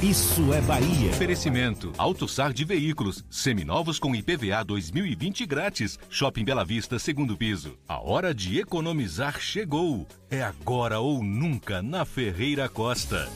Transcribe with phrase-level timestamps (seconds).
[0.00, 1.10] Isso é Bahia.
[1.10, 1.92] Oferecimento.
[1.98, 3.24] AutoSar de veículos.
[3.30, 5.98] Seminovos com IPVA 2020 grátis.
[6.08, 7.76] Shopping Bela Vista, segundo piso.
[7.88, 10.06] A hora de economizar chegou.
[10.30, 13.28] É agora ou nunca na Ferreira Costa.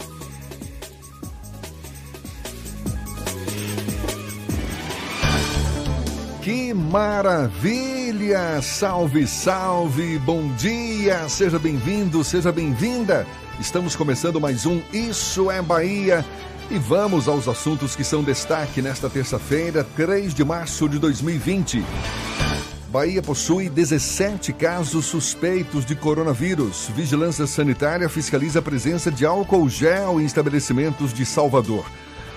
[6.43, 8.63] Que maravilha!
[8.63, 10.17] Salve, salve!
[10.21, 11.29] Bom dia!
[11.29, 13.27] Seja bem-vindo, seja bem-vinda!
[13.59, 16.23] Estamos começando mais um Isso é Bahia
[16.71, 21.83] e vamos aos assuntos que são destaque nesta terça-feira, 3 de março de 2020.
[22.91, 26.91] Bahia possui 17 casos suspeitos de coronavírus.
[26.95, 31.87] Vigilância Sanitária fiscaliza a presença de álcool gel em estabelecimentos de Salvador.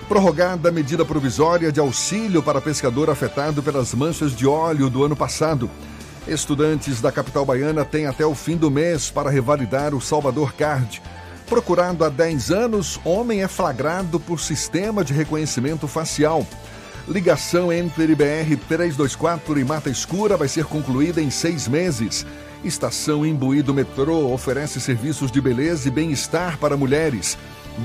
[0.08, 5.14] Prorrogada a medida provisória de auxílio para pescador afetado pelas manchas de óleo do ano
[5.14, 5.70] passado.
[6.30, 11.02] Estudantes da capital baiana têm até o fim do mês para revalidar o Salvador Card.
[11.48, 16.46] Procurado há 10 anos, homem é flagrado por sistema de reconhecimento facial.
[17.08, 22.24] Ligação entre BR 324 e Mata Escura vai ser concluída em seis meses.
[22.62, 27.36] Estação Imbuído Metrô oferece serviços de beleza e bem-estar para mulheres.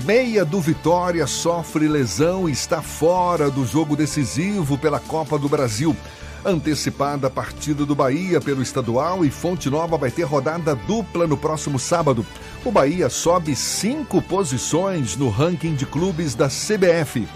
[0.04, 5.96] Meia do Vitória sofre lesão e está fora do jogo decisivo pela Copa do Brasil.
[6.46, 11.36] Antecipada a partida do Bahia pelo estadual e Fonte Nova vai ter rodada dupla no
[11.36, 12.24] próximo sábado.
[12.64, 17.28] O Bahia sobe cinco posições no ranking de clubes da CBF.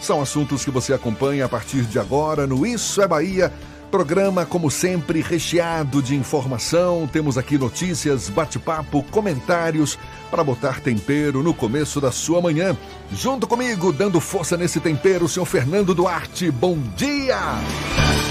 [0.00, 3.52] São assuntos que você acompanha a partir de agora no Isso é Bahia.
[3.90, 7.08] Programa, como sempre, recheado de informação.
[7.10, 9.98] Temos aqui notícias, bate-papo, comentários
[10.30, 12.76] para botar tempero no começo da sua manhã.
[13.12, 16.50] Junto comigo, dando força nesse tempero, o senhor Fernando Duarte.
[16.50, 17.38] Bom dia!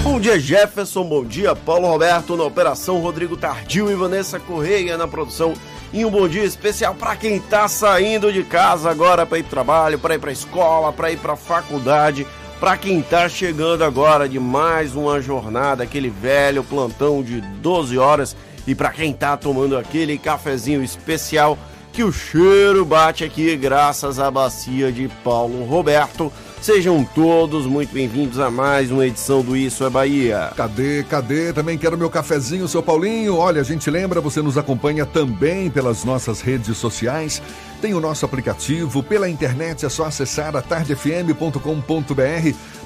[0.03, 1.03] Bom dia, Jefferson.
[1.03, 5.53] Bom dia, Paulo Roberto na operação, Rodrigo Tardio e Vanessa Correia na produção.
[5.91, 9.49] E um bom dia especial para quem está saindo de casa agora para ir para
[9.49, 12.27] trabalho, para ir para escola, para ir para faculdade
[12.65, 18.35] para quem está chegando agora de mais uma jornada, aquele velho plantão de 12 horas,
[18.65, 21.59] e para quem está tomando aquele cafezinho especial
[21.93, 26.33] que o cheiro bate aqui graças à bacia de Paulo Roberto.
[26.65, 30.51] Sejam todos muito bem-vindos a mais uma edição do Isso é Bahia.
[30.57, 31.53] Cadê, cadê?
[31.53, 33.37] Também quero meu cafezinho, seu Paulinho.
[33.37, 37.39] Olha, a gente lembra, você nos acompanha também pelas nossas redes sociais.
[37.79, 41.59] Tem o nosso aplicativo, pela internet é só acessar a tardefm.com.br.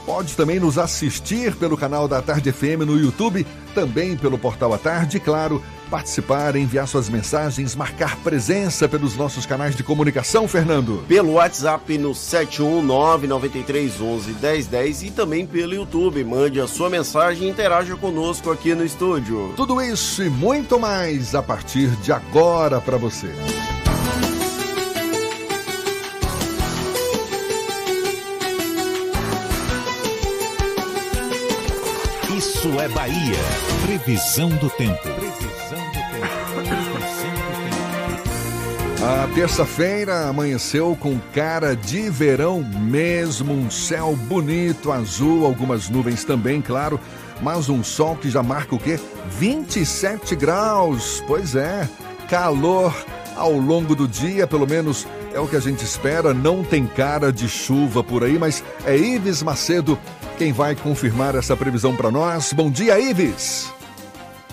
[0.09, 4.77] Pode também nos assistir pelo canal da Tarde FM no YouTube, também pelo portal A
[4.79, 11.05] Tarde, claro, participar, enviar suas mensagens, marcar presença pelos nossos canais de comunicação, Fernando.
[11.07, 16.23] Pelo WhatsApp no 71993111010 e também pelo YouTube.
[16.23, 19.53] Mande a sua mensagem e interaja conosco aqui no estúdio.
[19.55, 23.29] Tudo isso e muito mais a partir de agora para você.
[32.39, 33.35] Isso é Bahia.
[33.85, 35.01] Previsão do tempo.
[35.01, 36.79] Previsão do tempo.
[39.03, 46.61] A terça-feira amanheceu com cara de verão mesmo, um céu bonito, azul, algumas nuvens também,
[46.61, 46.97] claro,
[47.41, 48.97] mas um sol que já marca o quê?
[49.31, 51.21] 27 graus.
[51.27, 51.89] Pois é,
[52.29, 52.95] calor
[53.35, 56.33] ao longo do dia, pelo menos é o que a gente espera.
[56.33, 59.99] Não tem cara de chuva por aí, mas é Ives Macedo
[60.39, 62.53] quem vai confirmar essa previsão para nós.
[62.53, 63.78] Bom dia, Ives.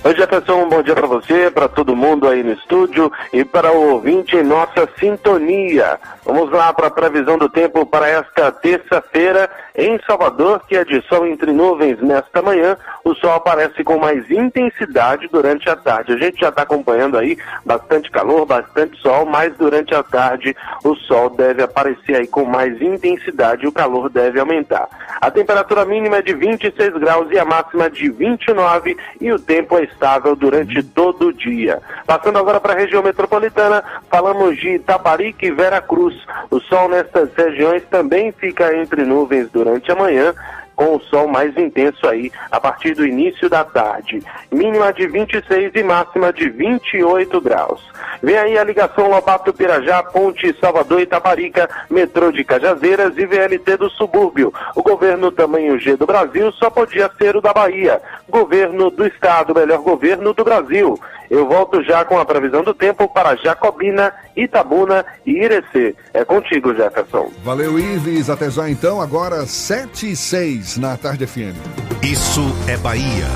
[0.04, 3.72] Oi, Jefferson, um bom dia para você, para todo mundo aí no estúdio e para
[3.72, 5.98] o ouvinte em nossa sintonia.
[6.25, 11.02] Vamos lá para a previsão do tempo para esta terça-feira em Salvador, que é de
[11.08, 12.76] sol entre nuvens nesta manhã.
[13.04, 16.12] O sol aparece com mais intensidade durante a tarde.
[16.12, 20.54] A gente já está acompanhando aí bastante calor, bastante sol, mas durante a tarde
[20.84, 24.88] o sol deve aparecer aí com mais intensidade e o calor deve aumentar.
[25.20, 29.78] A temperatura mínima é de 26 graus e a máxima de 29 e o tempo
[29.78, 31.81] é estável durante todo o dia.
[32.06, 36.15] Passando agora para a região metropolitana, falamos de Itaparica e Vera Cruz.
[36.50, 40.35] O sol nestas regiões também fica entre nuvens durante a manhã
[40.76, 44.23] com o sol mais intenso aí a partir do início da tarde.
[44.52, 47.81] Mínima de 26 e máxima de 28 graus.
[48.23, 53.90] Vem aí a ligação Lobato Pirajá, Ponte Salvador Itaparica, metrô de Cajazeiras e VLT do
[53.90, 54.52] subúrbio.
[54.75, 58.00] O governo tamanho G do Brasil só podia ser o da Bahia.
[58.28, 60.99] Governo do Estado, melhor governo do Brasil.
[61.31, 65.94] Eu volto já com a previsão do tempo para Jacobina, Itabuna e Irecê.
[66.14, 67.31] É contigo, Jefferson.
[67.43, 68.31] Valeu, Ives.
[68.31, 69.00] Até já então.
[69.00, 71.54] Agora 7 e 6 na Tarde FM.
[72.02, 73.26] Isso é Bahia.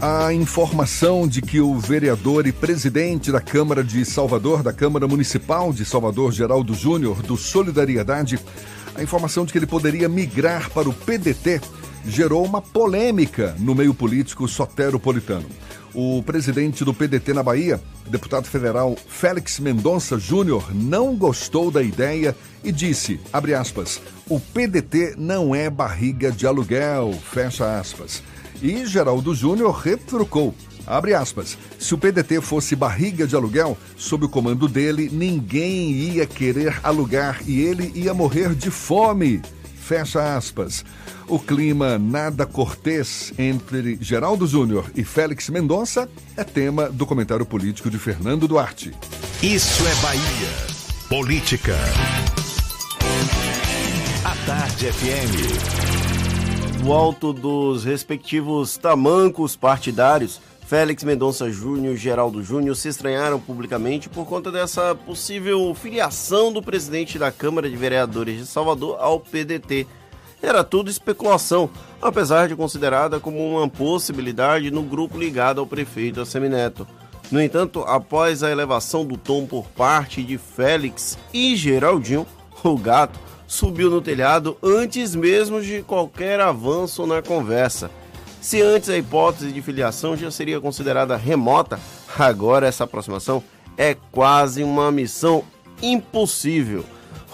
[0.00, 5.72] A informação de que o vereador e presidente da Câmara de Salvador, da Câmara Municipal
[5.72, 8.38] de Salvador, Geraldo Júnior, do Solidariedade,
[8.94, 11.60] a informação de que ele poderia migrar para o PDT
[12.06, 15.46] gerou uma polêmica no meio político soteropolitano.
[15.94, 22.36] O presidente do PDT na Bahia, deputado federal Félix Mendonça Júnior, não gostou da ideia
[22.62, 28.22] e disse, abre aspas, o PDT não é barriga de aluguel, fecha aspas.
[28.62, 30.54] E Geraldo Júnior retrucou.
[30.86, 31.58] Abre aspas.
[31.78, 37.40] Se o PDT fosse barriga de aluguel, sob o comando dele, ninguém ia querer alugar
[37.46, 39.40] e ele ia morrer de fome.
[39.90, 40.84] Fecha aspas.
[41.26, 47.90] O clima nada cortês entre Geraldo Júnior e Félix Mendonça é tema do comentário político
[47.90, 48.94] de Fernando Duarte.
[49.42, 50.22] Isso é Bahia.
[51.08, 51.74] Política.
[54.24, 56.84] A Tarde FM.
[56.84, 60.40] Do alto dos respectivos tamancos partidários,
[60.70, 66.62] Félix Mendonça Júnior e Geraldo Júnior se estranharam publicamente por conta dessa possível filiação do
[66.62, 69.84] presidente da Câmara de Vereadores de Salvador ao PDT.
[70.40, 71.68] Era tudo especulação,
[72.00, 76.86] apesar de considerada como uma possibilidade no grupo ligado ao prefeito Assemineto.
[77.32, 82.24] No entanto, após a elevação do tom por parte de Félix e Geraldinho,
[82.62, 87.90] o gato subiu no telhado antes mesmo de qualquer avanço na conversa.
[88.40, 91.78] Se antes a hipótese de filiação já seria considerada remota,
[92.18, 93.42] agora essa aproximação
[93.76, 95.44] é quase uma missão
[95.82, 96.84] impossível.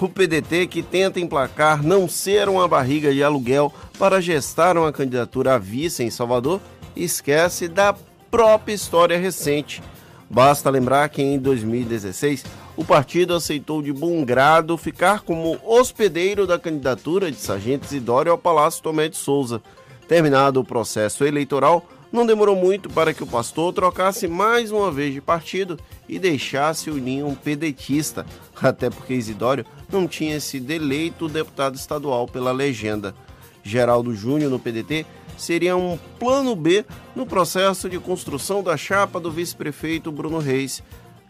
[0.01, 5.55] O PDT, que tenta emplacar não ser uma barriga de aluguel para gestar uma candidatura
[5.55, 6.61] a vice em Salvador,
[6.95, 7.95] esquece da
[8.31, 9.83] própria história recente.
[10.29, 12.45] Basta lembrar que em 2016
[12.77, 18.37] o partido aceitou de bom grado ficar como hospedeiro da candidatura de Sargento Isidório ao
[18.37, 19.63] Palácio Tomé de Souza.
[20.09, 25.13] Terminado o processo eleitoral, não demorou muito para que o pastor trocasse mais uma vez
[25.13, 28.25] de partido e deixasse o ninho pedetista,
[28.63, 33.15] até porque Isidório não tinha sido eleito deputado estadual pela legenda.
[33.63, 35.05] Geraldo Júnior no PDT
[35.37, 40.83] seria um plano B no processo de construção da chapa do vice-prefeito Bruno Reis,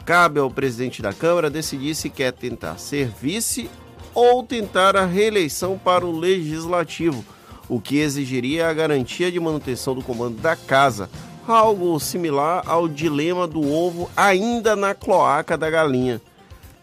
[0.06, 3.68] Cabe ao presidente da Câmara decidir se quer tentar ser vice
[4.14, 7.25] ou tentar a reeleição para o legislativo,
[7.68, 11.11] o que exigiria a garantia de manutenção do comando da casa,
[11.46, 16.20] algo similar ao dilema do ovo ainda na cloaca da galinha.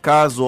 [0.01, 0.45] Caso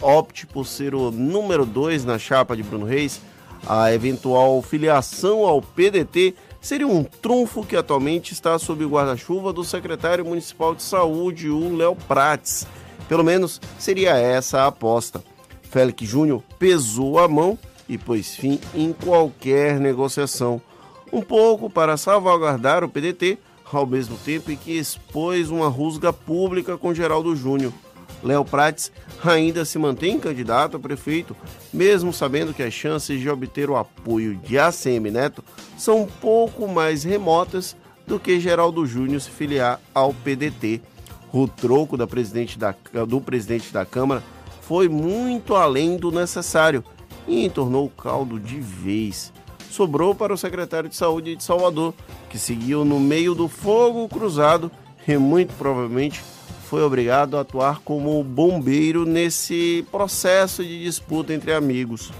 [0.00, 3.20] opte por ser o número 2 na chapa de Bruno Reis,
[3.66, 9.64] a eventual filiação ao PDT seria um trunfo que atualmente está sob o guarda-chuva do
[9.64, 12.66] secretário municipal de saúde, o Léo Prates.
[13.08, 15.22] Pelo menos seria essa a aposta.
[15.70, 20.60] Félix Júnior pesou a mão e pôs fim em qualquer negociação.
[21.12, 23.38] Um pouco para salvaguardar o PDT,
[23.72, 27.72] ao mesmo tempo em que expôs uma rusga pública com Geraldo Júnior.
[28.22, 28.90] Léo Prates
[29.22, 31.36] ainda se mantém candidato a prefeito,
[31.72, 35.44] mesmo sabendo que as chances de obter o apoio de ACM Neto
[35.76, 37.76] são um pouco mais remotas
[38.06, 40.80] do que Geraldo Júnior se filiar ao PDT.
[41.32, 42.74] O troco da presidente da,
[43.06, 44.22] do presidente da Câmara
[44.62, 46.82] foi muito além do necessário
[47.26, 49.32] e entornou o caldo de vez.
[49.70, 51.94] Sobrou para o secretário de Saúde de Salvador,
[52.30, 54.70] que seguiu no meio do fogo cruzado
[55.06, 56.22] e muito provavelmente
[56.64, 62.10] foi obrigado a atuar como bombeiro nesse processo de disputa entre amigos.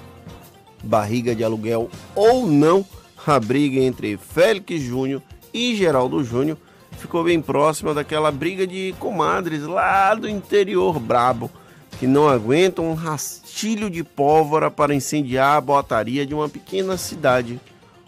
[0.82, 2.84] Barriga de aluguel ou não,
[3.26, 6.58] a briga entre Félix Júnior e Geraldo Júnior
[6.92, 11.50] ficou bem próxima daquela briga de comadres lá do interior brabo,
[12.04, 17.58] que não aguentam um rastilho de pólvora para incendiar a botaria de uma pequena cidade.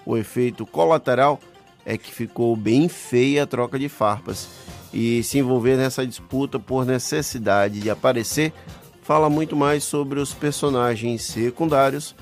[0.05, 1.41] O efeito colateral
[1.83, 4.51] é que ficou bem feia a troca de farpas
[4.93, 8.53] e se envolver nessa disputa por necessidade de aparecer
[9.01, 12.15] fala muito mais sobre os personagens secundários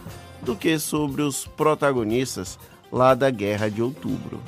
[0.43, 2.57] do que sobre os protagonistas
[2.93, 4.41] lá da Guerra de Outubro.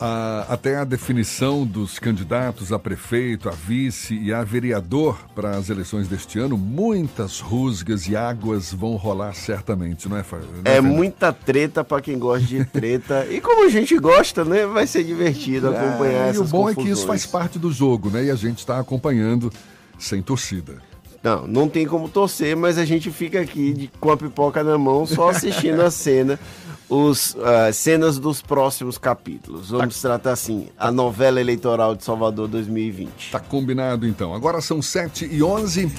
[0.00, 5.70] A, até a definição dos candidatos a prefeito, a vice e a vereador para as
[5.70, 10.46] eleições deste ano, muitas rusgas e águas vão rolar certamente, não é, Fábio?
[10.64, 13.26] É, é muita treta para quem gosta de treta.
[13.28, 14.66] e como a gente gosta, né?
[14.66, 16.78] Vai ser divertido é, acompanhar é, essas E o bom confusões.
[16.78, 18.24] é que isso faz parte do jogo, né?
[18.24, 19.52] E a gente está acompanhando
[19.98, 20.76] sem torcida.
[21.22, 24.78] Não, não tem como torcer, mas a gente fica aqui de, com a pipoca na
[24.78, 26.38] mão, só assistindo a cena
[26.88, 29.70] os uh, cenas dos próximos capítulos.
[29.70, 30.08] Vamos tá.
[30.08, 33.30] tratar assim, a novela eleitoral de Salvador 2020.
[33.30, 34.34] Tá combinado então.
[34.34, 35.90] Agora são 7 e 11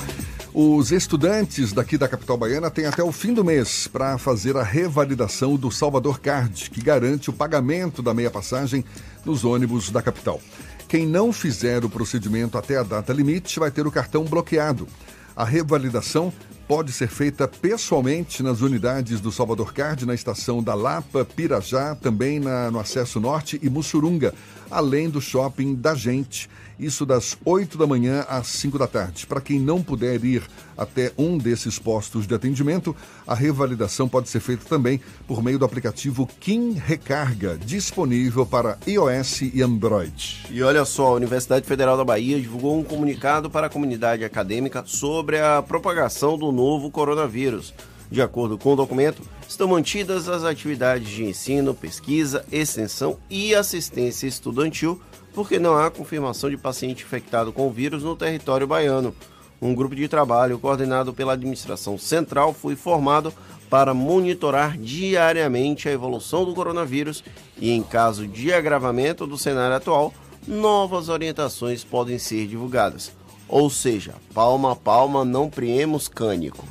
[0.52, 4.64] os estudantes daqui da capital baiana têm até o fim do mês para fazer a
[4.64, 8.84] revalidação do Salvador Card, que garante o pagamento da meia passagem
[9.24, 10.42] nos ônibus da capital.
[10.88, 14.88] Quem não fizer o procedimento até a data limite vai ter o cartão bloqueado.
[15.36, 16.34] A revalidação
[16.70, 22.40] pode ser feita pessoalmente nas unidades do Salvador Card, na estação da Lapa, Pirajá, também
[22.40, 24.36] na, no Acesso Norte e Mussurunga,
[24.70, 26.48] além do shopping da Gente
[26.80, 29.28] isso das 8 da manhã às 5 da tarde.
[29.28, 30.44] Para quem não puder ir
[30.78, 32.96] até um desses postos de atendimento,
[33.28, 39.42] a revalidação pode ser feita também por meio do aplicativo Kim Recarga, disponível para iOS
[39.42, 40.46] e Android.
[40.50, 44.84] E olha só, a Universidade Federal da Bahia divulgou um comunicado para a comunidade acadêmica
[44.86, 47.74] sobre a propagação do novo coronavírus.
[48.12, 54.26] De acordo com o documento, estão mantidas as atividades de ensino, pesquisa, extensão e assistência
[54.26, 55.00] estudantil
[55.34, 59.14] porque não há confirmação de paciente infectado com o vírus no território baiano.
[59.62, 63.34] Um grupo de trabalho coordenado pela administração central foi formado
[63.70, 67.24] para monitorar diariamente a evolução do coronavírus
[67.58, 70.14] e, em caso de agravamento do cenário atual,
[70.48, 73.12] novas orientações podem ser divulgadas.
[73.48, 76.66] Ou seja, palma a palma, não priemos cânico.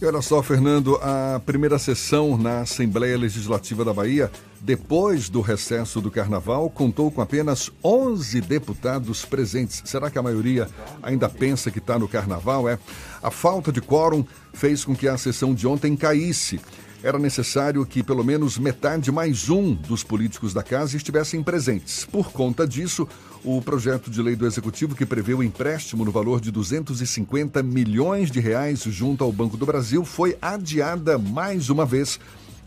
[0.00, 4.30] E olha só, Fernando, a primeira sessão na Assembleia Legislativa da Bahia,
[4.60, 9.82] depois do recesso do Carnaval, contou com apenas 11 deputados presentes.
[9.86, 10.68] Será que a maioria
[11.02, 12.68] ainda pensa que está no Carnaval?
[12.68, 12.78] É.
[13.22, 16.60] A falta de quórum fez com que a sessão de ontem caísse
[17.02, 22.04] era necessário que pelo menos metade mais um dos políticos da casa estivessem presentes.
[22.04, 23.08] Por conta disso,
[23.42, 28.30] o projeto de lei do Executivo que prevê o empréstimo no valor de 250 milhões
[28.30, 32.20] de reais junto ao Banco do Brasil foi adiada mais uma vez.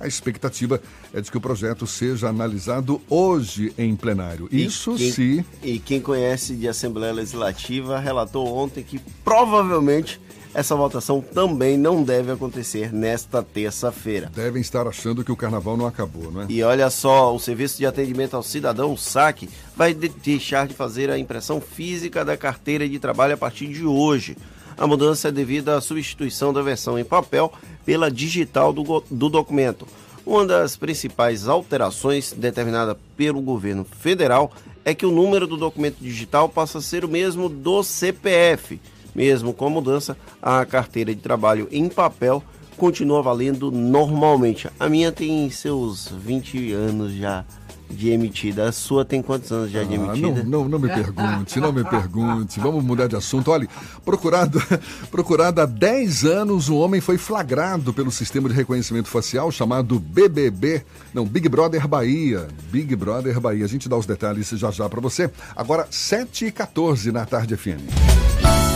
[0.04, 0.82] A expectativa
[1.14, 4.50] é de que o projeto seja analisado hoje em plenário.
[4.52, 5.46] Isso quem, se.
[5.64, 10.20] E quem conhece de Assembleia Legislativa relatou ontem que provavelmente
[10.54, 14.30] essa votação também não deve acontecer nesta terça-feira.
[14.36, 16.48] Devem estar achando que o carnaval não acabou, não é?
[16.50, 20.74] E olha só, o Serviço de Atendimento ao Cidadão, o SAC, vai de deixar de
[20.74, 24.36] fazer a impressão física da carteira de trabalho a partir de hoje.
[24.78, 27.52] A mudança é devido à substituição da versão em papel
[27.86, 29.88] pela digital do, do documento.
[30.26, 34.52] Uma das principais alterações determinada pelo governo federal
[34.86, 38.80] é que o número do documento digital passa a ser o mesmo do CPF
[39.14, 42.44] mesmo com a mudança, a carteira de trabalho em papel
[42.78, 44.68] continua valendo normalmente.
[44.80, 47.46] A minha tem seus 20 anos já
[47.90, 48.68] de emitida.
[48.68, 50.44] A sua tem quantos anos já de ah, emitida?
[50.44, 52.60] Não, não, não me pergunte, não me pergunte.
[52.60, 53.52] Vamos mudar de assunto.
[53.52, 53.68] Olha,
[54.04, 54.62] procurado,
[55.12, 60.84] procurado há 10 anos, um homem foi flagrado pelo sistema de reconhecimento facial chamado BBB,
[61.14, 62.48] não, Big Brother Bahia.
[62.72, 63.66] Big Brother Bahia.
[63.66, 65.30] A gente dá os detalhes já já para você.
[65.56, 68.73] Agora, 7h14 na tarde FM.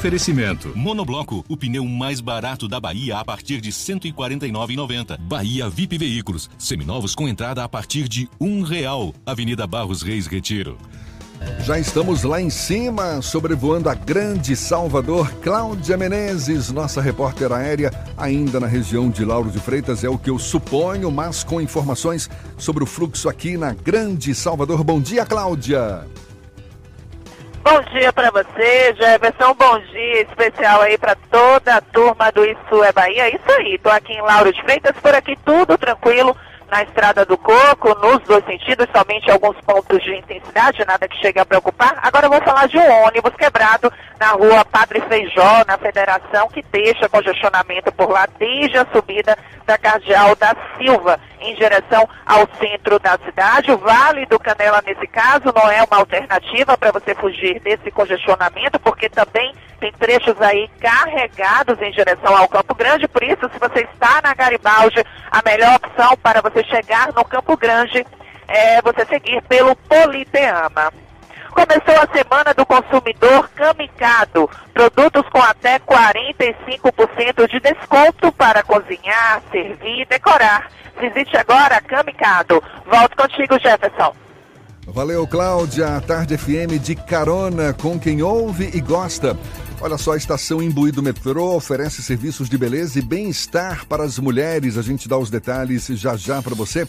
[0.00, 0.72] Oferecimento.
[0.74, 5.18] Monobloco, o pneu mais barato da Bahia a partir de R$ 149,90.
[5.18, 9.14] Bahia VIP Veículos, seminovos com entrada a partir de um real.
[9.26, 10.78] Avenida Barros Reis Retiro.
[11.64, 15.30] Já estamos lá em cima, sobrevoando a grande Salvador.
[15.42, 20.30] Cláudia Menezes, nossa repórter aérea, ainda na região de Lauro de Freitas, é o que
[20.30, 24.82] eu suponho, mas com informações sobre o fluxo aqui na grande Salvador.
[24.82, 26.06] Bom dia, Cláudia.
[27.62, 29.54] Bom dia para você, Jefferson.
[29.54, 33.28] Bom dia especial aí para toda a turma do Isso é Bahia.
[33.28, 36.34] Isso aí, tô aqui em Lauro de Freitas, por aqui tudo tranquilo
[36.70, 41.38] na Estrada do Coco, nos dois sentidos, somente alguns pontos de intensidade, nada que chegue
[41.38, 41.98] a preocupar.
[42.02, 46.62] Agora eu vou falar de um ônibus quebrado na rua Padre Feijó, na Federação, que
[46.70, 52.98] deixa congestionamento por lá desde a subida da Cardeal da Silva, em direção ao centro
[52.98, 53.72] da cidade.
[53.72, 58.78] O Vale do Canela, nesse caso, não é uma alternativa para você fugir desse congestionamento,
[58.78, 63.88] porque também tem trechos aí carregados em direção ao Campo Grande, por isso, se você
[63.90, 68.06] está na Garibaldi, a melhor opção para você chegar no Campo Grande
[68.46, 70.92] é você seguir pelo Politeama.
[71.60, 74.48] Começou a semana do consumidor Camicado.
[74.72, 80.70] Produtos com até 45% de desconto para cozinhar, servir e decorar.
[80.98, 82.62] Visite agora Camicado.
[82.86, 84.14] Volto contigo, Jefferson.
[84.86, 86.00] Valeu, Cláudia.
[86.00, 89.36] Tarde FM de carona com quem ouve e gosta.
[89.82, 94.78] Olha só, a estação Imbuído Metrô oferece serviços de beleza e bem-estar para as mulheres.
[94.78, 96.88] A gente dá os detalhes já já para você.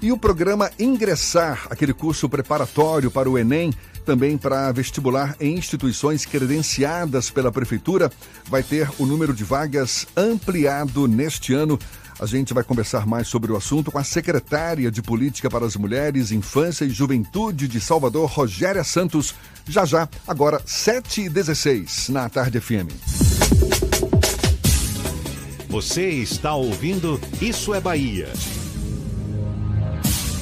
[0.00, 3.72] E o programa Ingressar, aquele curso preparatório para o Enem,
[4.04, 8.10] também para vestibular em instituições credenciadas pela Prefeitura,
[8.48, 11.78] vai ter o número de vagas ampliado neste ano.
[12.20, 15.76] A gente vai conversar mais sobre o assunto com a secretária de Política para as
[15.76, 19.34] Mulheres, Infância e Juventude de Salvador, Rogéria Santos,
[19.66, 22.92] já já, agora 7h16 na Tarde FM.
[25.68, 28.28] Você está ouvindo Isso é Bahia.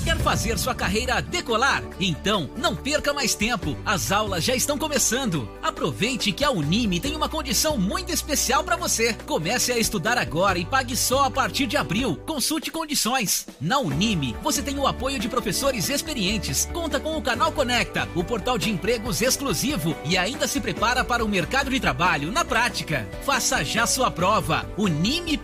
[0.05, 1.83] Quer fazer sua carreira decolar?
[2.01, 3.77] Então, não perca mais tempo.
[3.85, 5.49] As aulas já estão começando.
[5.63, 9.13] Aproveite que a Unime tem uma condição muito especial para você.
[9.27, 12.17] Comece a estudar agora e pague só a partir de abril.
[12.27, 13.47] Consulte condições.
[13.61, 18.25] Na Unime, você tem o apoio de professores experientes, conta com o Canal Conecta, o
[18.25, 23.07] portal de empregos exclusivo e ainda se prepara para o mercado de trabalho na prática.
[23.25, 24.67] Faça já sua prova.
[24.79, 25.41] unime.edu.br.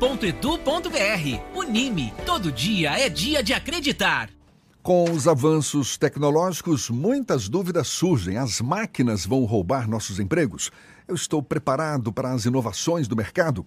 [1.55, 4.31] Unime, todo dia é dia de acreditar.
[4.87, 8.37] Com os avanços tecnológicos, muitas dúvidas surgem.
[8.37, 10.71] As máquinas vão roubar nossos empregos?
[11.09, 13.67] Eu estou preparado para as inovações do mercado?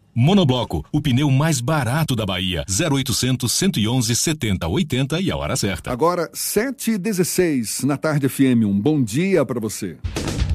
[0.13, 2.65] Monobloco, o pneu mais barato da Bahia.
[2.69, 5.91] 0800 111 70 80 e a hora certa.
[5.91, 8.65] Agora, 7h16 na Tarde FM.
[8.65, 9.97] Um bom dia para você.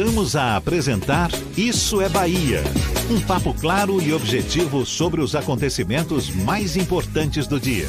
[0.00, 2.62] Voltamos a apresentar Isso é Bahia.
[3.10, 7.86] Um papo claro e objetivo sobre os acontecimentos mais importantes do dia.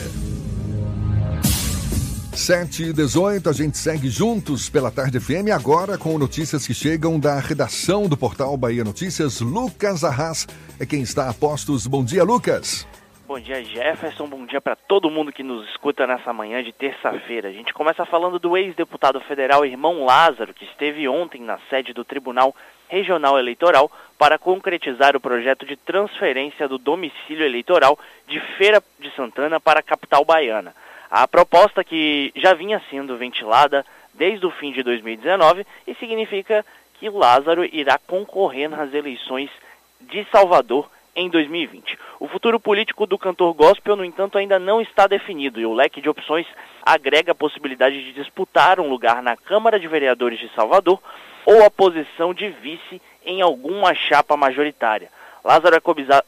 [2.33, 7.17] 7 e 18, a gente segue juntos pela Tarde FM, agora com notícias que chegam
[7.17, 9.39] da redação do portal Bahia Notícias.
[9.39, 10.49] Lucas Arras
[10.81, 11.87] é quem está a postos.
[11.87, 12.85] Bom dia, Lucas.
[13.31, 14.27] Bom dia, Jefferson.
[14.27, 17.47] Bom dia para todo mundo que nos escuta nessa manhã de terça-feira.
[17.47, 22.03] A gente começa falando do ex-deputado federal Irmão Lázaro, que esteve ontem na sede do
[22.03, 22.53] Tribunal
[22.89, 29.61] Regional Eleitoral para concretizar o projeto de transferência do domicílio eleitoral de Feira de Santana
[29.61, 30.75] para a capital baiana.
[31.09, 36.65] A proposta que já vinha sendo ventilada desde o fim de 2019 e significa
[36.95, 39.49] que Lázaro irá concorrer nas eleições
[40.01, 41.97] de Salvador em 2020.
[42.19, 46.01] O futuro político do cantor gospel, no entanto, ainda não está definido e o leque
[46.01, 46.47] de opções
[46.83, 51.01] agrega a possibilidade de disputar um lugar na Câmara de Vereadores de Salvador
[51.45, 55.09] ou a posição de vice em alguma chapa majoritária.
[55.43, 55.81] Lázaro é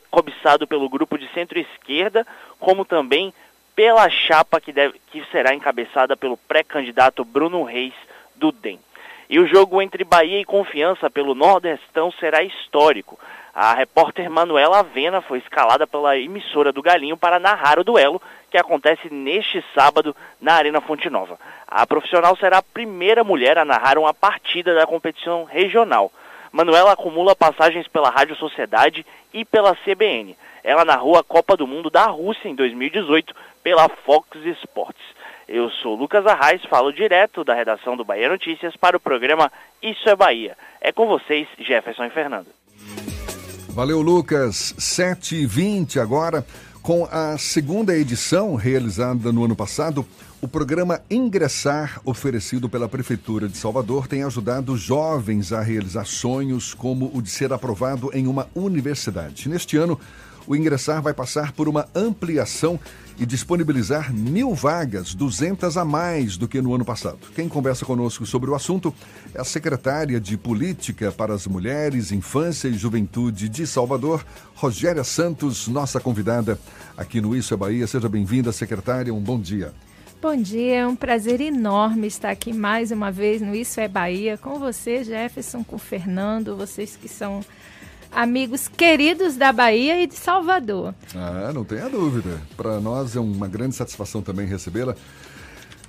[0.09, 2.25] cobiçado pelo grupo de centro-esquerda,
[2.59, 3.33] como também
[3.75, 7.93] pela chapa que, deve, que será encabeçada pelo pré-candidato Bruno Reis
[8.35, 8.79] do DEM.
[9.29, 13.19] E o jogo entre Bahia e Confiança pelo Nordestão será histórico.
[13.55, 18.57] A repórter Manuela Avena foi escalada pela emissora do Galinho para narrar o duelo que
[18.57, 21.37] acontece neste sábado na Arena Fonte Nova.
[21.67, 26.11] A profissional será a primeira mulher a narrar uma partida da competição regional.
[26.51, 30.35] Manuela acumula passagens pela Rádio Sociedade e pela CBN.
[30.63, 34.29] Ela narrou a Copa do Mundo da Rússia em 2018 pela Fox
[34.63, 35.01] Sports.
[35.47, 40.09] Eu sou Lucas Arraes, falo direto da redação do Bahia Notícias para o programa Isso
[40.09, 40.57] é Bahia.
[40.81, 42.47] É com vocês, Jefferson e Fernando.
[43.73, 44.75] Valeu, Lucas.
[44.77, 46.45] 7h20 agora.
[46.83, 50.05] Com a segunda edição realizada no ano passado,
[50.39, 57.09] o programa Ingressar, oferecido pela Prefeitura de Salvador, tem ajudado jovens a realizar sonhos como
[57.15, 59.49] o de ser aprovado em uma universidade.
[59.49, 59.99] Neste ano,
[60.45, 62.79] o Ingressar vai passar por uma ampliação
[63.17, 67.19] e disponibilizar mil vagas, 200 a mais do que no ano passado.
[67.35, 68.93] Quem conversa conosco sobre o assunto
[69.33, 75.67] é a secretária de Política para as Mulheres, Infância e Juventude de Salvador, Rogéria Santos,
[75.67, 76.59] nossa convidada
[76.97, 77.87] aqui no Isso é Bahia.
[77.87, 79.13] Seja bem-vinda, secretária.
[79.13, 79.73] Um bom dia.
[80.23, 84.37] Bom dia, é um prazer enorme estar aqui mais uma vez no Isso é Bahia
[84.37, 87.41] com você, Jefferson, com o Fernando, vocês que são
[88.13, 90.93] amigos queridos da Bahia e de Salvador.
[91.15, 92.41] Ah, não tenha dúvida.
[92.55, 94.95] Para nós é uma grande satisfação também recebê-la.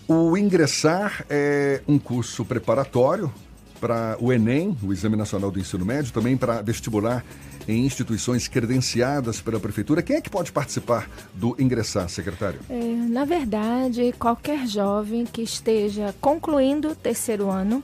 [0.07, 3.33] O Ingressar é um curso preparatório
[3.81, 7.25] para o Enem, o Exame Nacional do Ensino Médio, também para vestibular
[7.67, 10.03] em instituições credenciadas pela Prefeitura.
[10.03, 12.61] Quem é que pode participar do Ingressar, secretário?
[12.69, 17.83] É, na verdade, qualquer jovem que esteja concluindo o terceiro ano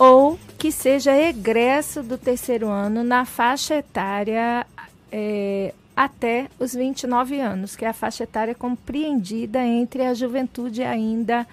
[0.00, 4.66] ou que seja egresso do terceiro ano na faixa etária
[5.12, 11.46] é, até os 29 anos, que é a faixa etária compreendida entre a juventude ainda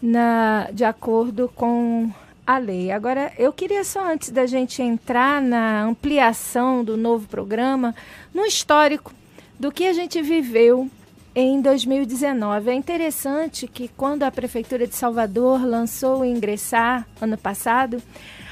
[0.00, 2.12] na, de acordo com
[2.46, 2.92] a lei.
[2.92, 7.92] Agora, eu queria só, antes da gente entrar na ampliação do novo programa,
[8.32, 9.12] no histórico
[9.58, 10.88] do que a gente viveu
[11.34, 12.70] em 2019.
[12.70, 18.00] É interessante que quando a Prefeitura de Salvador lançou o Ingressar ano passado,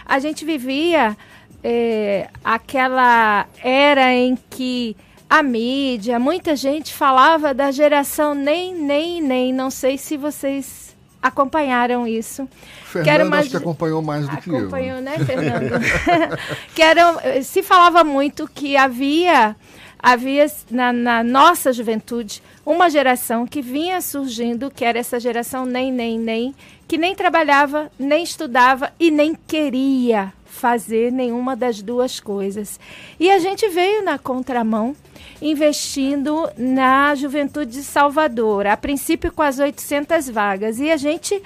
[0.04, 1.16] a gente vivia
[1.62, 4.96] é, aquela era em que
[5.30, 9.52] a mídia, muita gente falava da geração nem, nem, nem.
[9.52, 12.46] Não sei se vocês acompanharam isso.
[12.84, 13.38] Fernando uma...
[13.38, 14.68] acho que acompanhou mais do acompanhou, que eu.
[14.68, 15.80] Acompanhou, né, Fernando?
[16.74, 19.56] que era, se falava muito que havia
[20.02, 25.92] havia na, na, nossa juventude uma geração que vinha surgindo, que era essa geração nem,
[25.92, 26.54] nem, nem,
[26.88, 32.78] que nem trabalhava, nem estudava e nem queria fazer nenhuma das duas coisas.
[33.18, 34.94] E a gente veio na contramão,
[35.40, 40.78] investindo na juventude de Salvador, a princípio com as 800 vagas.
[40.78, 41.42] E a gente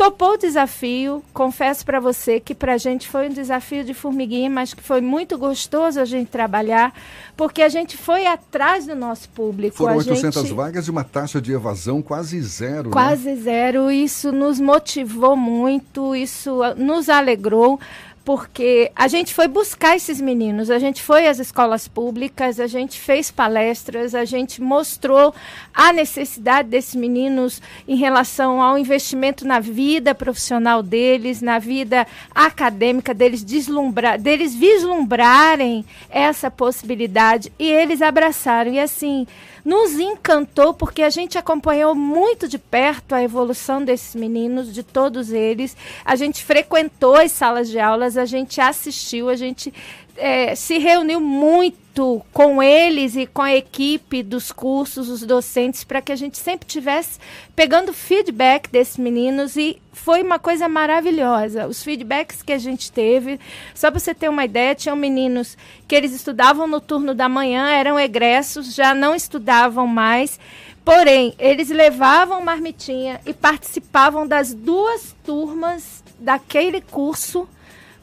[0.00, 1.22] topou o desafio.
[1.34, 5.02] Confesso para você que para a gente foi um desafio de formiguinha, mas que foi
[5.02, 6.94] muito gostoso a gente trabalhar,
[7.36, 9.76] porque a gente foi atrás do nosso público.
[9.76, 10.54] Foram a 800 gente...
[10.54, 12.84] vagas e uma taxa de evasão quase zero.
[12.84, 12.92] Né?
[12.92, 13.36] Quase né?
[13.36, 13.90] zero.
[13.90, 17.78] Isso nos motivou muito, isso nos alegrou
[18.24, 23.00] porque a gente foi buscar esses meninos, a gente foi às escolas públicas, a gente
[23.00, 25.34] fez palestras, a gente mostrou
[25.74, 33.14] a necessidade desses meninos em relação ao investimento na vida profissional deles, na vida acadêmica
[33.14, 38.72] deles, deslumbrar, deles vislumbrarem essa possibilidade e eles abraçaram.
[38.72, 39.26] E assim,
[39.64, 45.30] nos encantou porque a gente acompanhou muito de perto a evolução desses meninos, de todos
[45.30, 45.76] eles.
[46.04, 49.72] A gente frequentou as salas de aulas, a gente assistiu, a gente
[50.20, 56.00] é, se reuniu muito com eles e com a equipe dos cursos, os docentes, para
[56.02, 57.18] que a gente sempre tivesse
[57.56, 61.66] pegando feedback desses meninos e foi uma coisa maravilhosa.
[61.66, 63.40] Os feedbacks que a gente teve,
[63.74, 65.56] só para você ter uma ideia, tinham meninos
[65.88, 70.38] que eles estudavam no turno da manhã, eram egressos, já não estudavam mais.
[70.84, 77.48] Porém, eles levavam marmitinha e participavam das duas turmas daquele curso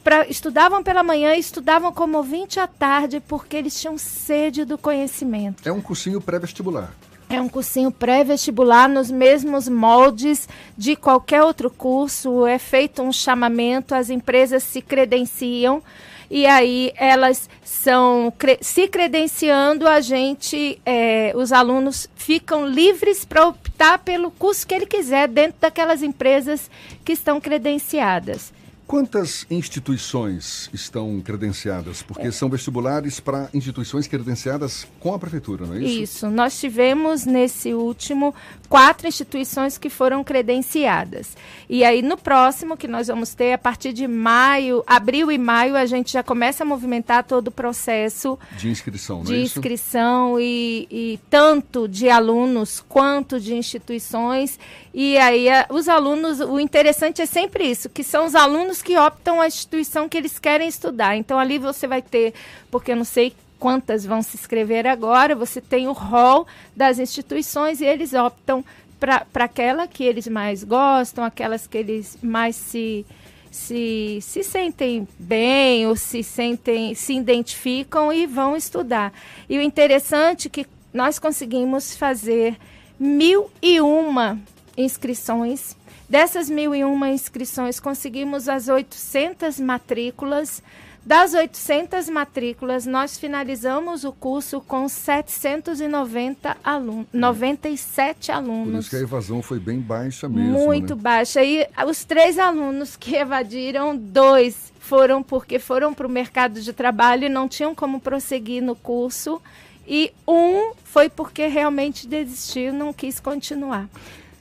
[0.08, 4.78] pra, estudavam pela manhã e estudavam como ouvinte à tarde porque eles tinham sede do
[4.78, 5.68] conhecimento.
[5.68, 6.94] É um cursinho pré-vestibular.
[7.28, 12.46] É um cursinho pré-vestibular nos mesmos moldes de qualquer outro curso.
[12.46, 15.82] É feito um chamamento, as empresas se credenciam
[16.30, 23.98] e aí elas são se credenciando, a gente, é, os alunos ficam livres para optar
[23.98, 26.70] pelo curso que ele quiser dentro daquelas empresas
[27.04, 28.56] que estão credenciadas.
[28.88, 32.02] Quantas instituições estão credenciadas?
[32.02, 32.30] Porque é.
[32.30, 36.02] são vestibulares para instituições credenciadas com a prefeitura, não é isso?
[36.02, 36.30] Isso.
[36.30, 38.34] Nós tivemos nesse último
[38.66, 41.36] quatro instituições que foram credenciadas.
[41.68, 45.76] E aí no próximo que nós vamos ter a partir de maio, abril e maio,
[45.76, 49.58] a gente já começa a movimentar todo o processo de inscrição, não de é isso?
[49.58, 54.58] inscrição e, e tanto de alunos quanto de instituições.
[55.00, 59.40] E aí os alunos, o interessante é sempre isso, que são os alunos que optam
[59.40, 61.16] a instituição que eles querem estudar.
[61.16, 62.34] Então ali você vai ter,
[62.68, 67.80] porque eu não sei quantas vão se inscrever agora, você tem o rol das instituições
[67.80, 68.64] e eles optam
[68.98, 73.06] para aquela que eles mais gostam, aquelas que eles mais se,
[73.52, 79.12] se, se sentem bem ou se sentem, se identificam e vão estudar.
[79.48, 82.56] E o interessante é que nós conseguimos fazer
[82.98, 84.36] mil e uma
[84.78, 85.76] inscrições
[86.08, 90.62] Dessas mil e uma inscrições, conseguimos as 800 matrículas
[91.04, 98.72] Das 800 matrículas, nós finalizamos o curso com 790 alunos, 97 alunos.
[98.72, 100.52] Por isso que a evasão foi bem baixa mesmo.
[100.52, 101.02] Muito né?
[101.02, 101.42] baixa.
[101.42, 107.24] E os três alunos que evadiram, dois foram porque foram para o mercado de trabalho
[107.24, 109.40] e não tinham como prosseguir no curso.
[109.86, 113.88] E um foi porque realmente desistiu, não quis continuar.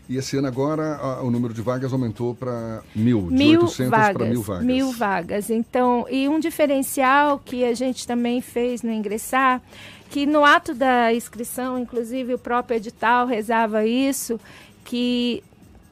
[0.09, 3.89] E esse ano agora a, o número de vagas aumentou para mil, de mil 800
[3.89, 4.65] para mil vagas.
[4.65, 5.49] Mil vagas.
[5.49, 9.61] Então, e um diferencial que a gente também fez no ingressar,
[10.09, 14.39] que no ato da inscrição, inclusive o próprio edital rezava isso,
[14.85, 15.43] que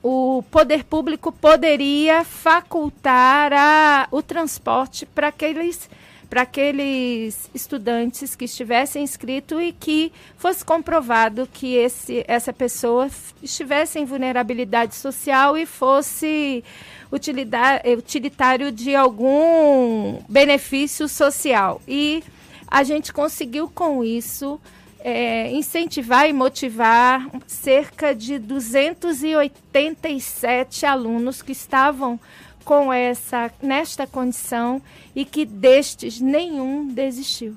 [0.01, 5.89] o poder público poderia facultar a, o transporte para aqueles
[6.29, 13.07] para aqueles estudantes que estivessem inscritos e que fosse comprovado que esse, essa pessoa
[13.41, 16.63] estivesse em vulnerabilidade social e fosse
[17.11, 21.79] utilitário de algum benefício social.
[21.87, 22.23] E
[22.67, 24.59] a gente conseguiu com isso
[24.99, 32.19] é, incentivar e motivar cerca de 287 alunos que estavam
[32.65, 34.81] com essa nesta condição
[35.15, 37.55] e que destes nenhum desistiu.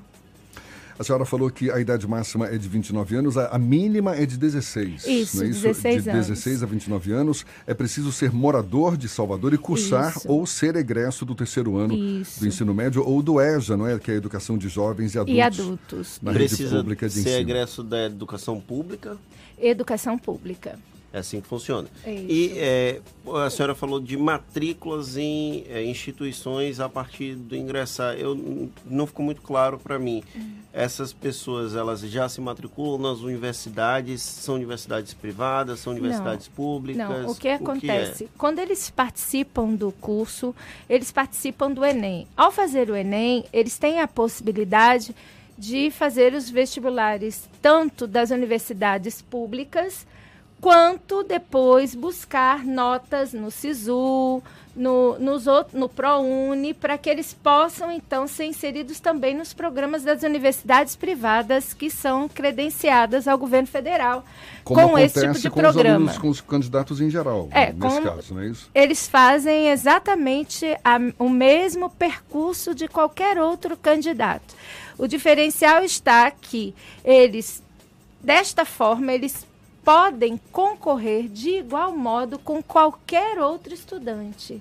[0.98, 4.36] A senhora falou que a idade máxima é de 29 anos, a, mínima é de
[4.36, 5.06] 16.
[5.06, 5.62] Isso, não é isso?
[5.62, 6.26] 16 de anos.
[6.26, 7.46] 16 a 29 anos.
[7.68, 10.28] É preciso ser morador de Salvador e cursar Isso.
[10.28, 12.40] ou ser egresso do terceiro ano Isso.
[12.40, 13.96] do ensino médio ou do EJA, não é?
[13.96, 15.36] Que é a Educação de Jovens e Adultos.
[15.36, 16.18] E adultos.
[16.20, 17.36] Na rede Precisa pública de ser ensino.
[17.38, 19.16] egresso da educação pública?
[19.56, 20.76] Educação pública.
[21.10, 21.88] É assim que funciona.
[22.04, 22.12] É.
[22.12, 23.00] E é,
[23.42, 28.14] a senhora falou de matrículas em é, instituições a partir do ingressar.
[28.14, 30.22] Eu não ficou muito claro para mim.
[30.36, 30.50] Hum.
[30.70, 34.20] Essas pessoas, elas já se matriculam nas universidades?
[34.20, 35.80] São universidades privadas?
[35.80, 37.08] São universidades públicas?
[37.08, 37.54] Não, o que é?
[37.54, 38.28] acontece?
[38.36, 40.54] Quando eles participam do curso,
[40.90, 42.26] eles participam do Enem.
[42.36, 45.16] Ao fazer o Enem, eles têm a possibilidade
[45.56, 50.06] de fazer os vestibulares tanto das universidades públicas
[50.60, 54.42] quanto depois buscar notas no SISU,
[54.74, 60.04] no, nos out- no ProUni, para que eles possam então ser inseridos também nos programas
[60.04, 64.24] das universidades privadas que são credenciadas ao governo federal
[64.62, 65.96] Como com esse tipo de com os programa.
[65.96, 68.70] alunos, com os candidatos em geral, É, nesse caso, não é isso?
[68.72, 74.54] Eles fazem exatamente a- o mesmo percurso de qualquer outro candidato.
[74.96, 76.72] O diferencial está que
[77.04, 77.62] eles,
[78.20, 79.44] desta forma, eles
[79.88, 84.60] podem concorrer de igual modo com qualquer outro estudante.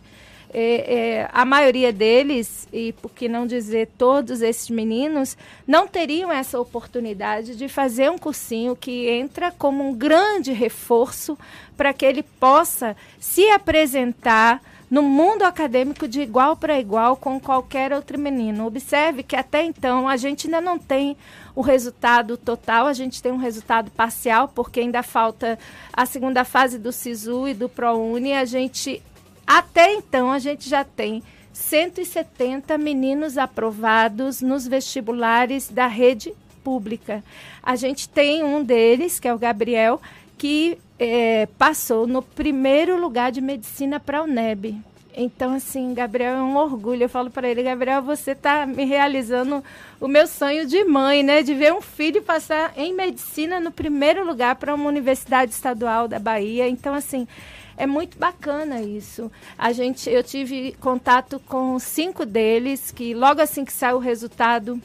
[0.53, 5.37] É, é, a maioria deles, e por que não dizer todos esses meninos,
[5.67, 11.37] não teriam essa oportunidade de fazer um cursinho que entra como um grande reforço
[11.75, 17.91] para que ele possa se apresentar no mundo acadêmico de igual para igual com qualquer
[17.91, 18.65] outro menino.
[18.65, 21.17] Observe que até então a gente ainda não tem
[21.53, 25.59] o resultado total, a gente tem um resultado parcial, porque ainda falta
[25.91, 28.33] a segunda fase do SISU e do ProUni.
[28.33, 29.01] A gente,
[29.45, 31.21] até então, a gente já tem
[31.51, 37.23] 170 meninos aprovados nos vestibulares da rede pública.
[37.63, 39.99] A gente tem um deles, que é o Gabriel,
[40.37, 44.81] que eh, passou no primeiro lugar de medicina para a UNEB.
[45.19, 47.03] Então, assim, Gabriel é um orgulho.
[47.03, 49.63] Eu falo para ele, Gabriel, você está me realizando
[49.99, 51.41] o meu sonho de mãe, né?
[51.41, 56.19] De ver um filho passar em medicina no primeiro lugar para uma universidade estadual da
[56.19, 56.69] Bahia.
[56.69, 57.27] Então, assim,
[57.75, 59.31] é muito bacana isso.
[59.57, 64.79] A gente, eu tive contato com cinco deles que logo assim que saiu o resultado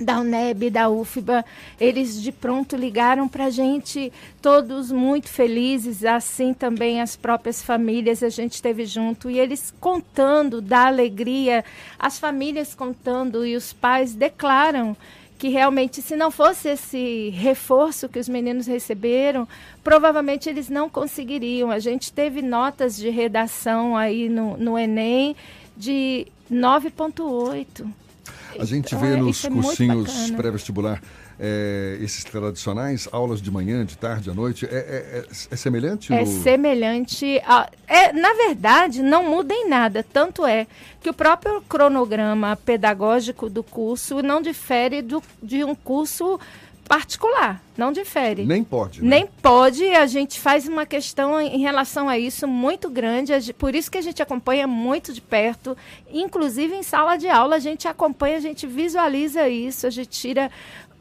[0.00, 1.44] da UNEB, da UFBA,
[1.80, 8.22] eles de pronto ligaram para a gente, todos muito felizes, assim também as próprias famílias,
[8.22, 11.64] a gente esteve junto, e eles contando da alegria,
[11.98, 14.96] as famílias contando e os pais declaram
[15.38, 19.46] que realmente, se não fosse esse reforço que os meninos receberam,
[19.84, 21.70] provavelmente eles não conseguiriam.
[21.70, 25.36] A gente teve notas de redação aí no, no Enem
[25.76, 27.88] de 9,8.
[28.58, 30.36] A gente vê é- nos é cursinhos bacana.
[30.36, 31.02] pré-vestibular
[31.40, 34.66] é, esses tradicionais, aulas de manhã, de tarde, à noite.
[34.66, 36.12] É, é- é- é semelhante?
[36.12, 37.40] É no- semelhante.
[37.46, 40.04] A, é, na verdade, não muda em nada.
[40.12, 40.66] Tanto é
[41.00, 46.40] que o próprio cronograma pedagógico do curso não difere do, de um curso
[46.88, 47.62] particular.
[47.76, 48.44] Não difere.
[48.44, 49.02] Nem pode.
[49.02, 49.08] né?
[49.08, 53.90] Nem pode, a gente faz uma questão em relação a isso muito grande, por isso
[53.90, 55.76] que a gente acompanha muito de perto,
[56.10, 60.50] inclusive em sala de aula a gente acompanha, a gente visualiza isso, a gente tira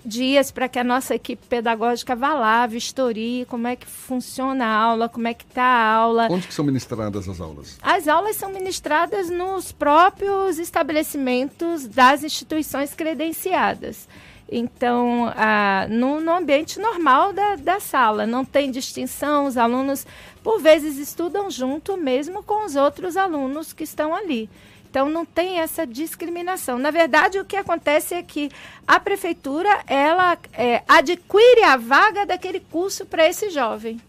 [0.05, 4.75] dias para que a nossa equipe pedagógica vá lá, vistorie como é que funciona a
[4.75, 6.27] aula, como é que está a aula.
[6.29, 7.77] Onde que são ministradas as aulas?
[7.81, 14.07] As aulas são ministradas nos próprios estabelecimentos das instituições credenciadas.
[14.49, 20.07] Então, ah, no, no, ambiente normal da, da sala, não tem distinção, os alunos,
[20.41, 24.49] por vezes, estudam junto mesmo com os outros alunos que estão ali.
[24.89, 26.79] Então não tem essa discriminação.
[26.79, 28.49] Na verdade, o que acontece é que
[28.87, 33.99] a prefeitura ela é, adquire a vaga daquele curso para esse jovem.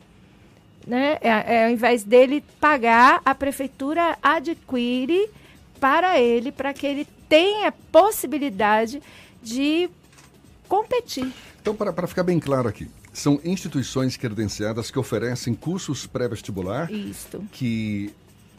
[0.87, 1.19] Né?
[1.21, 5.29] É, é, ao invés dele pagar, a prefeitura adquire
[5.79, 9.03] para ele, para que ele tenha possibilidade
[9.43, 9.91] de
[10.69, 11.33] competir.
[11.61, 16.89] Então, para ficar bem claro aqui, são instituições credenciadas que oferecem cursos pré-vestibular
[17.53, 18.13] que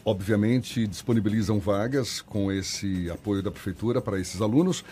[0.04, 4.84] obviamente disponibilizam vagas com esse apoio da prefeitura para esses alunos.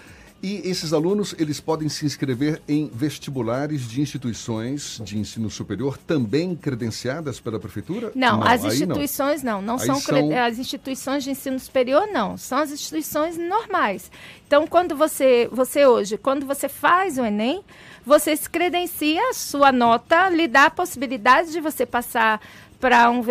[0.42, 6.56] E esses alunos, eles podem se inscrever em vestibulares de instituições de ensino superior também
[6.56, 8.12] credenciadas pela prefeitura?
[8.14, 12.38] Não, não as instituições não, não, não são, são, as instituições de ensino superior não,
[12.38, 14.12] são as instituições normais.
[14.46, 17.64] Então, quando você, você hoje, quando você faz o ENEM,
[18.06, 22.40] você se credencia, sua nota lhe dá a possibilidade de você passar
[22.80, 23.22] para um,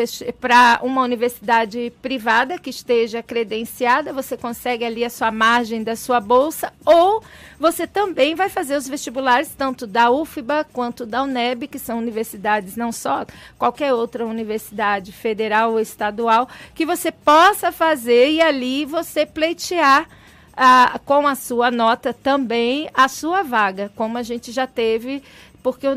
[0.83, 6.73] uma universidade privada que esteja credenciada, você consegue ali a sua margem da sua bolsa,
[6.85, 7.23] ou
[7.59, 12.77] você também vai fazer os vestibulares tanto da UFBA quanto da UNEB, que são universidades,
[12.77, 13.25] não só
[13.59, 20.09] qualquer outra universidade federal ou estadual, que você possa fazer e ali você pleitear
[20.57, 25.23] ah, com a sua nota também a sua vaga, como a gente já teve
[25.67, 25.89] porque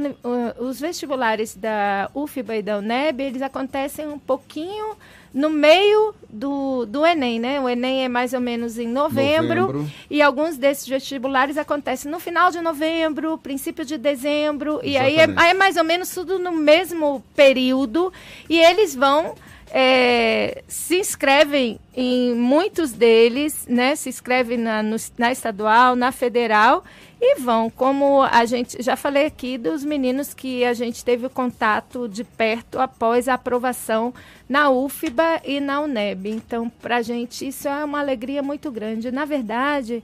[0.58, 4.96] os vestibulares da UFBA e da UNEB, eles acontecem um pouquinho
[5.32, 7.60] no meio do, do Enem, né?
[7.60, 12.20] O Enem é mais ou menos em novembro, novembro, e alguns desses vestibulares acontecem no
[12.20, 14.92] final de novembro, princípio de dezembro, Exatamente.
[14.92, 18.12] e aí é, aí é mais ou menos tudo no mesmo período,
[18.50, 19.36] e eles vão
[19.72, 23.96] é, se inscrevem em muitos deles, né?
[23.96, 26.84] Se inscrevem na, no, na estadual, na federal
[27.22, 32.08] e vão, como a gente já falei aqui dos meninos que a gente teve contato
[32.08, 34.14] de perto após a aprovação
[34.48, 36.30] na UFBA e na UNEB.
[36.30, 39.12] Então, para a gente isso é uma alegria muito grande.
[39.12, 40.02] Na verdade,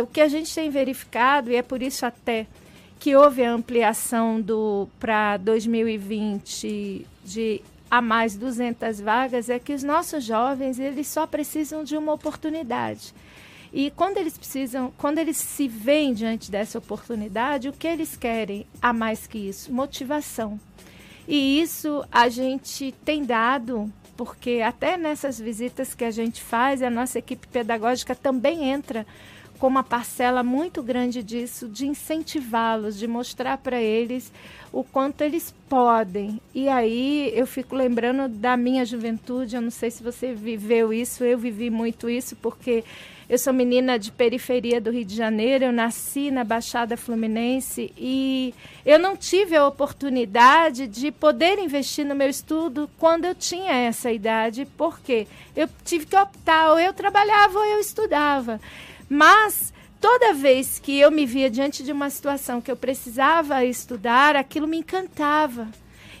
[0.00, 2.46] o que a gente tem verificado e é por isso até
[3.00, 9.82] que houve a ampliação do para 2020 de a mais 200 vagas é que os
[9.82, 13.12] nossos jovens eles só precisam de uma oportunidade.
[13.72, 18.66] E quando eles precisam, quando eles se veem diante dessa oportunidade, o que eles querem
[18.82, 19.72] a mais que isso?
[19.72, 20.60] Motivação.
[21.26, 26.90] E isso a gente tem dado, porque até nessas visitas que a gente faz, a
[26.90, 29.06] nossa equipe pedagógica também entra
[29.58, 34.32] com uma parcela muito grande disso, de incentivá-los, de mostrar para eles
[34.72, 36.40] o quanto eles podem.
[36.52, 41.22] E aí eu fico lembrando da minha juventude, eu não sei se você viveu isso,
[41.22, 42.82] eu vivi muito isso, porque
[43.32, 48.54] eu sou menina de periferia do Rio de Janeiro, eu nasci na Baixada Fluminense e
[48.84, 54.12] eu não tive a oportunidade de poder investir no meu estudo quando eu tinha essa
[54.12, 58.60] idade, porque eu tive que optar, ou eu trabalhava ou eu estudava.
[59.08, 64.36] Mas toda vez que eu me via diante de uma situação que eu precisava estudar,
[64.36, 65.68] aquilo me encantava.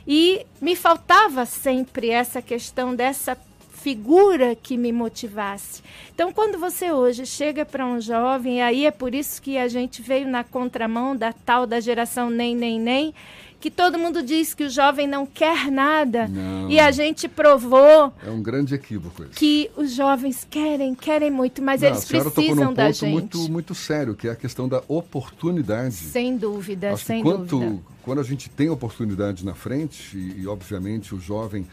[0.08, 3.36] E me faltava sempre essa questão dessa
[3.82, 5.82] figura que me motivasse.
[6.14, 9.66] Então, quando você hoje chega para um jovem, e aí é por isso que a
[9.66, 13.12] gente veio na contramão da tal da geração nem, nem, nem,
[13.60, 16.28] que todo mundo diz que o jovem não quer nada.
[16.28, 16.70] Não.
[16.70, 18.12] E a gente provou.
[18.24, 19.32] É um grande equívoco isso.
[19.32, 23.12] Que os jovens querem, querem muito, mas não, eles precisam num da ponto gente.
[23.12, 25.94] Muito, muito sério, que é a questão da oportunidade.
[25.94, 27.82] Sem dúvida, Acho sem quanto, dúvida.
[28.02, 31.66] Quando a gente tem oportunidade na frente, e, e obviamente o jovem,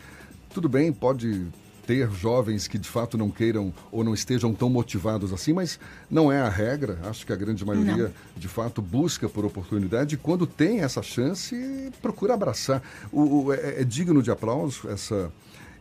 [0.51, 1.47] tudo bem, pode
[1.89, 6.31] ter jovens que de fato não queiram ou não estejam tão motivados assim, mas não
[6.31, 6.99] é a regra.
[7.05, 8.11] Acho que a grande maioria não.
[8.37, 12.83] de fato busca por oportunidade e quando tem essa chance, procura abraçar.
[13.11, 15.31] O, o é, é digno de aplauso essa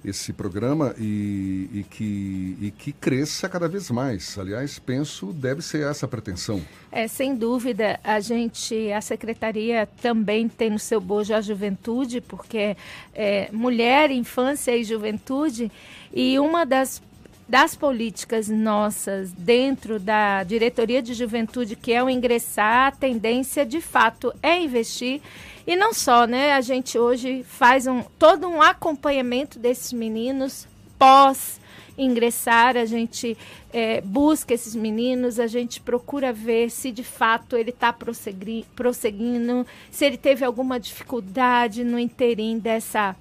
[0.04, 4.38] esse programa e, e, que, e que cresça cada vez mais.
[4.38, 6.62] Aliás, penso deve ser essa a pretensão.
[6.90, 12.76] É, sem dúvida, a gente, a secretaria também tem no seu bojo a juventude, porque
[13.14, 15.70] é, mulher, infância e juventude,
[16.12, 17.02] e uma das
[17.48, 23.80] das políticas nossas dentro da diretoria de juventude, que é o ingressar, a tendência de
[23.80, 25.22] fato é investir
[25.68, 26.54] e não só, né?
[26.54, 30.66] A gente hoje faz um, todo um acompanhamento desses meninos
[30.98, 31.60] pós
[31.98, 33.36] ingressar, a gente
[33.70, 40.06] é, busca esses meninos, a gente procura ver se de fato ele está prosseguindo, se
[40.06, 43.14] ele teve alguma dificuldade no interim dessa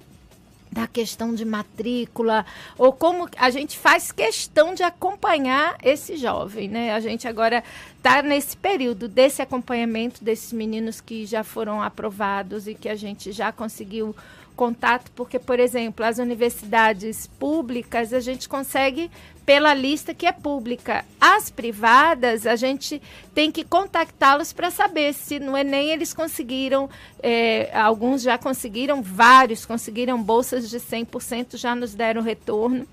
[0.70, 2.44] da questão de matrícula,
[2.76, 6.92] ou como a gente faz questão de acompanhar esse jovem, né?
[6.92, 7.62] A gente agora
[7.96, 13.32] está nesse período desse acompanhamento desses meninos que já foram aprovados e que a gente
[13.32, 14.14] já conseguiu
[14.56, 19.08] contato, porque, por exemplo, as universidades públicas a gente consegue
[19.48, 21.06] pela lista que é pública.
[21.18, 23.00] As privadas, a gente
[23.34, 26.90] tem que contactá-los para saber se no Enem eles conseguiram,
[27.22, 32.86] é, alguns já conseguiram, vários conseguiram bolsas de 100%, já nos deram retorno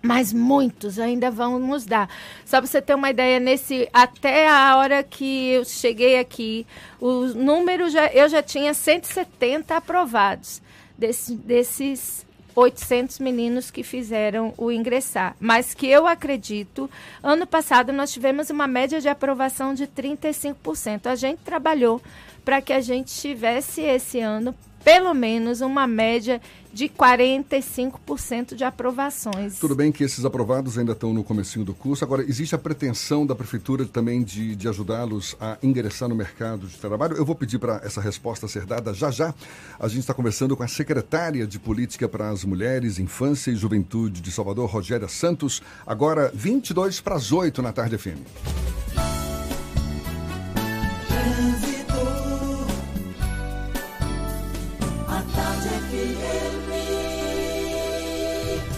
[0.00, 2.08] mas muitos ainda vão nos dar.
[2.46, 6.66] Só para você ter uma ideia, nesse até a hora que eu cheguei aqui,
[6.98, 10.62] o número já eu já tinha 170 aprovados
[10.96, 12.24] desse, desses
[12.54, 15.36] 800 meninos que fizeram o ingressar.
[15.40, 16.90] Mas que eu acredito,
[17.22, 21.06] ano passado nós tivemos uma média de aprovação de 35%.
[21.06, 22.00] A gente trabalhou
[22.44, 24.54] para que a gente tivesse esse ano
[24.84, 26.40] pelo menos uma média
[26.72, 29.58] de 45% de aprovações.
[29.58, 32.04] Tudo bem que esses aprovados ainda estão no comecinho do curso.
[32.04, 36.76] Agora, existe a pretensão da prefeitura também de, de ajudá-los a ingressar no mercado de
[36.76, 37.16] trabalho?
[37.16, 39.34] Eu vou pedir para essa resposta ser dada já já.
[39.78, 44.20] A gente está conversando com a secretária de Política para as Mulheres, Infância e Juventude
[44.20, 45.60] de Salvador, Rogéria Santos.
[45.86, 49.19] Agora, 22 para as 8 na tarde FM.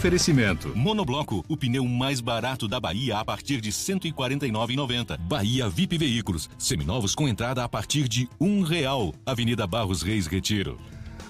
[0.03, 0.73] Oferecimento.
[0.75, 5.17] Monobloco, o pneu mais barato da Bahia a partir de R$ 149,90.
[5.17, 9.13] Bahia VIP Veículos, seminovos com entrada a partir de um real.
[9.25, 10.77] Avenida Barros Reis Retiro.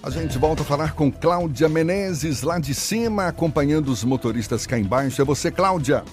[0.02, 4.76] A gente volta a falar com Cláudia Menezes, lá de cima, acompanhando os motoristas cá
[4.76, 5.22] embaixo.
[5.22, 6.04] É você, Cláudia.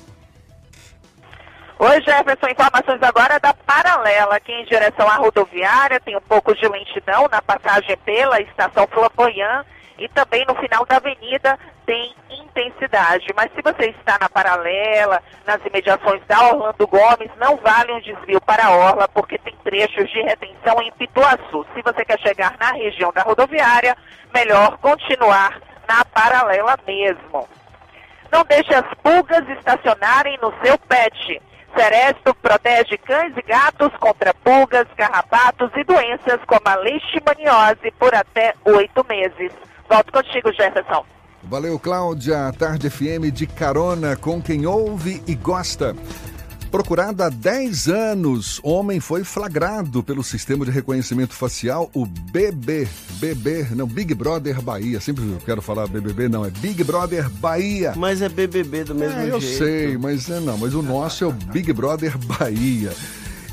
[1.79, 2.47] Oi, Jefferson.
[2.47, 5.99] Informações agora da Paralela, aqui em direção à rodoviária.
[5.99, 9.65] Tem um pouco de lentidão na passagem pela estação Flamboyant
[9.99, 11.59] e também no final da avenida
[11.91, 13.27] tem intensidade.
[13.35, 18.41] Mas se você está na paralela, nas imediações da Orlando Gomes, não vale um desvio
[18.41, 21.67] para a Orla, porque tem trechos de retenção em Pituaçu.
[21.75, 23.97] Se você quer chegar na região da rodoviária,
[24.33, 27.49] melhor continuar na paralela mesmo.
[28.31, 31.43] Não deixe as pulgas estacionarem no seu pet.
[31.75, 38.55] Seresto protege cães e gatos contra pulgas, carrapatos e doenças como a leishmaniose por até
[38.65, 39.53] oito meses.
[39.89, 41.05] Volto contigo, Jefferson.
[41.51, 42.55] Valeu, Cláudia.
[42.57, 45.97] Tarde FM de carona com quem ouve e gosta.
[46.71, 53.67] Procurado há 10 anos, homem foi flagrado pelo sistema de reconhecimento facial, o BB, BB,
[53.75, 55.01] não, Big Brother Bahia.
[55.01, 57.95] Sempre quero falar BBB, não, é Big Brother Bahia.
[57.97, 59.35] Mas é BBB do mesmo é, jeito.
[59.35, 62.93] Eu sei, mas é não, mas o nosso é o Big Brother Bahia.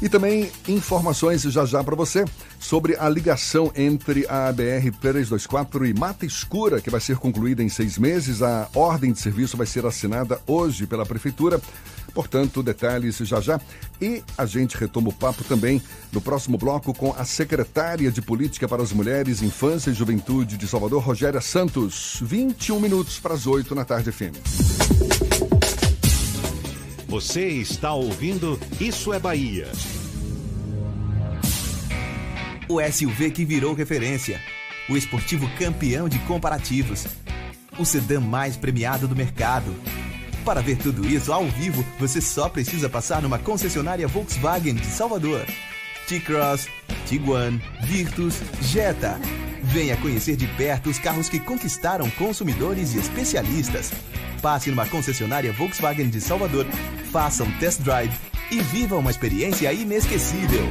[0.02, 2.24] E também informações já já para você
[2.60, 7.98] sobre a ligação entre a BR-324 e Mata Escura, que vai ser concluída em seis
[7.98, 8.42] meses.
[8.44, 11.60] A ordem de serviço vai ser assinada hoje pela Prefeitura.
[12.14, 13.60] Portanto, detalhes já já.
[14.00, 15.82] E a gente retoma o papo também
[16.12, 20.68] no próximo bloco com a secretária de Política para as Mulheres, Infância e Juventude de
[20.68, 22.20] Salvador, Rogéria Santos.
[22.22, 25.57] 21 minutos para as 8 na tarde, FM.
[27.08, 29.72] Você está ouvindo Isso é Bahia.
[32.68, 34.42] O SUV que virou referência.
[34.90, 37.08] O esportivo campeão de comparativos.
[37.80, 39.74] O sedã mais premiado do mercado.
[40.44, 45.46] Para ver tudo isso ao vivo, você só precisa passar numa concessionária Volkswagen de Salvador.
[46.10, 46.68] T-Cross,
[47.06, 49.18] Tiguan, Virtus, Jetta.
[49.64, 53.92] Venha conhecer de perto os carros que conquistaram consumidores e especialistas.
[54.42, 56.66] Passe numa concessionária Volkswagen de Salvador,
[57.12, 58.14] faça um test drive
[58.52, 60.66] e viva uma experiência inesquecível.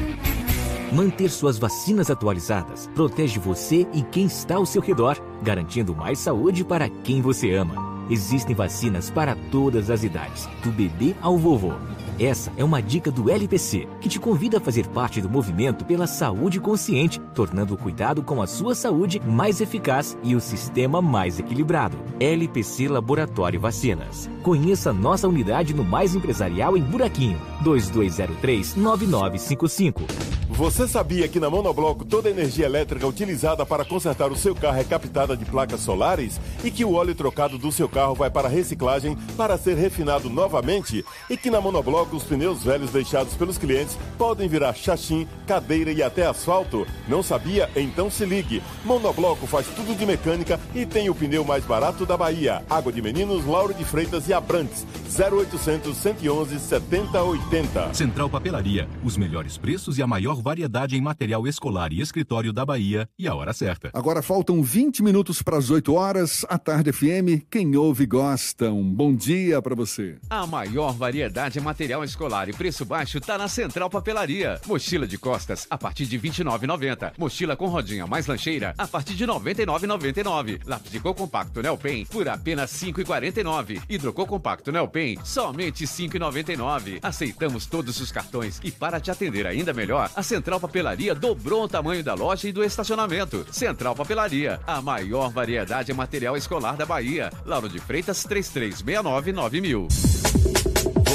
[0.93, 6.65] Manter suas vacinas atualizadas protege você e quem está ao seu redor, garantindo mais saúde
[6.65, 8.07] para quem você ama.
[8.09, 11.73] Existem vacinas para todas as idades, do bebê ao vovô.
[12.19, 16.07] Essa é uma dica do LPC, que te convida a fazer parte do movimento pela
[16.07, 21.39] saúde consciente, tornando o cuidado com a sua saúde mais eficaz e o sistema mais
[21.39, 21.99] equilibrado.
[22.19, 24.31] LPC Laboratório Vacinas.
[24.43, 30.37] Conheça nossa unidade no Mais Empresarial em Buraquinho, 2203 9955.
[30.57, 34.79] Você sabia que na Monobloco toda a energia elétrica utilizada para consertar o seu carro
[34.79, 36.41] é captada de placas solares?
[36.65, 41.05] E que o óleo trocado do seu carro vai para reciclagem para ser refinado novamente?
[41.29, 46.03] E que na Monobloco os pneus velhos deixados pelos clientes podem virar chachim, cadeira e
[46.03, 46.87] até asfalto?
[47.09, 47.69] Não sabia?
[47.75, 48.63] Então se ligue.
[48.85, 52.63] Monobloco faz tudo de mecânica e tem o pneu mais barato da Bahia.
[52.71, 54.87] Água de Meninos, Lauro de Freitas e Abrantes.
[55.19, 57.95] 0800 111 7080.
[57.95, 62.65] Central Papelaria, os melhores preços e a maior variedade em material escolar e escritório da
[62.65, 63.91] Bahia e a hora certa.
[63.95, 66.45] Agora faltam 20 minutos para as 8 horas.
[66.49, 68.71] A Tarde FM, quem ouve gosta.
[68.71, 70.19] Um bom dia para você.
[70.29, 74.61] A maior variedade em material escolar e preço baixo tá na Central Papelaria.
[74.67, 77.13] Mochila de costas a partir de R$ 29,90.
[77.19, 80.61] Mochila com rodinha mais lancheira a partir de R$ 99,99.
[80.67, 83.83] Lápis de cor compacto Nelpen por apenas R$ 5,49.
[83.89, 86.99] Hidrocor compacto Nelpen somente R$ 5,99.
[87.03, 91.69] Aceitamos todos os cartões e para te atender ainda melhor, a Central Papelaria dobrou o
[91.69, 93.47] tamanho da loja e do estacionamento.
[93.51, 97.31] Central Papelaria, a maior variedade em material escolar da Bahia.
[97.45, 100.66] Lauro de Freitas 3369 9000.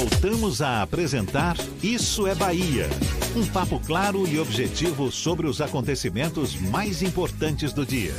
[0.01, 2.89] Voltamos a apresentar Isso é Bahia.
[3.35, 8.15] Um papo claro e objetivo sobre os acontecimentos mais importantes do dia.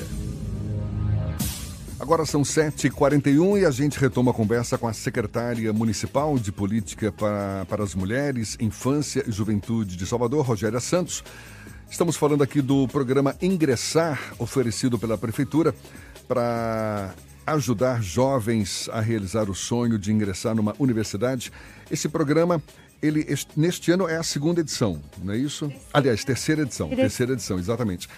[1.99, 7.11] Agora são 7h41 e a gente retoma a conversa com a secretária municipal de Política
[7.11, 11.24] para, para as Mulheres, Infância e Juventude de Salvador, Rogéria Santos.
[11.91, 15.74] Estamos falando aqui do programa Ingressar, oferecido pela Prefeitura
[16.28, 17.12] para
[17.47, 21.53] ajudar jovens a realizar o sonho de ingressar numa universidade.
[21.90, 22.62] Esse programa,
[23.03, 23.26] ele
[23.57, 25.72] neste ano é a segunda edição, não é isso?
[25.93, 28.09] Aliás, terceira edição, terceira edição, exatamente.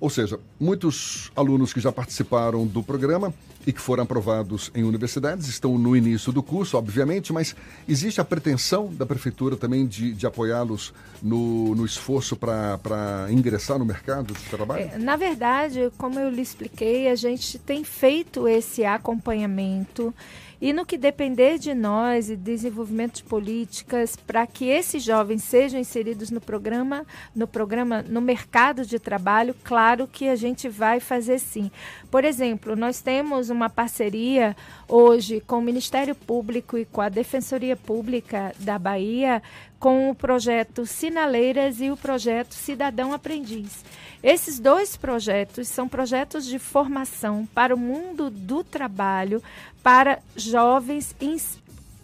[0.00, 3.32] Ou seja, muitos alunos que já participaram do programa
[3.66, 7.56] e que foram aprovados em universidades estão no início do curso, obviamente, mas
[7.88, 13.84] existe a pretensão da prefeitura também de, de apoiá-los no, no esforço para ingressar no
[13.84, 14.90] mercado de trabalho?
[14.92, 20.14] É, na verdade, como eu lhe expliquei, a gente tem feito esse acompanhamento.
[20.60, 25.78] E no que depender de nós e desenvolvimento de políticas para que esses jovens sejam
[25.78, 27.04] inseridos no programa,
[27.34, 31.70] no programa, no mercado de trabalho, claro que a gente vai fazer sim.
[32.10, 34.56] Por exemplo, nós temos uma parceria
[34.88, 39.42] hoje com o Ministério Público e com a Defensoria Pública da Bahia
[39.78, 43.84] com o projeto Sinaleiras e o projeto Cidadão Aprendiz.
[44.22, 49.42] Esses dois projetos são projetos de formação para o mundo do trabalho,
[49.82, 51.14] para jovens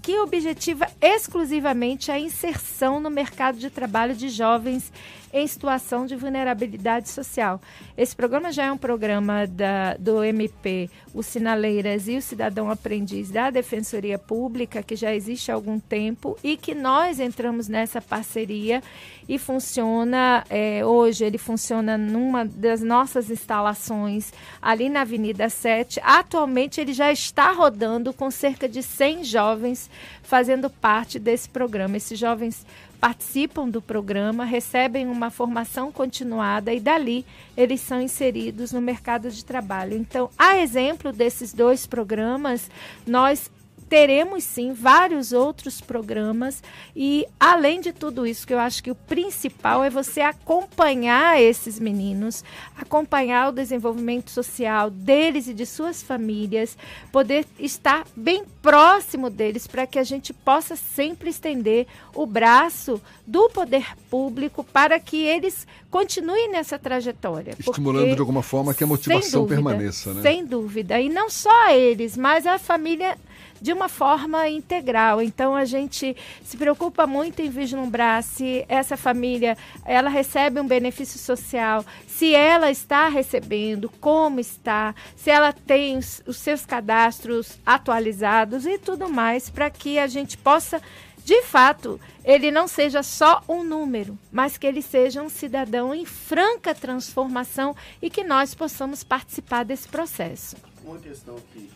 [0.03, 4.93] que objetiva exclusivamente a inserção no mercado de trabalho de jovens
[5.33, 7.61] em situação de vulnerabilidade social.
[7.97, 13.31] Esse programa já é um programa da, do MP, o Sinaleiras e o Cidadão Aprendiz
[13.31, 18.83] da Defensoria Pública, que já existe há algum tempo e que nós entramos nessa parceria
[19.29, 26.01] e funciona, é, hoje ele funciona numa das nossas instalações ali na Avenida 7.
[26.03, 29.91] Atualmente ele já está rodando com cerca de 100 jovens
[30.23, 31.97] fazendo parte desse programa.
[31.97, 32.67] Esses jovens
[33.03, 37.27] participam do programa, recebem uma formação continuada e dali
[37.57, 39.97] eles são inseridos no mercado de trabalho.
[39.97, 42.71] Então, a exemplo desses dois programas,
[43.05, 43.51] nós
[43.93, 46.63] teremos sim vários outros programas
[46.97, 51.79] e além de tudo isso que eu acho que o principal é você acompanhar esses
[51.79, 52.43] meninos,
[52.75, 56.75] acompanhar o desenvolvimento social deles e de suas famílias,
[57.13, 63.51] poder estar bem próximo deles para que a gente possa sempre estender o braço do
[63.51, 67.55] poder público para que eles continuem nessa trajetória.
[67.59, 70.23] Estimulando porque, de alguma forma que a motivação dúvida, permaneça, né?
[70.23, 70.99] Sem dúvida.
[70.99, 73.19] E não só eles, mas a família
[73.63, 75.23] de uma forma integral.
[75.23, 81.19] Então a gente se preocupa muito em vislumbrar se essa família ela recebe um benefício
[81.19, 88.79] social, se ela está recebendo, como está, se ela tem os, seus cadastros atualizados e
[88.79, 90.83] tudo mais para que a gente possa
[91.25, 96.05] de fato, ele não seja só um número, mas que ele seja um cidadão em
[96.05, 100.57] franca transformação e que nós possamos participar desse processo.
[100.85, 101.71] Uma questão que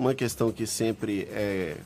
[0.00, 1.76] uma questão que sempre é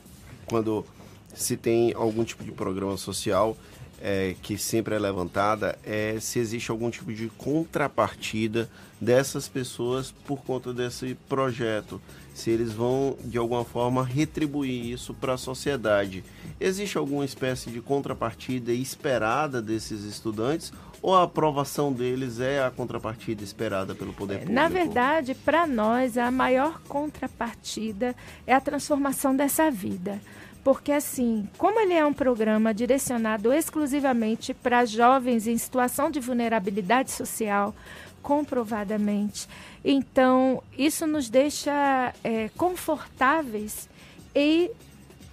[0.45, 0.85] quando
[1.33, 3.57] se tem algum tipo de programa social
[4.01, 8.69] é, que sempre é levantada é se existe algum tipo de contrapartida
[9.01, 12.01] dessas pessoas por conta desse projeto,
[12.33, 16.23] se eles vão de alguma forma retribuir isso para a sociedade.
[16.57, 23.43] Existe alguma espécie de contrapartida esperada desses estudantes ou a aprovação deles é a contrapartida
[23.43, 24.53] esperada pelo poder público?
[24.53, 28.15] Na verdade, para nós, a maior contrapartida
[28.45, 30.19] é a transformação dessa vida.
[30.65, 37.11] porque assim, como ele é um programa direcionado exclusivamente para jovens em situação de vulnerabilidade
[37.11, 37.75] social,
[38.23, 39.47] comprovadamente,
[39.83, 43.87] então isso nos deixa é, confortáveis
[44.35, 44.71] e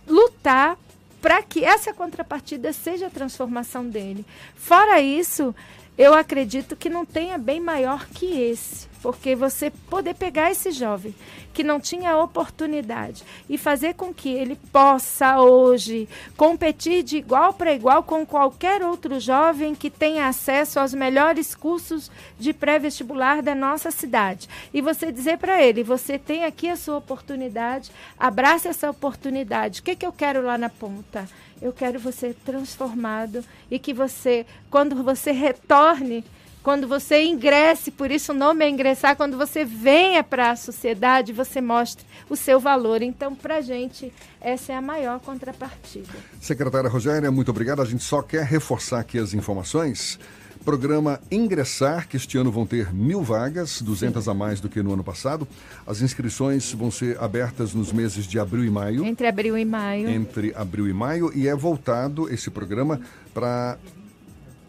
[0.06, 0.76] lutar
[1.22, 4.26] para que essa contrapartida seja a transformação dele.
[4.56, 5.54] Fora isso,
[5.96, 11.14] eu acredito que não tenha bem maior que esse, porque você poder pegar esse jovem
[11.52, 17.74] que não tinha oportunidade e fazer com que ele possa hoje competir de igual para
[17.74, 23.90] igual com qualquer outro jovem que tenha acesso aos melhores cursos de pré-vestibular da nossa
[23.90, 24.48] cidade.
[24.72, 29.80] E você dizer para ele: você tem aqui a sua oportunidade, abrace essa oportunidade.
[29.80, 31.28] O que, que eu quero lá na ponta?
[31.62, 36.24] Eu quero você transformado e que você, quando você retorne
[36.62, 41.32] quando você ingresse, por isso o nome é ingressar, quando você venha para a sociedade,
[41.32, 43.02] você mostre o seu valor.
[43.02, 46.08] Então, para a gente, essa é a maior contrapartida.
[46.40, 47.82] Secretária Rogéria, muito obrigada.
[47.82, 50.20] A gente só quer reforçar aqui as informações.
[50.64, 54.30] Programa Ingressar, que este ano vão ter mil vagas, 200 Sim.
[54.30, 55.46] a mais do que no ano passado.
[55.86, 59.04] As inscrições vão ser abertas nos meses de abril e maio.
[59.04, 60.08] Entre abril e maio.
[60.08, 61.32] Entre abril e maio.
[61.34, 63.00] E é voltado esse programa
[63.34, 63.76] para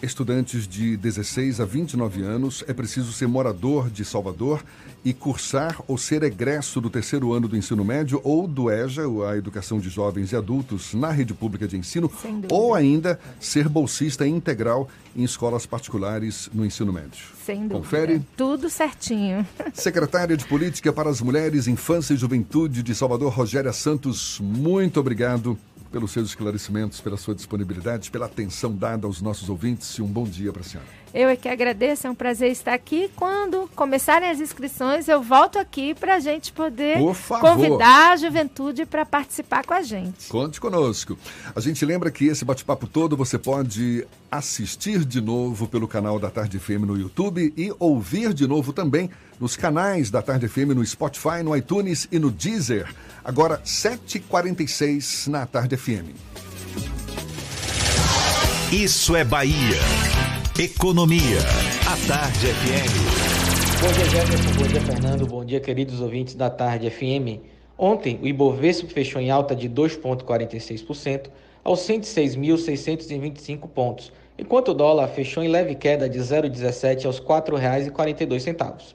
[0.02, 4.62] estudantes de 16 a 29 anos, é preciso ser morador de Salvador
[5.06, 9.38] e cursar ou ser egresso do terceiro ano do ensino médio ou do EJA, a
[9.38, 12.12] Educação de Jovens e Adultos, na rede pública de ensino,
[12.50, 17.26] ou ainda ser bolsista integral em escolas particulares no ensino médio.
[17.46, 17.76] Sem dúvida.
[17.76, 18.22] Confere?
[18.38, 19.46] Tudo certinho.
[19.74, 25.58] Secretária de Política para as Mulheres, Infância e Juventude de Salvador, Rogéria Santos, muito obrigado
[25.92, 30.24] pelos seus esclarecimentos, pela sua disponibilidade, pela atenção dada aos nossos ouvintes e um bom
[30.24, 31.03] dia para a senhora.
[31.14, 33.12] Eu é que agradeço, é um prazer estar aqui.
[33.16, 36.98] Quando começarem as inscrições, eu volto aqui para a gente poder
[37.40, 40.28] convidar a juventude para participar com a gente.
[40.28, 41.16] Conte conosco.
[41.56, 46.32] A gente lembra que esse bate-papo todo você pode assistir de novo pelo canal da
[46.32, 49.08] Tarde FM no YouTube e ouvir de novo também
[49.40, 52.92] nos canais da Tarde FM no Spotify, no iTunes e no Deezer.
[53.24, 56.10] Agora, 7h46 na Tarde FM.
[58.72, 59.78] Isso é Bahia.
[60.60, 61.40] Economia.
[61.88, 63.82] A Tarde FM.
[63.82, 64.52] Bom dia, Jefferson.
[64.56, 65.26] Bom dia, Fernando.
[65.26, 67.42] Bom dia, queridos ouvintes da Tarde FM.
[67.76, 71.32] Ontem, o Ibovespa fechou em alta de 2,46%
[71.64, 78.94] aos 106.625 pontos, enquanto o dólar fechou em leve queda de 0,17 aos R$ 4,42.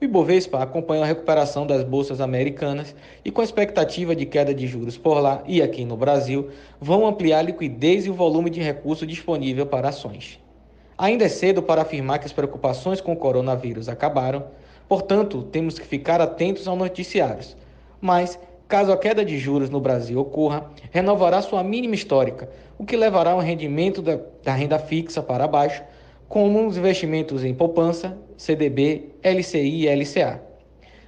[0.00, 2.94] O Ibovespa acompanhou a recuperação das bolsas americanas
[3.24, 6.50] e, com a expectativa de queda de juros por lá e aqui no Brasil,
[6.80, 10.38] vão ampliar a liquidez e o volume de recurso disponível para ações.
[11.02, 14.44] Ainda é cedo para afirmar que as preocupações com o coronavírus acabaram,
[14.86, 17.56] portanto, temos que ficar atentos aos noticiários.
[17.98, 18.38] Mas,
[18.68, 23.34] caso a queda de juros no Brasil ocorra, renovará sua mínima histórica, o que levará
[23.34, 25.82] o rendimento da, da renda fixa para baixo
[26.28, 30.42] como os investimentos em poupança, CDB, LCI e LCA.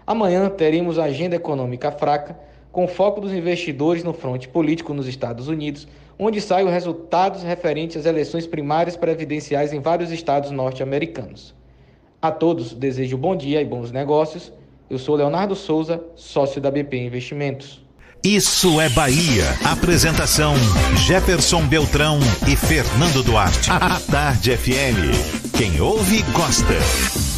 [0.06, 2.40] Amanhã teremos a agenda econômica fraca,
[2.72, 5.86] com foco dos investidores no fronte político nos Estados Unidos,
[6.18, 11.54] onde saem os resultados referentes às eleições primárias previdenciais em vários estados norte-americanos.
[12.20, 14.52] A todos desejo bom dia e bons negócios.
[14.88, 17.82] Eu sou Leonardo Souza, sócio da BP Investimentos.
[18.24, 19.44] Isso é Bahia.
[19.64, 20.54] Apresentação:
[20.96, 23.68] Jefferson Beltrão e Fernando Duarte.
[23.70, 25.56] A Tarde FM.
[25.56, 27.31] Quem ouve, gosta.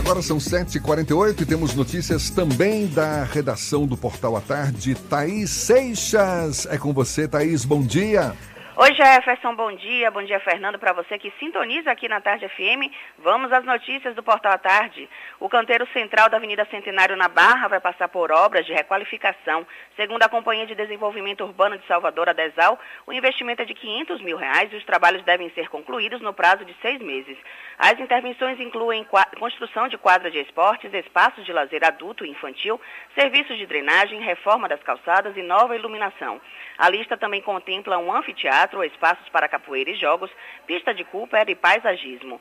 [0.00, 4.94] Agora são 7h48 e temos notícias também da redação do Portal à Tarde.
[4.94, 7.66] Thaís Seixas é com você, Thaís.
[7.66, 8.34] Bom dia.
[8.82, 10.10] Oi Jefferson, bom dia.
[10.10, 12.88] Bom dia, Fernando, para você que sintoniza aqui na Tarde FM.
[13.18, 15.06] Vamos às notícias do Portal à Tarde.
[15.38, 19.66] O canteiro central da Avenida Centenário na Barra vai passar por obras de requalificação.
[19.96, 24.22] Segundo a Companhia de Desenvolvimento Urbano de Salvador, a DESAL, o investimento é de 500
[24.22, 27.36] mil reais e os trabalhos devem ser concluídos no prazo de seis meses.
[27.78, 29.06] As intervenções incluem
[29.38, 32.80] construção de quadra de esportes, espaços de lazer adulto e infantil,
[33.14, 36.40] serviços de drenagem, reforma das calçadas e nova iluminação.
[36.80, 40.30] A lista também contempla um anfiteatro, espaços para capoeira e jogos,
[40.66, 42.40] pista de Cooper e paisagismo.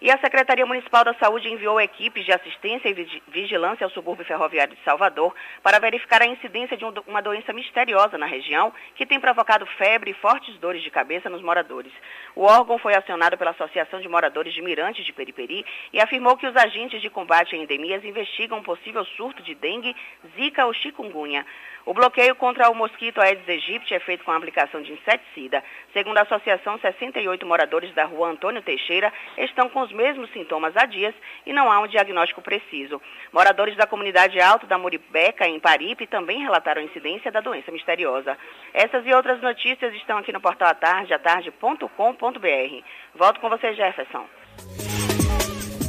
[0.00, 4.76] E a Secretaria Municipal da Saúde enviou equipes de assistência e vigilância ao subúrbio ferroviário
[4.76, 9.66] de Salvador para verificar a incidência de uma doença misteriosa na região que tem provocado
[9.76, 11.92] febre e fortes dores de cabeça nos moradores.
[12.36, 16.46] O órgão foi acionado pela Associação de Moradores de Mirantes de Periperi e afirmou que
[16.46, 19.96] os agentes de combate a endemias investigam um possível surto de dengue,
[20.36, 21.44] zika ou chikungunya.
[21.88, 25.64] O bloqueio contra o mosquito Aedes aegypti é feito com a aplicação de inseticida.
[25.94, 30.84] Segundo a associação, 68 moradores da rua Antônio Teixeira estão com os mesmos sintomas há
[30.84, 31.14] dias
[31.46, 33.00] e não há um diagnóstico preciso.
[33.32, 38.36] Moradores da comunidade Alto da Muribeca, em Paripe, também relataram a incidência da doença misteriosa.
[38.74, 42.84] Essas e outras notícias estão aqui no portal atarde, atarde.com.br.
[43.14, 44.26] Volto com você, Jefferson.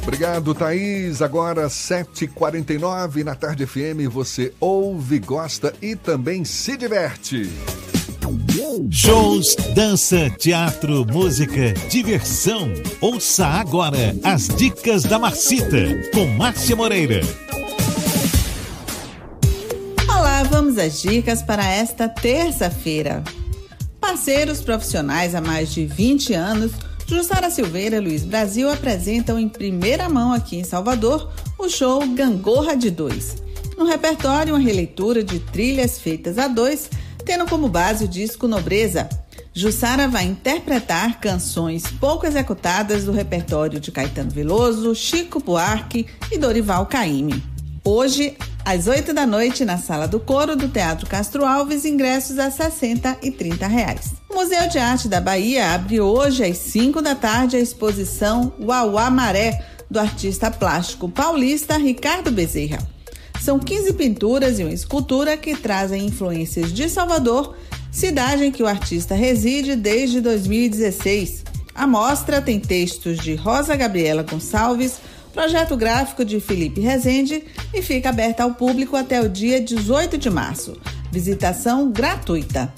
[0.02, 1.20] Obrigado, Thaís.
[1.20, 4.10] Agora, 7h49 na Tarde FM.
[4.10, 7.42] Você ouve, gosta e também se diverte.
[8.90, 12.72] Shows, dança, teatro, música, diversão.
[13.00, 17.20] Ouça agora as dicas da Marcita com Márcia Moreira.
[20.08, 23.24] Olá, vamos às dicas para esta terça-feira.
[24.00, 26.72] Parceiros profissionais há mais de 20 anos,
[27.06, 32.76] Jussara Silveira e Luiz Brasil apresentam em primeira mão aqui em Salvador o show Gangorra
[32.76, 33.42] de Dois.
[33.76, 36.90] No repertório, uma releitura de trilhas feitas a dois
[37.30, 39.08] tendo como base o disco Nobreza.
[39.54, 46.86] Jussara vai interpretar canções pouco executadas do repertório de Caetano Veloso, Chico Buarque e Dorival
[46.86, 47.40] Caymmi.
[47.84, 52.50] Hoje, às 8 da noite, na Sala do Coro do Teatro Castro Alves, ingressos a
[52.50, 54.12] 60 e 30 reais.
[54.28, 59.08] O Museu de Arte da Bahia abre hoje, às 5 da tarde, a exposição Uauá
[59.08, 62.78] Maré, do artista plástico paulista Ricardo Bezerra.
[63.40, 67.56] São 15 pinturas e uma escultura que trazem influências de Salvador,
[67.90, 71.44] cidade em que o artista reside desde 2016.
[71.74, 75.00] A mostra tem textos de Rosa Gabriela Gonçalves,
[75.32, 80.28] projeto gráfico de Felipe Rezende e fica aberta ao público até o dia 18 de
[80.28, 80.76] março.
[81.10, 82.72] Visitação gratuita.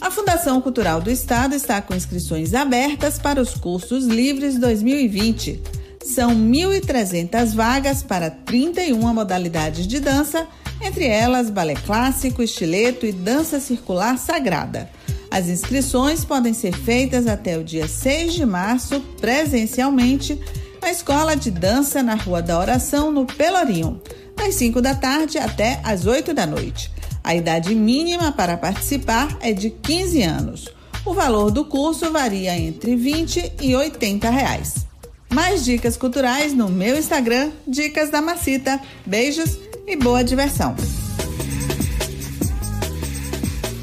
[0.00, 5.77] A Fundação Cultural do Estado está com inscrições abertas para os cursos livres 2020.
[6.08, 10.46] São 1.300 vagas para 31 modalidades de dança,
[10.80, 14.88] entre elas balé clássico, estileto e dança circular sagrada.
[15.30, 20.40] As inscrições podem ser feitas até o dia 6 de março, presencialmente,
[20.80, 24.00] na Escola de Dança na Rua da Oração, no Pelourinho,
[24.34, 26.90] das 5 da tarde até as 8 da noite.
[27.22, 30.68] A idade mínima para participar é de 15 anos.
[31.04, 34.87] O valor do curso varia entre 20 e 80 reais.
[35.32, 38.80] Mais dicas culturais no meu Instagram, Dicas da Macita.
[39.04, 40.74] Beijos e boa diversão.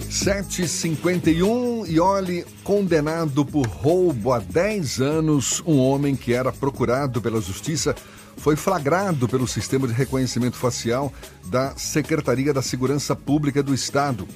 [0.09, 7.39] 751 e olhe, condenado por roubo há 10 anos, um homem que era procurado pela
[7.39, 7.95] justiça
[8.37, 11.13] foi flagrado pelo sistema de reconhecimento facial
[11.45, 14.27] da Secretaria da Segurança Pública do Estado.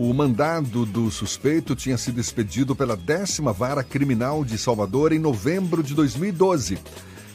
[0.00, 5.82] O mandado do suspeito tinha sido expedido pela décima vara criminal de Salvador em novembro
[5.82, 6.78] de 2012.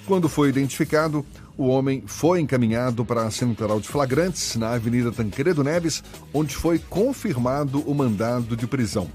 [0.06, 1.26] Quando foi identificado,
[1.58, 6.02] o homem foi encaminhado para a central de flagrantes na Avenida Tancredo Neves,
[6.34, 9.10] onde foi confirmado o mandado de prisão.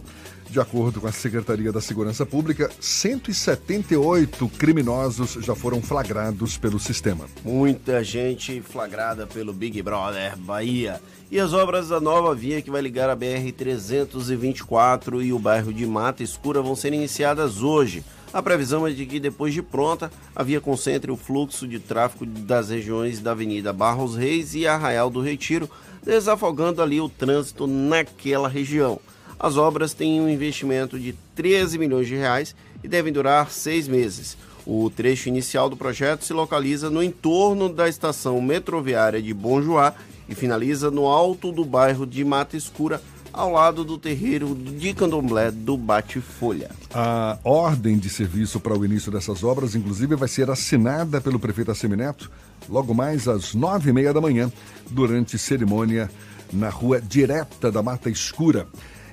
[0.50, 7.26] De acordo com a Secretaria da Segurança Pública, 178 criminosos já foram flagrados pelo sistema.
[7.44, 11.02] Muita gente flagrada pelo Big Brother Bahia.
[11.30, 15.86] E as obras da nova via que vai ligar a BR-324 e o bairro de
[15.86, 18.02] Mata Escura vão ser iniciadas hoje.
[18.32, 22.24] A previsão é de que, depois de pronta, a via concentre o fluxo de tráfego
[22.24, 25.68] das regiões da Avenida Barros Reis e Arraial do Retiro,
[26.02, 28.98] desafogando ali o trânsito naquela região.
[29.38, 34.36] As obras têm um investimento de 13 milhões de reais e devem durar seis meses.
[34.66, 39.94] O trecho inicial do projeto se localiza no entorno da estação metroviária de Bom Joá
[40.28, 43.00] e finaliza no alto do bairro de Mata Escura,
[43.32, 46.70] ao lado do terreiro de candomblé do Bate-Folha.
[46.92, 51.70] A ordem de serviço para o início dessas obras, inclusive, vai ser assinada pelo prefeito
[51.70, 52.30] Assemineto
[52.68, 54.50] logo mais às nove e meia da manhã,
[54.90, 56.10] durante cerimônia
[56.52, 58.66] na rua direta da Mata Escura.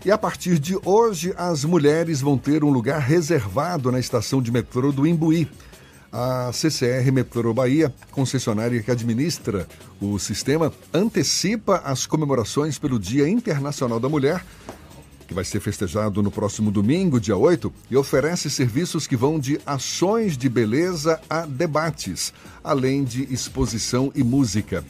[0.05, 4.51] E a partir de hoje, as mulheres vão ter um lugar reservado na estação de
[4.51, 5.49] metrô do Imbuí
[6.11, 9.67] a CCR Metrô Bahia, concessionária que administra
[9.99, 14.45] o sistema, antecipa as comemorações pelo Dia Internacional da Mulher,
[15.27, 19.59] que vai ser festejado no próximo domingo, dia 8, e oferece serviços que vão de
[19.65, 22.31] ações de beleza a debates,
[22.63, 24.85] além de exposição e música.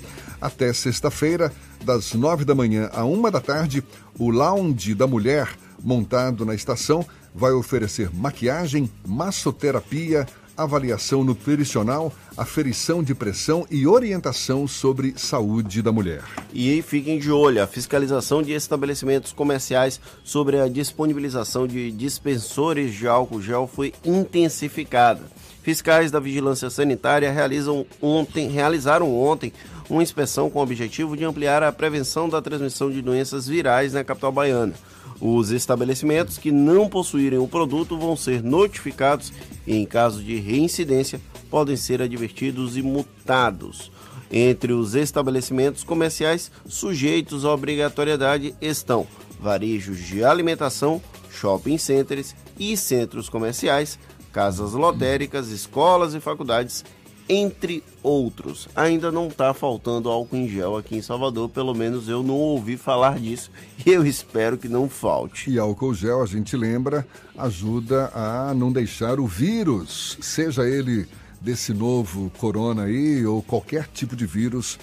[0.46, 1.52] Até sexta-feira,
[1.84, 3.84] das nove da manhã à uma da tarde,
[4.20, 5.50] o Lounge da Mulher,
[5.82, 15.16] montado na estação, vai oferecer maquiagem, massoterapia, avaliação nutricional, aferição de pressão e orientação sobre
[15.18, 16.22] saúde da mulher.
[16.54, 23.08] E fiquem de olho, a fiscalização de estabelecimentos comerciais sobre a disponibilização de dispensores de
[23.08, 25.24] álcool gel foi intensificada.
[25.66, 29.52] Fiscais da Vigilância Sanitária realizam ontem, realizaram ontem
[29.90, 34.04] uma inspeção com o objetivo de ampliar a prevenção da transmissão de doenças virais na
[34.04, 34.74] capital baiana.
[35.20, 39.32] Os estabelecimentos que não possuírem o produto vão ser notificados
[39.66, 43.92] e, em caso de reincidência, podem ser advertidos e multados.
[44.32, 49.08] Entre os estabelecimentos comerciais sujeitos à obrigatoriedade estão
[49.40, 54.00] varejos de alimentação, shopping centers e centros comerciais,
[54.34, 56.84] casas lotéricas, escolas e faculdades,
[57.28, 58.68] entre outros.
[58.76, 62.78] Ainda não está faltando álcool em gel aqui em Salvador, pelo menos eu não ouvi
[62.78, 63.52] falar disso
[63.86, 65.50] e eu espero que não falte.
[65.50, 67.06] E álcool gel, a gente lembra,
[67.38, 71.08] ajuda a não deixar o vírus, seja ele
[71.42, 74.80] desse novo corona aí ou qualquer tipo de vírus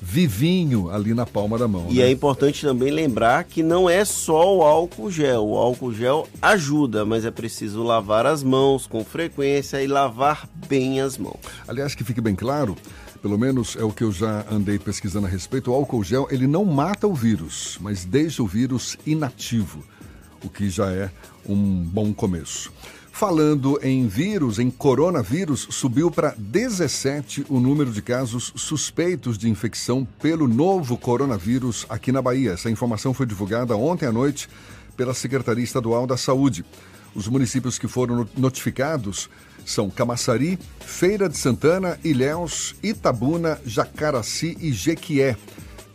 [0.00, 1.86] vivinho ali na palma da mão.
[1.90, 2.04] E né?
[2.04, 5.46] é importante também lembrar que não é só o álcool gel.
[5.46, 11.00] O álcool gel ajuda, mas é preciso lavar as mãos com frequência e lavar bem
[11.00, 11.38] as mãos.
[11.66, 12.76] Aliás, que fique bem claro,
[13.20, 16.46] pelo menos é o que eu já andei pesquisando a respeito, o álcool gel ele
[16.46, 19.84] não mata o vírus, mas deixa o vírus inativo,
[20.44, 21.10] o que já é
[21.46, 22.72] um bom começo.
[23.18, 30.06] Falando em vírus, em coronavírus, subiu para 17 o número de casos suspeitos de infecção
[30.22, 32.52] pelo novo coronavírus aqui na Bahia.
[32.52, 34.48] Essa informação foi divulgada ontem à noite
[34.96, 36.64] pela Secretaria Estadual da Saúde.
[37.12, 39.28] Os municípios que foram notificados
[39.66, 45.36] são Camaçari, Feira de Santana, Ilhéus, Itabuna, Jacaraci e Jequié.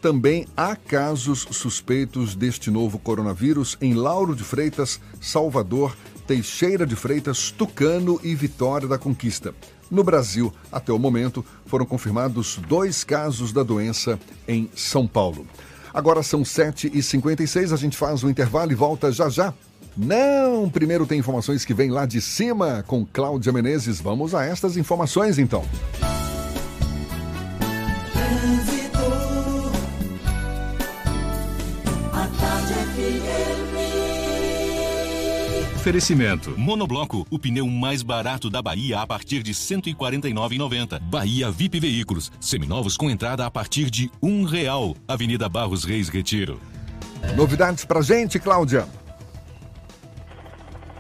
[0.02, 5.96] Também há casos suspeitos deste novo coronavírus em Lauro de Freitas, Salvador,
[6.28, 9.54] Teixeira de Freitas, Tucano e Vitória da Conquista.
[9.90, 15.46] No Brasil, até o momento, foram confirmados dois casos da doença em São Paulo.
[15.94, 19.54] Agora são 7h56, a gente faz o intervalo e volta já já.
[19.96, 24.02] Não, primeiro tem informações que vêm lá de cima com Cláudia Menezes.
[24.02, 25.64] Vamos a estas informações então.
[35.84, 36.58] Oferecimento.
[36.58, 40.98] Monobloco, o pneu mais barato da Bahia a partir de R$ 149,90.
[41.02, 44.96] Bahia VIP Veículos, seminovos com entrada a partir de um real.
[45.06, 46.58] Avenida Barros Reis Retiro.
[47.36, 48.88] Novidades pra gente, Cláudia.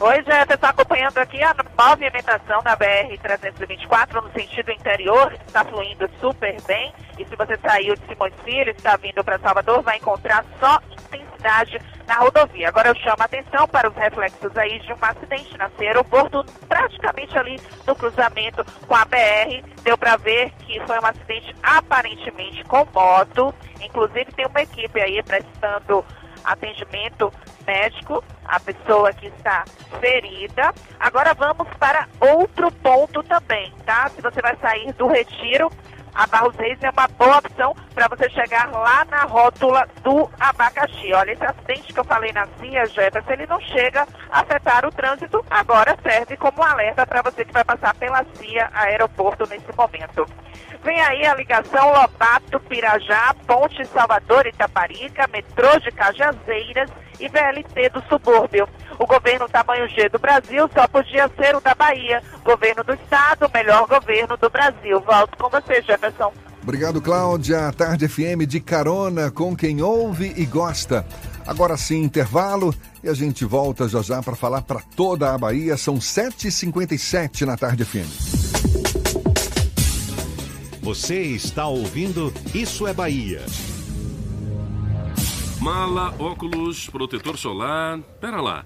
[0.01, 6.61] Oi, Jefferson, está acompanhando aqui a movimentação da BR-324 no sentido interior, está fluindo super
[6.63, 6.91] bem.
[7.17, 10.77] E se você saiu de Simões Filho e está vindo para Salvador, vai encontrar só
[10.91, 11.32] intensidade
[12.07, 12.69] na rodovia.
[12.69, 17.37] Agora eu chamo a atenção para os reflexos aí de um acidente na aeroporto, praticamente
[17.37, 19.63] ali no cruzamento com a BR.
[19.83, 23.53] Deu para ver que foi um acidente aparentemente com moto.
[23.81, 26.05] Inclusive tem uma equipe aí prestando
[26.43, 27.31] atendimento
[27.65, 29.63] médico, a pessoa que está
[29.99, 30.73] ferida.
[30.99, 34.09] Agora vamos para outro ponto também, tá?
[34.09, 35.71] Se você vai sair do retiro,
[36.15, 41.13] a Barros Reis é uma boa opção para você chegar lá na rótula do abacaxi.
[41.13, 44.91] Olha, esse acidente que eu falei na CIA, Jefferson, ele não chega a afetar o
[44.91, 50.25] trânsito, agora serve como alerta para você que vai passar pela CIA aeroporto nesse momento.
[50.83, 56.89] Vem aí a ligação Lobato, Pirajá, Ponte Salvador Itaparica, metrô de Cajazeiras
[57.19, 58.67] e VLT do subúrbio.
[58.99, 62.21] O governo tamanho G do Brasil só podia ser o da Bahia.
[62.43, 64.99] Governo do Estado, o melhor governo do Brasil.
[65.01, 66.31] Volto com você, Jefferson.
[66.61, 67.71] Obrigado, Cláudia.
[67.73, 71.05] Tarde FM de carona com quem ouve e gosta.
[71.45, 72.73] Agora sim, intervalo
[73.03, 75.75] e a gente volta já já para falar para toda a Bahia.
[75.75, 78.07] São 7h57 na Tarde FM.
[80.81, 83.41] Você está ouvindo Isso é Bahia.
[85.61, 87.99] Mala, óculos, protetor solar.
[88.19, 88.65] Pera lá.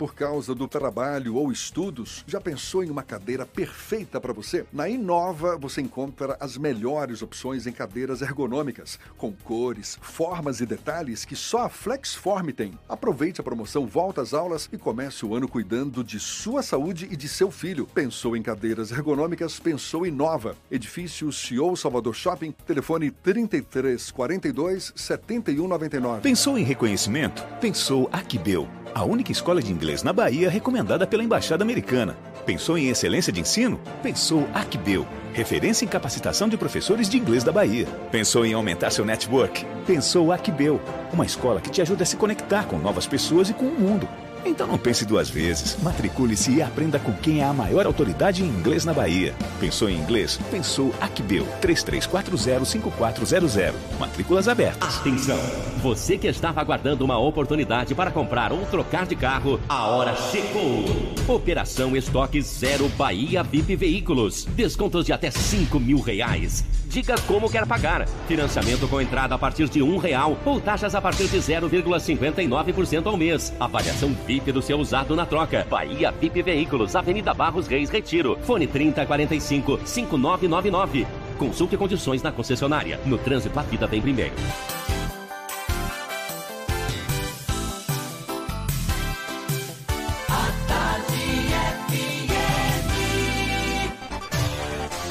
[0.00, 4.64] por causa do trabalho ou estudos, já pensou em uma cadeira perfeita para você?
[4.72, 11.26] Na Inova você encontra as melhores opções em cadeiras ergonômicas, com cores, formas e detalhes
[11.26, 12.72] que só a Flexform tem.
[12.88, 17.14] Aproveite a promoção Volta às Aulas e comece o ano cuidando de sua saúde e
[17.14, 17.86] de seu filho.
[17.86, 19.60] Pensou em cadeiras ergonômicas?
[19.60, 20.56] Pensou em Nova.
[20.70, 26.22] Edifício CEO Salvador Shopping, telefone 3342 7199.
[26.22, 27.44] Pensou em reconhecimento?
[27.60, 32.16] Pensou Aquibel, a única escola de inglês na Bahia recomendada pela Embaixada Americana.
[32.46, 33.80] Pensou em excelência de ensino?
[34.02, 37.86] Pensou Aquibel, referência em capacitação de professores de inglês da Bahia.
[38.10, 39.66] Pensou em aumentar seu network?
[39.86, 40.80] Pensou Aquibel,
[41.12, 44.08] uma escola que te ajuda a se conectar com novas pessoas e com o mundo.
[44.44, 45.76] Então não pense duas vezes.
[45.82, 49.34] Matricule-se e aprenda com quem é a maior autoridade em inglês na Bahia.
[49.58, 50.38] Pensou em inglês?
[50.50, 53.72] Pensou Acbeu 33405400.
[53.98, 54.98] Matrículas abertas.
[54.98, 55.38] Atenção!
[55.82, 60.84] Você que estava aguardando uma oportunidade para comprar ou trocar de carro, a hora chegou!
[61.26, 64.44] Operação Estoque Zero Bahia VIP Veículos.
[64.44, 66.64] Descontos de até 5 mil reais.
[66.86, 68.06] Diga como quer pagar.
[68.26, 73.16] Financiamento com entrada a partir de um real ou taxas a partir de 0,59% ao
[73.16, 73.52] mês.
[73.60, 75.66] Avaliação VIP do seu usado na troca.
[75.68, 78.38] Bahia VIP Veículos, Avenida Barros Reis Retiro.
[78.42, 81.06] Fone 3045 5999.
[81.36, 83.00] Consulte condições na concessionária.
[83.04, 84.34] No trânsito, a vida vem primeiro.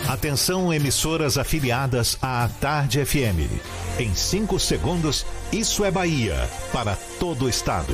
[0.07, 3.51] Atenção, emissoras afiliadas à Tarde FM.
[3.99, 7.93] Em 5 segundos, isso é Bahia para todo o estado.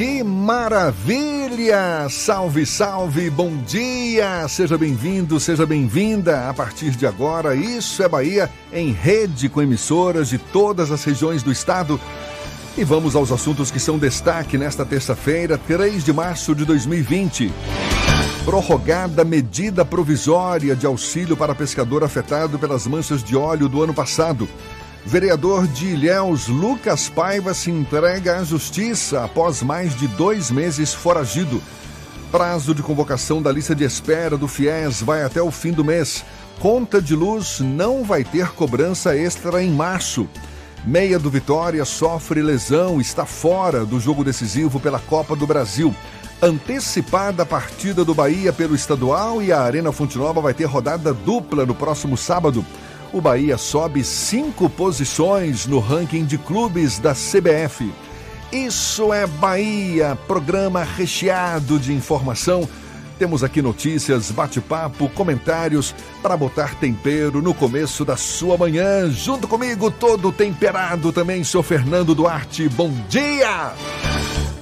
[0.00, 2.08] Que maravilha!
[2.08, 4.48] Salve, salve, bom dia!
[4.48, 6.48] Seja bem-vindo, seja bem-vinda.
[6.48, 11.42] A partir de agora, Isso é Bahia, em rede com emissoras de todas as regiões
[11.42, 12.00] do estado.
[12.78, 17.52] E vamos aos assuntos que são destaque nesta terça-feira, 3 de março de 2020.
[18.46, 24.48] Prorrogada medida provisória de auxílio para pescador afetado pelas manchas de óleo do ano passado.
[25.04, 31.60] Vereador de Ilhéus, Lucas Paiva, se entrega à justiça após mais de dois meses foragido.
[32.30, 36.24] Prazo de convocação da lista de espera do FIES vai até o fim do mês.
[36.60, 40.28] Conta de luz não vai ter cobrança extra em março.
[40.84, 45.94] Meia do Vitória sofre lesão, está fora do jogo decisivo pela Copa do Brasil.
[46.42, 51.12] Antecipada a partida do Bahia pelo estadual e a Arena Fonte Nova vai ter rodada
[51.12, 52.64] dupla no próximo sábado
[53.12, 57.92] o Bahia sobe cinco posições no ranking de clubes da CBF.
[58.52, 62.68] Isso é Bahia, programa recheado de informação.
[63.18, 69.10] Temos aqui notícias, bate-papo, comentários para botar tempero no começo da sua manhã.
[69.10, 72.68] Junto comigo, todo temperado também, sou Fernando Duarte.
[72.68, 73.74] Bom dia!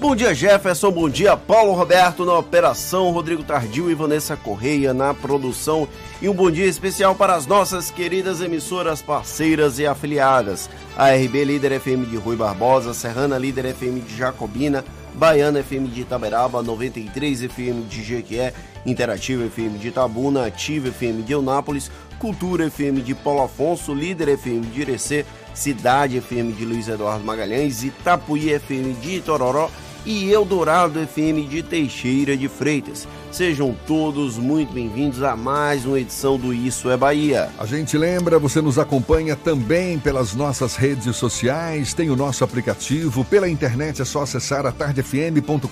[0.01, 0.93] Bom dia, Jefferson.
[0.93, 5.89] Bom dia, Paulo Roberto na operação, Rodrigo Tardio e Vanessa Correia na produção.
[6.23, 10.71] E um bom dia especial para as nossas queridas emissoras parceiras e afiliadas.
[10.97, 14.85] A RB Líder FM de Rui Barbosa, Serrana Líder FM de Jacobina,
[15.15, 18.55] Baiana FM de Itaberaba, 93 FM de Jequié,
[18.87, 21.91] Interativa FM de Itabuna, Ativa FM de Eunápolis,
[22.21, 27.83] Cultura FM de Paulo Afonso, Líder FM de Irecê, Cidade FM de Luiz Eduardo Magalhães,
[27.83, 29.69] Itapuí FM de Itororó
[30.09, 33.07] e Eldorado FM de Teixeira de Freitas.
[33.31, 37.51] Sejam todos muito bem-vindos a mais uma edição do Isso é Bahia.
[37.59, 43.23] A gente lembra, você nos acompanha também pelas nossas redes sociais, tem o nosso aplicativo,
[43.23, 45.69] pela internet é só acessar atardefm.com.br.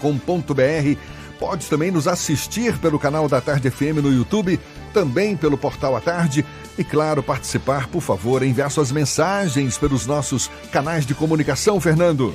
[1.40, 4.60] Pode também nos assistir pelo canal da Tarde FM no YouTube,
[4.92, 6.44] também pelo portal A Tarde.
[6.76, 12.34] E claro, participar, por favor, enviar suas mensagens pelos nossos canais de comunicação, Fernando.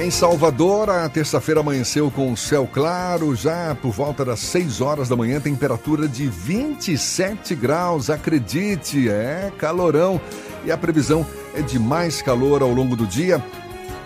[0.00, 5.14] Em Salvador, a terça-feira amanheceu com céu claro, já por volta das 6 horas da
[5.14, 8.08] manhã, temperatura de 27 graus.
[8.08, 10.18] Acredite, é calorão.
[10.64, 13.44] E a previsão é de mais calor ao longo do dia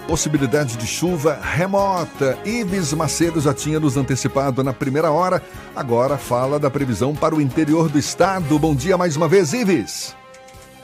[0.08, 2.36] possibilidade de chuva remota.
[2.44, 5.40] Ives Macedo já tinha nos antecipado na primeira hora,
[5.74, 8.58] agora fala da previsão para o interior do estado.
[8.58, 10.14] Bom dia mais uma vez, Ives.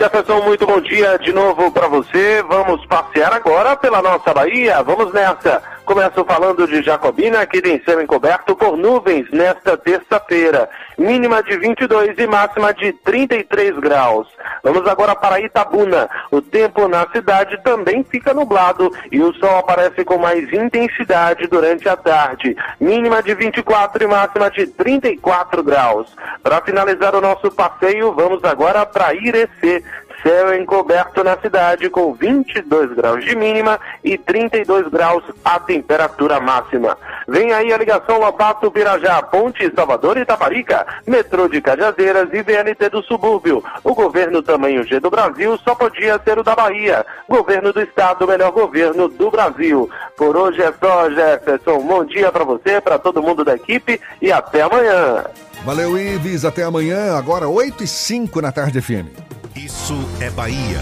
[0.01, 2.42] Jefferson, muito bom dia de novo para você.
[2.48, 4.82] Vamos passear agora pela nossa Bahia.
[4.82, 10.70] Vamos nessa Começo falando de Jacobina, que tem céu encoberto por nuvens nesta terça-feira.
[10.97, 14.28] Mínima de 22 e máxima de 33 graus.
[14.62, 16.09] Vamos agora para Itabuna.
[16.30, 21.88] O tempo na cidade também fica nublado e o sol aparece com mais intensidade durante
[21.88, 22.57] a tarde.
[22.78, 26.16] Mínima de 24 e máxima de 34 graus.
[26.41, 29.82] Para finalizar o nosso passeio, vamos agora para Irecê.
[30.23, 36.97] Céu encoberto na cidade com 22 graus de mínima e 32 graus a temperatura máxima.
[37.27, 42.91] Vem aí a ligação Lobato Pirajá, Ponte Salvador e Itaparica, metrô de Cajazeiras e VLT
[42.91, 43.64] do subúrbio.
[43.83, 47.07] O governo tamanho G do Brasil só podia ser o da Bahia.
[47.29, 49.89] Governo do Estado, melhor governo do Brasil.
[50.16, 51.81] Por hoje é só, Jefferson.
[51.81, 55.25] Bom dia para você, para todo mundo da equipe e até amanhã.
[55.65, 56.45] Valeu, Ives.
[56.45, 59.07] Até amanhã, agora 8 e 5 na tarde FM.
[59.55, 60.81] Isso é Bahia.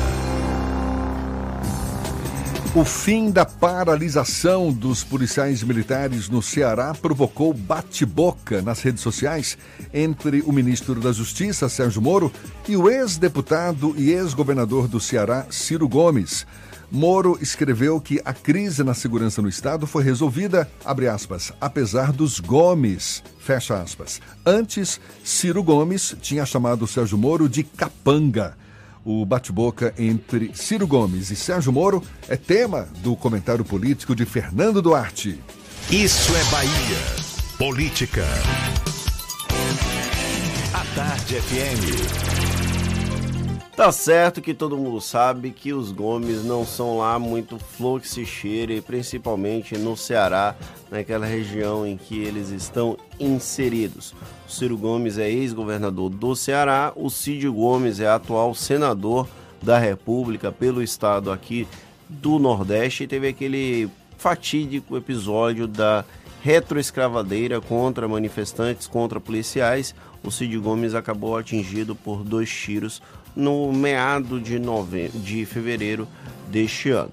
[2.75, 9.59] O fim da paralisação dos policiais militares no Ceará provocou bate-boca nas redes sociais
[9.93, 12.31] entre o ministro da Justiça, Sérgio Moro,
[12.69, 16.47] e o ex-deputado e ex-governador do Ceará, Ciro Gomes.
[16.91, 20.69] Moro escreveu que a crise na segurança no estado foi resolvida,
[21.13, 24.21] aspas, apesar dos Gomes, fecha aspas.
[24.45, 28.57] Antes, Ciro Gomes tinha chamado Sérgio Moro de capanga.
[29.05, 34.81] O bate-boca entre Ciro Gomes e Sérgio Moro é tema do comentário político de Fernando
[34.81, 35.39] Duarte.
[35.91, 37.29] Isso é Bahia.
[37.59, 38.25] Política.
[40.75, 42.48] A Tarde FM.
[43.79, 48.09] Tá certo que todo mundo sabe que os Gomes não são lá muito flor que
[48.09, 50.57] se cheire, principalmente no Ceará,
[50.91, 54.17] naquela região em que eles estão inseridos.
[54.49, 59.29] O Ciro Gomes é ex-governador do Ceará, o Cid Gomes é atual senador
[59.63, 61.69] da República pelo estado aqui
[62.09, 66.05] do Nordeste e teve aquele fatídico episódio da
[66.43, 69.95] retroescravadeira contra manifestantes, contra policiais.
[70.25, 73.01] O Cid Gomes acabou atingido por dois tiros
[73.35, 75.09] no meado de, nove...
[75.09, 76.07] de fevereiro
[76.49, 77.13] deste ano.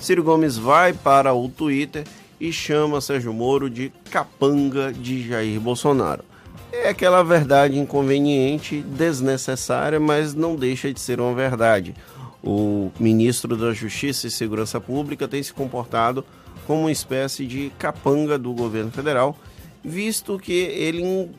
[0.00, 2.04] Ciro Gomes vai para o Twitter
[2.40, 6.24] e chama Sérgio Moro de capanga de Jair Bolsonaro.
[6.72, 11.94] É aquela verdade inconveniente, desnecessária, mas não deixa de ser uma verdade.
[12.42, 16.24] O ministro da Justiça e Segurança Pública tem se comportado
[16.66, 19.36] como uma espécie de capanga do governo federal,
[19.82, 21.30] visto que ele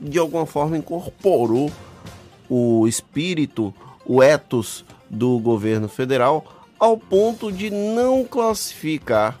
[0.00, 1.70] de alguma forma incorporou
[2.48, 3.74] o espírito,
[4.06, 6.44] o ethos do governo federal,
[6.78, 9.38] ao ponto de não classificar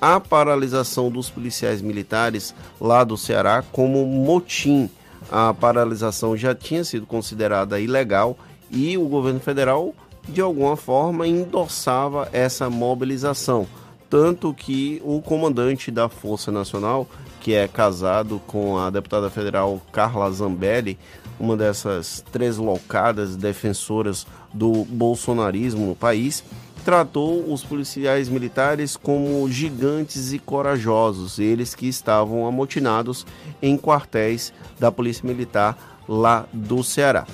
[0.00, 4.88] a paralisação dos policiais militares lá do Ceará como motim.
[5.30, 8.38] A paralisação já tinha sido considerada ilegal
[8.70, 9.94] e o governo federal,
[10.26, 13.66] de alguma forma, endossava essa mobilização.
[14.08, 17.06] Tanto que o comandante da Força Nacional,
[17.40, 20.98] que é casado com a deputada federal Carla Zambelli,
[21.38, 26.42] uma dessas três locadas defensoras do bolsonarismo no país,
[26.84, 33.26] tratou os policiais militares como gigantes e corajosos, eles que estavam amotinados
[33.60, 35.76] em quartéis da Polícia Militar
[36.08, 37.26] lá do Ceará.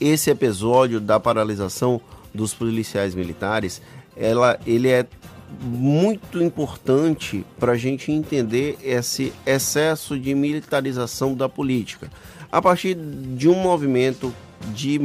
[0.00, 2.00] Esse episódio da paralisação
[2.34, 3.80] dos policiais militares,
[4.16, 5.06] ela, ele é
[5.62, 12.10] muito importante para a gente entender esse excesso de militarização da política
[12.54, 14.32] a partir de um movimento
[14.72, 15.00] de,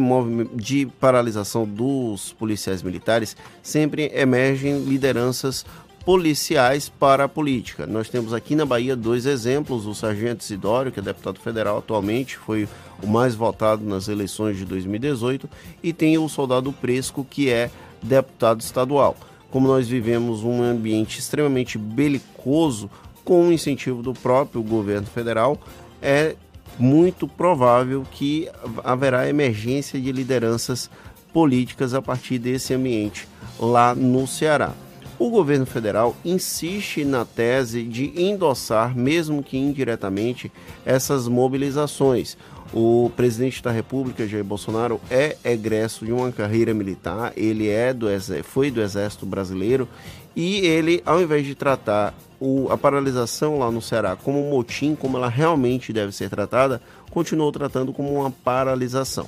[0.54, 5.66] de paralisação dos policiais militares, sempre emergem lideranças
[6.06, 7.88] policiais para a política.
[7.88, 12.38] Nós temos aqui na Bahia dois exemplos: o Sargento Isidório, que é deputado federal atualmente,
[12.38, 12.70] foi
[13.02, 15.50] o mais votado nas eleições de 2018,
[15.82, 17.72] e tem o Soldado Presco, que é
[18.04, 19.18] deputado estadual.
[19.50, 22.92] Como nós vivemos um ambiente extremamente belicoso,
[23.26, 25.60] com o incentivo do próprio governo federal,
[26.00, 26.36] é
[26.78, 28.50] muito provável que
[28.84, 30.90] haverá emergência de lideranças
[31.34, 33.28] políticas a partir desse ambiente
[33.60, 34.74] lá no Ceará.
[35.20, 40.50] O governo federal insiste na tese de endossar, mesmo que indiretamente,
[40.86, 42.38] essas mobilizações.
[42.74, 48.08] O presidente da República, Jair Bolsonaro, é egresso de uma carreira militar, ele é do
[48.44, 49.90] foi do Exército Brasileiro
[50.36, 54.96] e ele, ao invés de tratar o, a paralisação lá no Ceará como um motim,
[54.96, 59.28] como ela realmente deve ser tratada, continuou tratando como uma paralisação.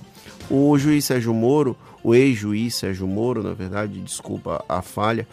[0.49, 5.27] O juiz Sérgio Moro, o ex-juiz Sérgio Moro, na verdade, desculpa a falha,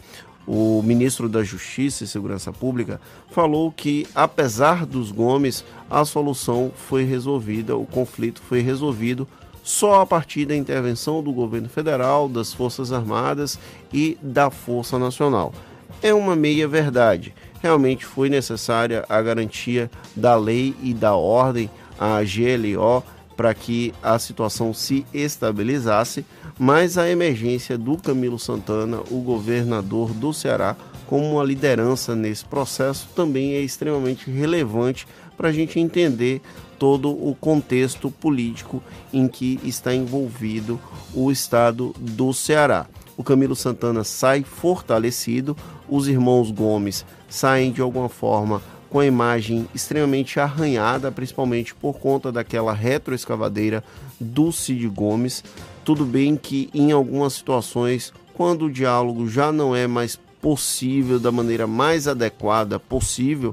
[0.47, 2.99] o ministro da Justiça e Segurança Pública
[3.31, 9.29] falou que, apesar dos Gomes, a solução foi resolvida, o conflito foi resolvido
[9.63, 13.59] só a partir da intervenção do governo federal, das Forças Armadas
[13.93, 15.53] e da Força Nacional.
[16.01, 17.35] É uma meia verdade.
[17.63, 23.03] Realmente foi necessária a garantia da lei e da ordem, a GLO,
[23.37, 26.25] para que a situação se estabilizasse,
[26.59, 30.77] mas a emergência do Camilo Santana, o governador do Ceará,
[31.07, 35.07] como uma liderança nesse processo, também é extremamente relevante
[35.37, 36.43] para a gente entender
[36.79, 38.83] todo o contexto político
[39.13, 40.79] em que está envolvido
[41.15, 42.87] o estado do Ceará.
[43.19, 45.57] O Camilo Santana sai fortalecido,
[45.89, 52.31] os irmãos Gomes saem de alguma forma com a imagem extremamente arranhada, principalmente por conta
[52.31, 53.83] daquela retroescavadeira
[54.21, 55.43] do Cid Gomes.
[55.85, 61.33] Tudo bem que em algumas situações, quando o diálogo já não é mais possível da
[61.33, 63.53] maneira mais adequada possível,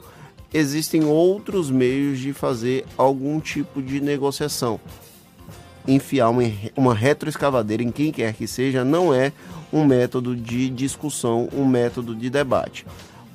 [0.54, 4.80] existem outros meios de fazer algum tipo de negociação.
[5.88, 6.44] Enfiar uma,
[6.76, 9.32] uma retroescavadeira em quem quer que seja não é
[9.72, 12.86] um método de discussão, um método de debate.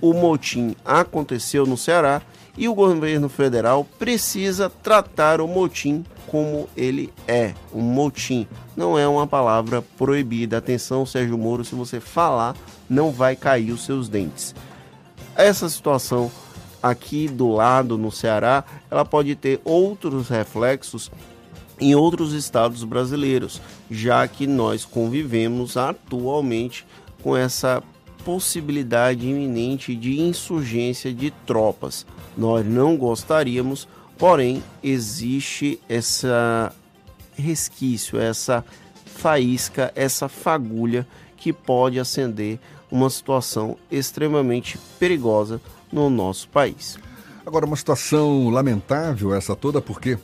[0.00, 2.22] O motim aconteceu no Ceará
[2.56, 8.46] e o governo federal precisa tratar o motim como ele é, um motim.
[8.76, 10.58] Não é uma palavra proibida.
[10.58, 12.56] Atenção, Sérgio Moro, se você falar,
[12.88, 14.54] não vai cair os seus dentes.
[15.36, 16.30] Essa situação
[16.82, 21.10] aqui do lado no Ceará, ela pode ter outros reflexos
[21.80, 26.86] em outros estados brasileiros, já que nós convivemos atualmente
[27.22, 27.82] com essa
[28.24, 32.06] possibilidade iminente de insurgência de tropas.
[32.36, 33.88] Nós não gostaríamos,
[34.18, 36.72] porém existe essa
[37.34, 38.64] resquício, essa
[39.06, 42.58] faísca, essa fagulha que pode acender
[42.90, 46.98] uma situação extremamente perigosa no nosso país.
[47.46, 50.18] Agora, uma situação lamentável essa toda, porque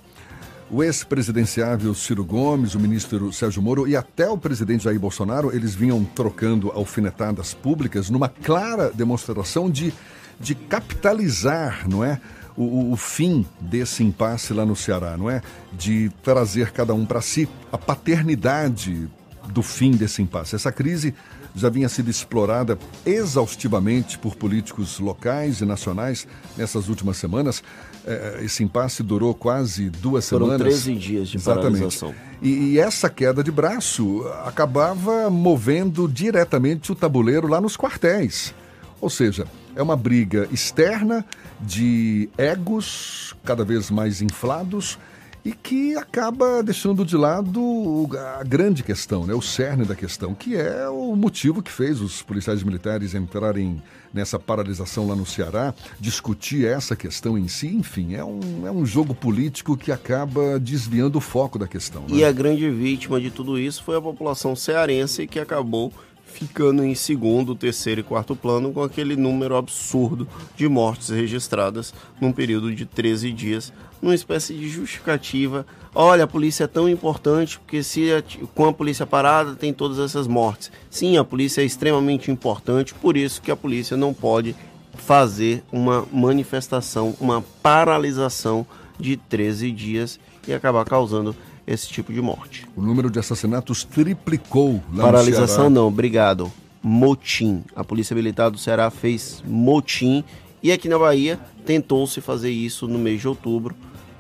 [0.71, 5.75] o ex-presidenciável Ciro Gomes, o ministro Sérgio Moro e até o presidente Jair Bolsonaro, eles
[5.75, 9.93] vinham trocando alfinetadas públicas numa clara demonstração de,
[10.41, 12.21] de capitalizar, não é?
[12.57, 15.43] O, o, fim desse impasse lá no Ceará, não é?
[15.75, 19.11] De trazer cada um para si a paternidade
[19.53, 20.55] do fim desse impasse.
[20.55, 21.15] Essa crise
[21.55, 27.63] já vinha sido explorada exaustivamente por políticos locais e nacionais nessas últimas semanas.
[28.07, 30.61] É, esse impasse durou quase duas Foram semanas.
[30.61, 31.73] Foram 13 dias de Exatamente.
[31.73, 32.15] paralisação.
[32.43, 38.55] E, e essa queda de braço acabava movendo diretamente o tabuleiro lá nos quartéis.
[39.01, 41.25] Ou seja, é uma briga externa
[41.61, 44.99] de egos cada vez mais inflados
[45.47, 48.09] e que acaba deixando de lado
[48.39, 52.21] a grande questão, né, o cerne da questão, que é o motivo que fez os
[52.21, 53.81] policiais militares entrarem
[54.13, 58.85] nessa paralisação lá no Ceará, discutir essa questão em si, enfim, é um, é um
[58.85, 62.03] jogo político que acaba desviando o foco da questão.
[62.09, 62.17] Né?
[62.17, 65.93] E a grande vítima de tudo isso foi a população cearense que acabou
[66.27, 72.33] ficando em segundo, terceiro e quarto plano com aquele número absurdo de mortes registradas num
[72.33, 73.73] período de 13 dias
[74.03, 75.67] numa espécie de justificativa.
[75.95, 78.23] Olha, a polícia é tão importante porque se a,
[78.55, 80.71] com a polícia parada tem todas essas mortes.
[80.91, 84.55] Sim, a polícia é extremamente importante, por isso que a polícia não pode
[84.95, 88.67] fazer uma manifestação, uma paralisação
[88.99, 91.35] de 13 dias e acabar causando
[91.67, 92.67] esse tipo de morte.
[92.77, 96.53] O número de assassinatos triplicou lá Paralisação não, obrigado.
[96.83, 97.65] Motim.
[97.75, 100.23] A Polícia Militar do Ceará fez motim
[100.63, 103.75] e aqui na Bahia tentou-se fazer isso no mês de outubro.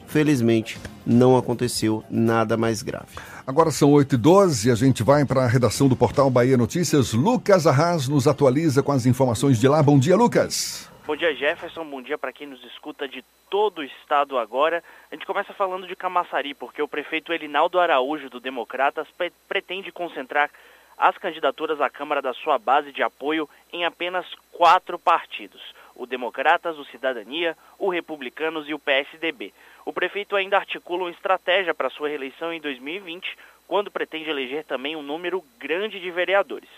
[0.06, 3.06] Felizmente, não aconteceu nada mais grave.
[3.46, 7.12] Agora são 8h12 e a gente vai para a redação do portal Bahia Notícias.
[7.12, 9.82] Lucas Arras nos atualiza com as informações de lá.
[9.82, 10.88] Bom dia, Lucas.
[11.06, 11.84] Bom dia, Jefferson.
[11.84, 14.82] Bom dia para quem nos escuta de todo o estado agora.
[15.08, 19.06] A gente começa falando de Camaçari, porque o prefeito Elinaldo Araújo, do Democratas,
[19.48, 20.50] pretende concentrar
[20.98, 25.62] as candidaturas à Câmara da sua base de apoio em apenas quatro partidos:
[25.94, 29.54] o Democratas, o Cidadania, o Republicanos e o PSDB.
[29.84, 33.38] O prefeito ainda articula uma estratégia para sua reeleição em 2020,
[33.68, 36.68] quando pretende eleger também um número grande de vereadores.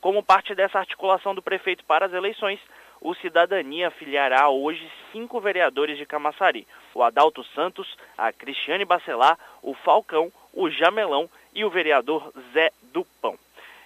[0.00, 2.60] Como parte dessa articulação do prefeito para as eleições,
[3.04, 9.74] o Cidadania filiará hoje cinco vereadores de Camaçari: o Adalto Santos, a Cristiane Bacelar, o
[9.74, 13.38] Falcão, o Jamelão e o vereador Zé Dupão.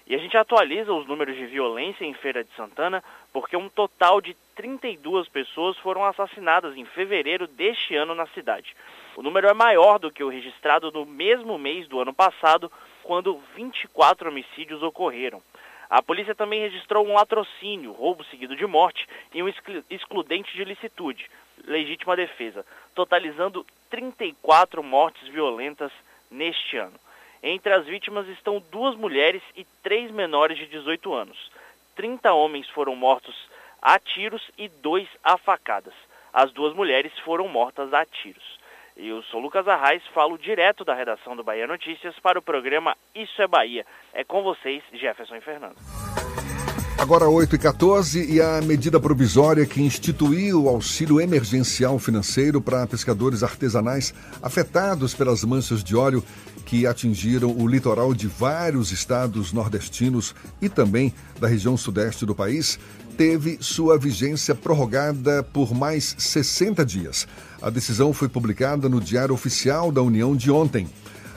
[0.07, 4.21] E a gente atualiza os números de violência em Feira de Santana, porque um total
[4.21, 8.75] de 32 pessoas foram assassinadas em fevereiro deste ano na cidade.
[9.17, 12.71] O número é maior do que o registrado no mesmo mês do ano passado,
[13.03, 15.43] quando 24 homicídios ocorreram.
[15.91, 19.49] A polícia também registrou um latrocínio, roubo seguido de morte e um
[19.89, 21.31] excludente de licitude,
[21.65, 25.91] legítima defesa, totalizando 34 mortes violentas
[26.31, 26.99] neste ano.
[27.43, 31.51] Entre as vítimas estão duas mulheres e três menores de 18 anos.
[31.95, 33.35] 30 homens foram mortos
[33.81, 35.95] a tiros e dois a facadas.
[36.33, 38.58] As duas mulheres foram mortas a tiros.
[39.01, 43.41] Eu sou Lucas Arraes, falo direto da redação do Bahia Notícias para o programa Isso
[43.41, 43.87] é Bahia.
[44.13, 45.77] É com vocês, Jefferson e Fernando.
[46.99, 52.89] Agora 8 e 14 e a medida provisória que instituiu o auxílio emergencial financeiro para
[52.89, 54.13] pescadores artesanais
[54.43, 56.25] afetados pelas manchas de óleo
[56.67, 62.81] que atingiram o litoral de vários estados nordestinos e também da região sudeste do país
[63.17, 67.29] teve sua vigência prorrogada por mais 60 dias.
[67.61, 70.89] A decisão foi publicada no Diário Oficial da União de ontem.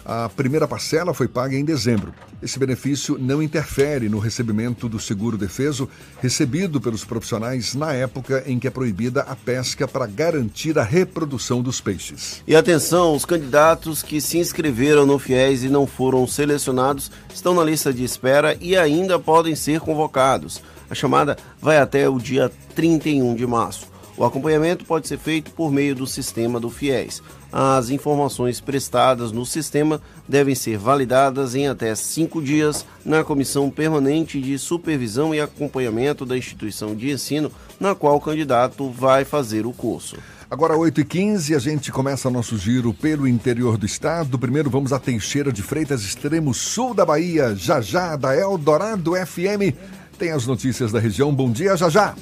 [0.05, 2.13] A primeira parcela foi paga em dezembro.
[2.41, 5.87] Esse benefício não interfere no recebimento do seguro defeso
[6.19, 11.61] recebido pelos profissionais na época em que é proibida a pesca para garantir a reprodução
[11.61, 12.41] dos peixes.
[12.47, 17.63] E atenção, os candidatos que se inscreveram no FIES e não foram selecionados estão na
[17.63, 20.61] lista de espera e ainda podem ser convocados.
[20.89, 23.91] A chamada vai até o dia 31 de março.
[24.21, 27.23] O acompanhamento pode ser feito por meio do sistema do FIES.
[27.51, 34.39] As informações prestadas no sistema devem ser validadas em até cinco dias na Comissão Permanente
[34.39, 39.73] de Supervisão e Acompanhamento da instituição de ensino na qual o candidato vai fazer o
[39.73, 40.17] curso.
[40.51, 44.37] Agora, 8h15, a gente começa nosso giro pelo interior do estado.
[44.37, 47.55] Primeiro, vamos a Teixeira de Freitas, extremo sul da Bahia.
[47.55, 49.75] Já já, da Eldorado FM.
[50.19, 51.33] Tem as notícias da região.
[51.33, 52.13] Bom dia, já já.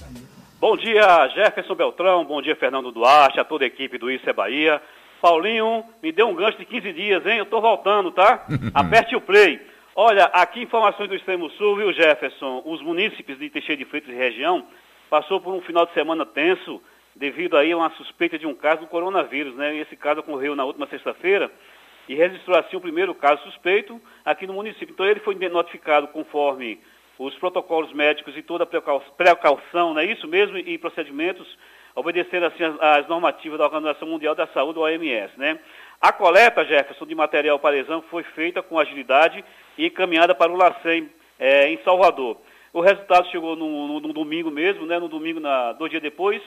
[0.60, 2.26] Bom dia, Jefferson Beltrão.
[2.26, 4.82] Bom dia, Fernando Duarte, a toda a equipe do Isso é Bahia.
[5.22, 7.38] Paulinho, me deu um gancho de 15 dias, hein?
[7.38, 8.46] Eu tô voltando, tá?
[8.76, 9.58] Aperte o play.
[9.96, 12.62] Olha, aqui informações do Extremo Sul, viu, Jefferson?
[12.66, 14.66] Os munícipes de Teixeira de Freitas e região
[15.10, 16.82] passou por um final de semana tenso
[17.16, 19.78] devido aí a uma suspeita de um caso do coronavírus, né?
[19.78, 21.50] E esse caso ocorreu na última sexta-feira
[22.10, 24.92] e registrou assim o primeiro caso suspeito aqui no município.
[24.92, 26.82] Então ele foi notificado conforme
[27.20, 30.58] os protocolos médicos e toda a precaução, não é isso mesmo?
[30.58, 31.46] E procedimentos
[31.94, 35.60] obedecendo assim as, as, normativas da Organização Mundial da Saúde, OMS, né?
[36.00, 39.44] A coleta, Jefferson, de material para exame foi feita com agilidade
[39.78, 42.38] e encaminhada para o LACEN é, em Salvador.
[42.72, 44.98] O resultado chegou no, no, no, domingo mesmo, né?
[44.98, 46.42] No domingo, na, dois dias depois,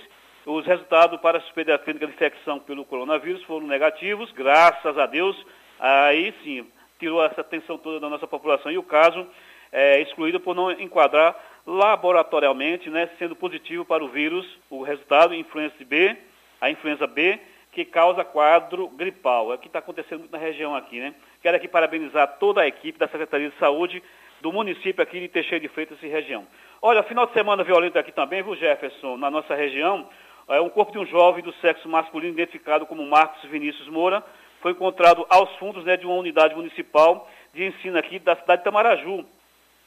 [0.46, 5.36] os resultados para a suspeita clínica de infecção pelo coronavírus foram negativos, graças a Deus.
[5.78, 6.66] Aí sim,
[6.98, 9.26] tirou essa atenção toda da nossa população e o caso
[9.72, 11.34] é excluído por não enquadrar
[11.66, 16.16] laboratorialmente, né, sendo positivo para o vírus, o resultado, influenza B,
[16.60, 17.40] a influenza B,
[17.72, 19.50] que causa quadro gripal.
[19.50, 21.14] É o que está acontecendo na região aqui, né?
[21.40, 24.02] Quero aqui parabenizar toda a equipe da Secretaria de Saúde
[24.42, 26.46] do município aqui de Teixeira de Freitas e região.
[26.82, 30.06] Olha, final de semana violento aqui também, viu, Jefferson, na nossa região,
[30.48, 34.22] é um corpo de um jovem do sexo masculino identificado como Marcos Vinícius Moura,
[34.60, 38.64] foi encontrado aos fundos né, de uma unidade municipal de ensino aqui da cidade de
[38.64, 39.24] Tamaraju,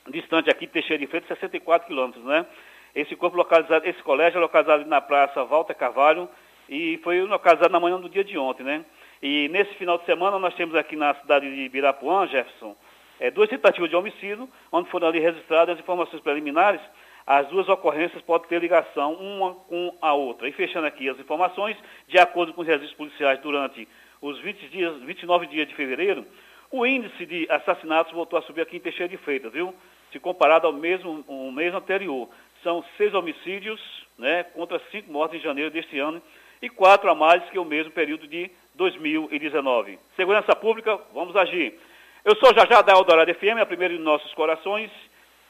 [0.10, 2.46] distante aqui de Teixeira de Freitas, 64 quilômetros, né?
[2.94, 6.30] Esse corpo localizado, esse colégio é localizado na Praça Walter Carvalho
[6.70, 8.86] e foi localizado na manhã do dia de ontem, né?
[9.22, 12.76] E nesse final de semana nós temos aqui na cidade de Birapuã, Jefferson,
[13.20, 16.82] é, duas tentativas de homicídio, onde foram ali registradas as informações preliminares.
[17.26, 20.48] As duas ocorrências podem ter ligação uma com a outra.
[20.48, 21.76] E fechando aqui as informações,
[22.08, 23.88] de acordo com os registros policiais durante
[24.22, 26.26] os 20 dias, 29 dias de fevereiro,
[26.72, 29.74] o índice de assassinatos voltou a subir aqui em Teixeira de Freitas, viu?
[30.16, 32.30] Se comparado ao mesmo um mês anterior.
[32.64, 33.82] São seis homicídios
[34.18, 36.22] né, contra cinco mortes em janeiro deste ano
[36.62, 40.00] e quatro a mais que o mesmo período de 2019.
[40.16, 41.78] Segurança Pública, vamos agir.
[42.24, 44.90] Eu sou Jajá da Eldorado FM, a primeira de nossos corações,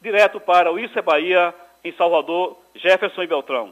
[0.01, 3.71] direto para o Isso é Bahia, em Salvador, Jefferson e Beltrão.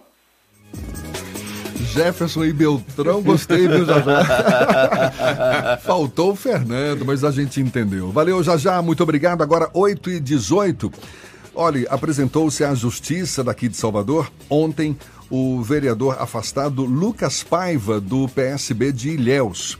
[1.93, 5.77] Jefferson e Beltrão, gostei, viu, Jajá?
[5.85, 8.11] Faltou o Fernando, mas a gente entendeu.
[8.11, 9.43] Valeu, Jajá, muito obrigado.
[9.43, 10.91] Agora, 8 e 18
[11.55, 14.97] Olha, apresentou-se à Justiça daqui de Salvador ontem
[15.29, 19.77] o vereador afastado Lucas Paiva, do PSB de Ilhéus.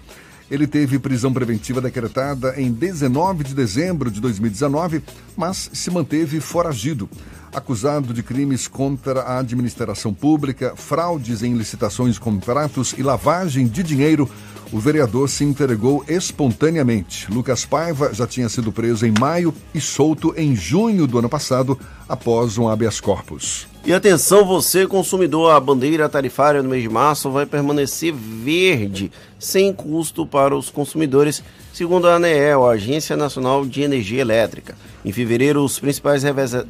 [0.52, 5.02] Ele teve prisão preventiva decretada em 19 de dezembro de 2019,
[5.36, 7.10] mas se manteve foragido
[7.54, 14.30] acusado de crimes contra a administração pública, fraudes em licitações, contratos e lavagem de dinheiro,
[14.72, 17.32] o vereador se entregou espontaneamente.
[17.32, 21.80] Lucas Paiva já tinha sido preso em maio e solto em junho do ano passado
[22.10, 23.68] após um habeas corpus.
[23.86, 29.72] E atenção, você consumidor, a bandeira tarifária no mês de março vai permanecer verde, sem
[29.72, 31.44] custo para os consumidores,
[31.74, 34.76] segundo a ANEEL, a Agência Nacional de Energia Elétrica.
[35.04, 36.22] Em fevereiro, os principais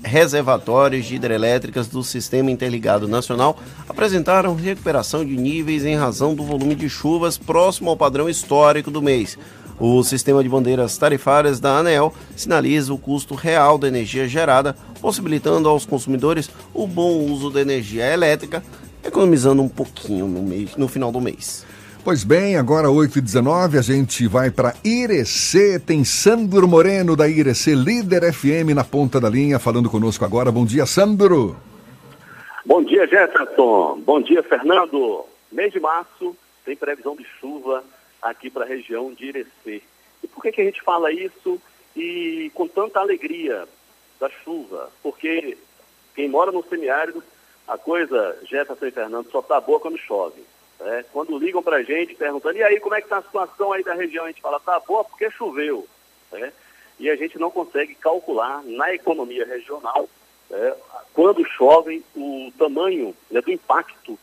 [0.02, 6.74] reservatórios de hidrelétricas do Sistema Interligado Nacional apresentaram recuperação de níveis em razão do volume
[6.74, 9.38] de chuvas próximo ao padrão histórico do mês.
[9.78, 15.68] O sistema de bandeiras tarifárias da ANEL sinaliza o custo real da energia gerada, possibilitando
[15.68, 18.64] aos consumidores o bom uso da energia elétrica,
[19.04, 21.66] economizando um pouquinho no, mês, no final do mês.
[22.04, 25.80] Pois bem, agora 8h19, a gente vai para Irecê.
[25.80, 30.52] Tem Sandro Moreno da Irecê, líder FM na ponta da linha, falando conosco agora.
[30.52, 31.56] Bom dia, Sandro.
[32.66, 34.02] Bom dia, Jefferson.
[34.06, 35.24] Bom dia, Fernando.
[35.50, 36.36] Mês de março
[36.66, 37.82] tem previsão de chuva
[38.22, 39.82] aqui para a região de Irecê.
[40.22, 41.58] E por que, que a gente fala isso
[41.96, 43.66] e com tanta alegria
[44.20, 44.90] da chuva?
[45.02, 45.58] Porque
[46.14, 47.24] quem mora no semiárido,
[47.66, 50.42] a coisa, Jefferson e Fernando, só está boa quando chove.
[50.86, 53.72] É, quando ligam para a gente perguntando, e aí, como é que está a situação
[53.72, 54.26] aí da região?
[54.26, 55.88] A gente fala, tá boa porque choveu.
[56.34, 56.52] É,
[57.00, 60.10] e a gente não consegue calcular na economia regional,
[60.52, 60.76] é,
[61.14, 64.18] quando chove, o tamanho né, do impacto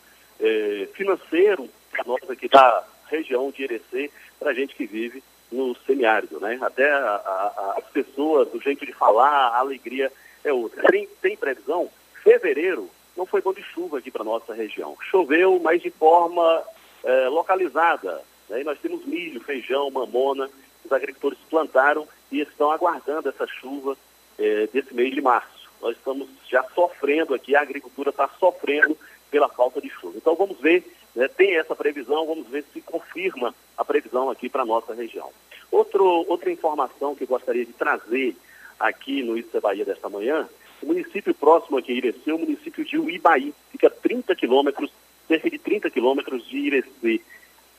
[0.94, 1.68] financeiro
[2.06, 6.38] nossa aqui da região de Irecê, para a gente que vive no semiárido.
[6.40, 6.58] Né?
[6.60, 10.12] Até a, a, as pessoas, o jeito de falar, a alegria
[10.44, 10.82] é outra.
[10.90, 11.90] Tem, tem previsão?
[12.22, 12.88] Fevereiro
[13.20, 14.96] não foi bom de chuva aqui para nossa região.
[15.02, 16.64] Choveu, mas de forma
[17.04, 18.22] é, localizada.
[18.48, 18.62] Né?
[18.62, 20.48] E nós temos milho, feijão, mamona.
[20.82, 23.94] Os agricultores plantaram e estão aguardando essa chuva
[24.38, 25.70] é, desse mês de março.
[25.82, 28.96] Nós estamos já sofrendo aqui, a agricultura está sofrendo
[29.30, 30.16] pela falta de chuva.
[30.16, 30.82] Então vamos ver,
[31.14, 35.30] né, tem essa previsão, vamos ver se confirma a previsão aqui para nossa região.
[35.70, 38.34] Outro, outra informação que eu gostaria de trazer
[38.78, 40.48] aqui no Isso é Bahia desta manhã
[40.82, 44.90] o município próximo aqui a Irecê é o município de Uibaí, fica a 30 quilômetros,
[45.28, 47.20] cerca de 30 quilômetros de Irecê.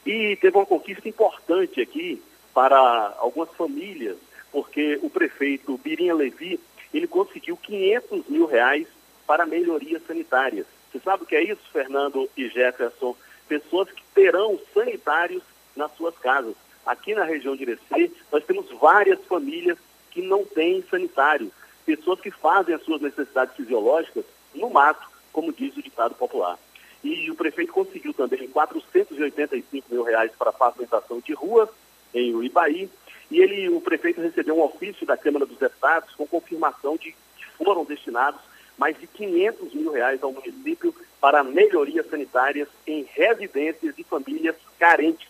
[0.05, 2.21] E teve uma conquista importante aqui
[2.53, 4.17] para algumas famílias,
[4.51, 6.59] porque o prefeito Birinha Levi,
[6.93, 8.87] ele conseguiu 500 mil reais
[9.25, 10.65] para melhorias sanitárias.
[10.91, 13.15] Você sabe o que é isso, Fernando e Jefferson?
[13.47, 15.43] Pessoas que terão sanitários
[15.75, 16.55] nas suas casas.
[16.85, 19.77] Aqui na região de Irecê, nós temos várias famílias
[20.09, 21.51] que não têm sanitário
[21.81, 26.57] pessoas que fazem as suas necessidades fisiológicas no mato, como diz o ditado popular.
[27.03, 31.69] E o prefeito conseguiu também 485 mil reais para pavimentação de ruas
[32.13, 32.89] em Uibaí.
[33.29, 37.45] E ele, o prefeito recebeu um ofício da Câmara dos Deputados com confirmação de que
[37.57, 38.41] foram destinados
[38.77, 45.27] mais de 500 mil reais ao município para melhorias sanitárias em residências e famílias carentes,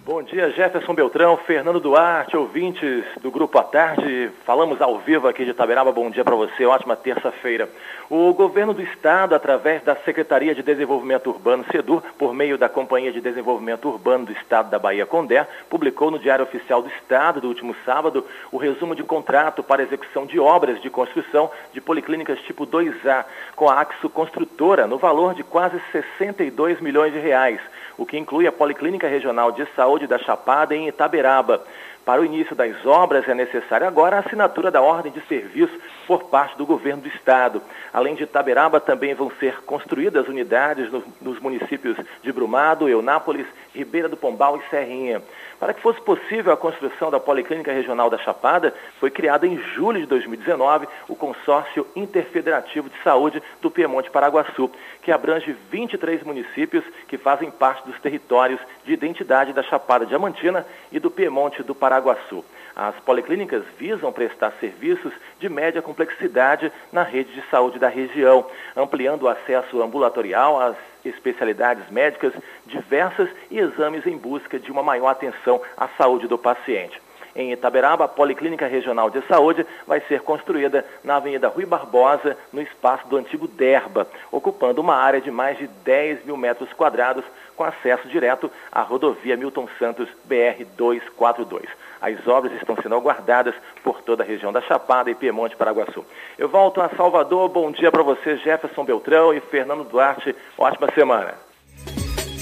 [0.07, 4.31] Bom dia, Jefferson Beltrão, Fernando Duarte, ouvintes do Grupo à Tarde.
[4.45, 5.91] Falamos ao vivo aqui de Itaberaba.
[5.91, 7.69] Bom dia para você, ótima terça-feira.
[8.09, 13.11] O governo do estado, através da Secretaria de Desenvolvimento Urbano, SEDUR, por meio da Companhia
[13.11, 17.49] de Desenvolvimento Urbano do Estado da Bahia, Condé, publicou no Diário Oficial do Estado, do
[17.49, 22.65] último sábado, o resumo de contrato para execução de obras de construção de policlínicas tipo
[22.65, 23.25] 2A,
[23.57, 27.61] com a Axo Construtora, no valor de quase 62 milhões de reais
[27.99, 31.63] o que inclui a Policlínica Regional de Saúde da Chapada em Itaberaba.
[32.05, 35.77] Para o início das obras é necessária agora a assinatura da ordem de serviço
[36.07, 37.61] por parte do governo do estado.
[37.93, 44.09] Além de Itaberaba, também vão ser construídas unidades no, nos municípios de Brumado, Eunápolis, Ribeira
[44.09, 45.23] do Pombal e Serrinha.
[45.59, 50.01] Para que fosse possível a construção da Policlínica Regional da Chapada, foi criado em julho
[50.01, 54.71] de 2019 o Consórcio Interfederativo de Saúde do Piemonte Paraguaçu,
[55.03, 61.01] que abrange 23 municípios que fazem parte dos territórios de identidade da Chapada Diamantina e
[61.01, 62.45] do Piemonte do Paraguaçu.
[62.77, 68.45] As policlínicas visam prestar serviços de média complexidade na rede de saúde da região,
[68.77, 72.35] ampliando o acesso ambulatorial às especialidades médicas
[72.67, 77.01] diversas e exames em busca de uma maior atenção à saúde do paciente.
[77.35, 82.61] Em Itaberaba, a Policlínica Regional de Saúde vai ser construída na Avenida Rui Barbosa, no
[82.61, 87.25] espaço do antigo Derba, ocupando uma área de mais de 10 mil metros quadrados,
[87.55, 91.69] com acesso direto à rodovia Milton Santos BR-242.
[92.01, 96.05] As obras estão sendo aguardadas por toda a região da Chapada e Piemonte Paraguaçu.
[96.39, 97.49] Eu volto a Salvador.
[97.49, 100.35] Bom dia para você, Jefferson Beltrão e Fernando Duarte.
[100.59, 101.35] Ótima semana.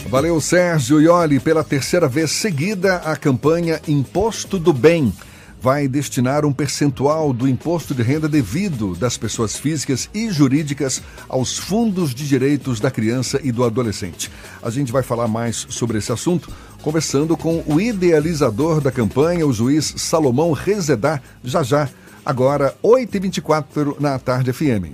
[0.09, 1.41] Valeu, Sérgio Ioli.
[1.41, 5.13] Pela terceira vez seguida, a campanha Imposto do Bem
[5.65, 11.57] vai destinar um percentual do imposto de renda devido das pessoas físicas e jurídicas aos
[11.57, 14.31] fundos de direitos da criança e do adolescente.
[14.63, 19.55] A gente vai falar mais sobre esse assunto conversando com o idealizador da campanha, o
[19.55, 21.89] juiz Salomão Rezedá, já já,
[22.23, 24.93] agora 8h24 na Tarde FM.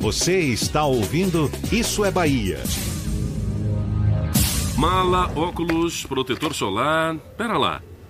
[0.00, 2.62] Você está ouvindo Isso é Bahia.
[4.78, 7.16] Mala, óculos, protetor solar.
[7.36, 7.82] Pera lá.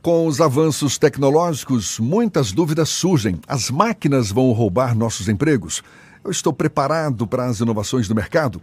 [0.00, 3.40] Com os avanços tecnológicos, muitas dúvidas surgem.
[3.48, 5.82] As máquinas vão roubar nossos empregos?
[6.22, 8.62] Eu estou preparado para as inovações do mercado?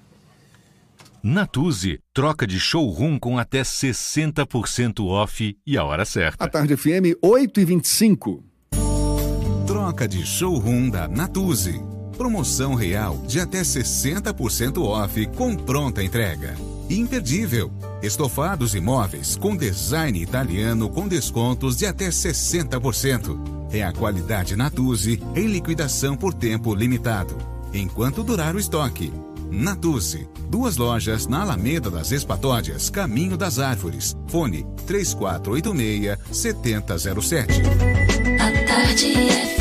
[1.23, 6.43] Natuzzi, troca de showroom com até 60% off e a hora certa.
[6.43, 8.43] A tarde FM 8 e 25.
[9.67, 11.79] Troca de showroom da Natuzzi.
[12.17, 16.55] Promoção real de até 60% off com pronta entrega.
[16.89, 17.71] Imperdível.
[18.01, 23.69] Estofados imóveis com design italiano com descontos de até 60%.
[23.71, 27.37] É a qualidade Natuzzi em liquidação por tempo limitado.
[27.71, 29.13] Enquanto durar o estoque.
[29.51, 30.27] Natuzzi.
[30.49, 34.17] Duas lojas na Alameda das Espatódias, Caminho das Árvores.
[34.27, 37.45] Fone 3486-7007.
[38.39, 39.60] A Tarde FM.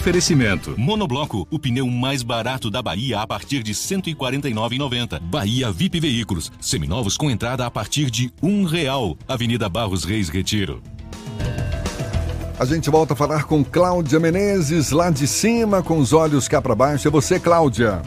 [0.00, 0.74] Oferecimento.
[0.78, 5.20] Monobloco, o pneu mais barato da Bahia a partir de R$ 149,90.
[5.20, 9.14] Bahia VIP Veículos, seminovos com entrada a partir de um real.
[9.28, 10.82] Avenida Barros Reis Retiro.
[12.58, 16.62] A gente volta a falar com Cláudia Menezes, lá de cima, com os olhos cá
[16.62, 17.06] para baixo.
[17.06, 18.00] É você, Cláudia.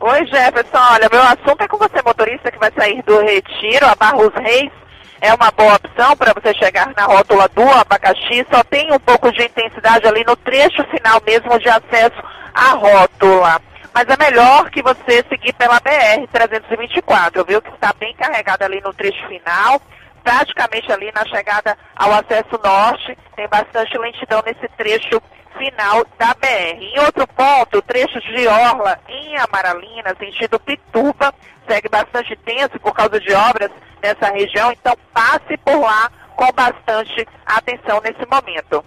[0.00, 0.78] Oi, Jefferson.
[0.78, 4.79] Olha, meu assunto é com você, motorista que vai sair do Retiro a Barros Reis.
[5.20, 8.46] É uma boa opção para você chegar na rótula do abacaxi.
[8.50, 12.22] Só tem um pouco de intensidade ali no trecho final mesmo de acesso
[12.54, 13.60] à rótula.
[13.92, 17.60] Mas é melhor que você seguir pela BR-324, viu?
[17.60, 19.82] Que está bem carregada ali no trecho final.
[20.22, 23.18] Praticamente ali na chegada ao acesso norte.
[23.36, 25.20] Tem bastante lentidão nesse trecho
[25.58, 26.80] final da BR.
[26.80, 31.34] Em outro ponto, o trecho de Orla em Amaralina, sentido Pituba,
[31.68, 33.70] segue bastante tenso por causa de obras
[34.02, 38.84] nessa região, então passe por lá com bastante atenção nesse momento.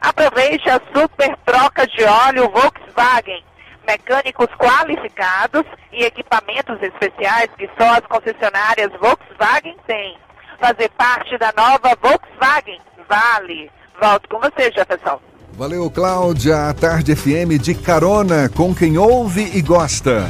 [0.00, 3.44] Aproveite a super troca de óleo Volkswagen.
[3.86, 10.16] Mecânicos qualificados e equipamentos especiais que só as concessionárias Volkswagen têm.
[10.60, 13.70] Fazer parte da nova Volkswagen vale.
[14.00, 15.20] Volto com você, Jefferson.
[15.52, 16.68] Valeu, Cláudia.
[16.68, 20.28] A Tarde FM de carona com quem ouve e gosta.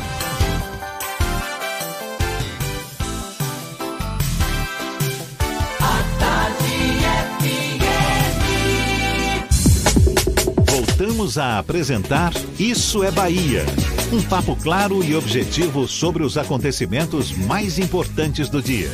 [10.99, 13.65] Voltamos a apresentar Isso é Bahia.
[14.13, 18.91] Um papo claro e objetivo sobre os acontecimentos mais importantes do dia.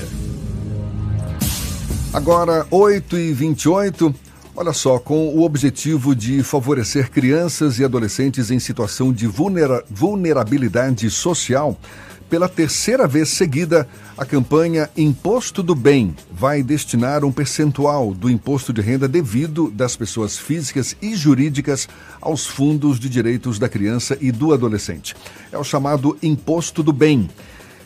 [2.12, 4.14] Agora, 8 e 28
[4.56, 11.10] Olha só, com o objetivo de favorecer crianças e adolescentes em situação de vulnera vulnerabilidade
[11.10, 11.76] social,
[12.28, 13.86] Pela terceira vez seguida,
[14.16, 19.94] a campanha Imposto do Bem vai destinar um percentual do imposto de renda devido das
[19.94, 21.88] pessoas físicas e jurídicas
[22.20, 25.14] aos fundos de direitos da criança e do adolescente.
[25.52, 27.28] É o chamado Imposto do Bem.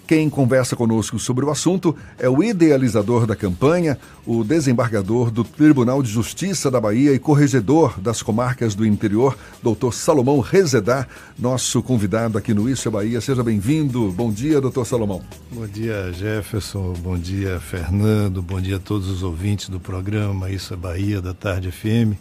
[0.09, 6.03] Quem conversa conosco sobre o assunto é o idealizador da campanha, o desembargador do Tribunal
[6.03, 11.07] de Justiça da Bahia e corregedor das comarcas do interior, doutor Salomão Rezedá,
[11.39, 13.21] nosso convidado aqui no Isso é Bahia.
[13.21, 14.11] Seja bem-vindo.
[14.11, 15.23] Bom dia, doutor Salomão.
[15.53, 16.95] Bom dia, Jefferson.
[17.03, 18.41] Bom dia, Fernando.
[18.41, 22.17] Bom dia a todos os ouvintes do programa Isso é Bahia, da Tarde FM.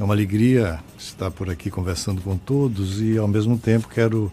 [0.00, 4.32] É uma alegria estar por aqui conversando com todos e, ao mesmo tempo, quero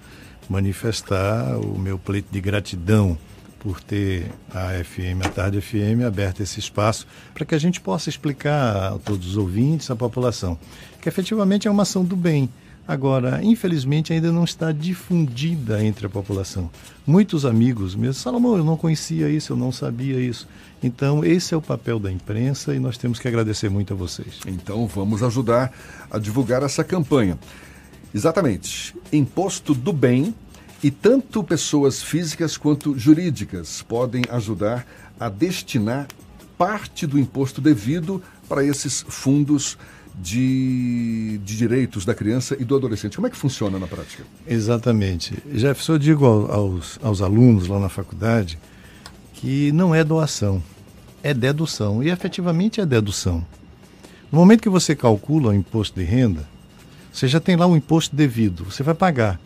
[0.49, 3.17] manifestar o meu pleito de gratidão
[3.59, 8.09] por ter a FM, a Tarde FM, aberto esse espaço para que a gente possa
[8.09, 10.57] explicar a todos os ouvintes, a população,
[11.01, 12.47] que efetivamente é uma ação do bem.
[12.87, 16.69] Agora, infelizmente, ainda não está difundida entre a população.
[17.07, 20.47] Muitos amigos mesmo, Salomão, eu não conhecia isso, eu não sabia isso.
[20.83, 24.41] Então, esse é o papel da imprensa e nós temos que agradecer muito a vocês.
[24.45, 25.73] Então, vamos ajudar
[26.11, 27.39] a divulgar essa campanha.
[28.15, 28.95] Exatamente.
[29.11, 30.33] Imposto do bem
[30.81, 34.87] e tanto pessoas físicas quanto jurídicas podem ajudar
[35.19, 36.07] a destinar
[36.57, 39.77] parte do imposto devido para esses fundos
[40.17, 43.17] de, de, direitos da criança e do adolescente.
[43.17, 44.23] Como é que funciona na prática?
[44.47, 45.37] Exatamente.
[45.53, 48.57] Jefferson, eu digo aos, aos alunos lá na faculdade
[49.33, 50.63] que não é doação,
[51.21, 52.01] é dedução.
[52.01, 53.45] E efetivamente é dedução.
[54.31, 56.54] No momento que você calcula o imposto de renda,
[57.15, 59.39] você já tem lá o imposto devido, você vai pagar.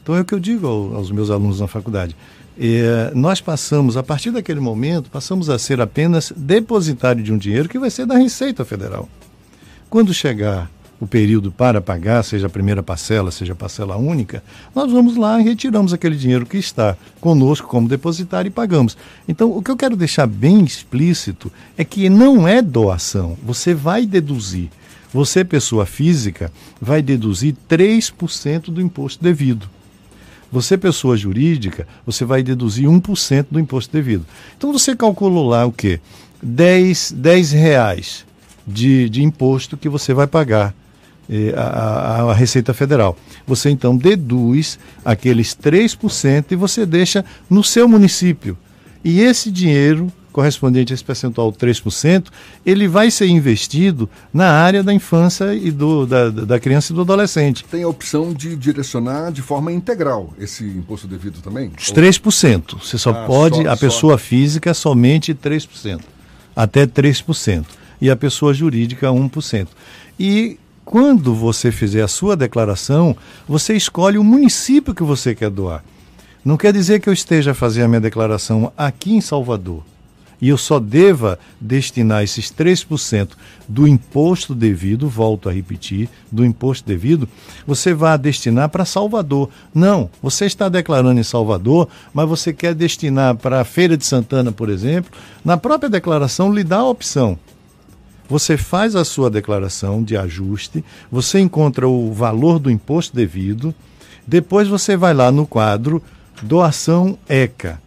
[0.00, 2.14] Então é o que eu digo aos meus alunos na faculdade.
[2.56, 7.68] É, nós passamos, a partir daquele momento, passamos a ser apenas depositário de um dinheiro
[7.68, 9.08] que vai ser da Receita Federal.
[9.90, 10.70] Quando chegar
[11.00, 14.40] o período para pagar, seja a primeira parcela, seja a parcela única,
[14.72, 18.96] nós vamos lá e retiramos aquele dinheiro que está conosco como depositário e pagamos.
[19.26, 24.06] Então, o que eu quero deixar bem explícito é que não é doação, você vai
[24.06, 24.70] deduzir.
[25.16, 29.66] Você, pessoa física, vai deduzir 3% do imposto devido.
[30.52, 34.26] Você, pessoa jurídica, você vai deduzir 1% do imposto devido.
[34.58, 36.00] Então você calculou lá o quê?
[36.42, 38.26] 10, 10 reais
[38.66, 40.74] de, de imposto que você vai pagar
[41.30, 43.16] eh, a, a, Receita Federal.
[43.46, 48.54] Você então deduz aqueles 3% e você deixa no seu município.
[49.02, 52.26] E esse dinheiro correspondente a esse percentual 3%,
[52.64, 57.00] ele vai ser investido na área da infância e do, da, da criança e do
[57.00, 57.64] adolescente.
[57.64, 61.72] Tem a opção de direcionar de forma integral esse imposto devido também?
[61.78, 62.78] Os 3%.
[62.82, 64.18] Você só ah, pode, só, a pessoa só...
[64.18, 66.02] física, somente 3%.
[66.54, 67.64] Até 3%.
[67.98, 69.68] E a pessoa jurídica, 1%.
[70.20, 73.16] E quando você fizer a sua declaração,
[73.48, 75.82] você escolhe o município que você quer doar.
[76.44, 79.82] Não quer dizer que eu esteja fazendo a minha declaração aqui em Salvador
[80.40, 83.30] e eu só deva destinar esses 3%
[83.68, 87.28] do imposto devido, volto a repetir, do imposto devido,
[87.66, 89.48] você vai destinar para Salvador.
[89.74, 94.52] Não, você está declarando em Salvador, mas você quer destinar para a Feira de Santana,
[94.52, 95.10] por exemplo,
[95.44, 97.38] na própria declaração lhe dá a opção.
[98.28, 103.74] Você faz a sua declaração de ajuste, você encontra o valor do imposto devido,
[104.26, 106.02] depois você vai lá no quadro
[106.42, 107.80] doação ECA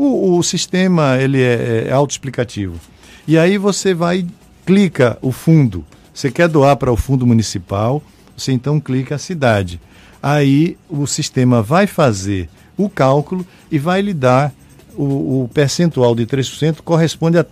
[0.00, 2.80] o, o sistema ele é, é autoexplicativo.
[3.28, 4.26] E aí você vai,
[4.64, 5.84] clica o fundo.
[6.12, 8.02] Você quer doar para o fundo municipal,
[8.36, 9.80] você então clica a cidade.
[10.22, 14.52] Aí o sistema vai fazer o cálculo e vai lhe dar
[14.94, 17.46] o, o percentual de 3% corresponde a,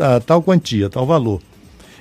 [0.00, 1.40] a tal quantia, a tal valor.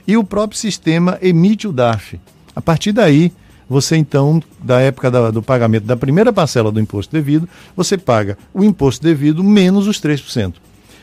[0.08, 2.20] E o próprio sistema emite o DARF.
[2.56, 3.32] A partir daí,
[3.74, 8.38] você então, da época da, do pagamento da primeira parcela do imposto devido, você paga
[8.54, 10.54] o imposto devido menos os 3%.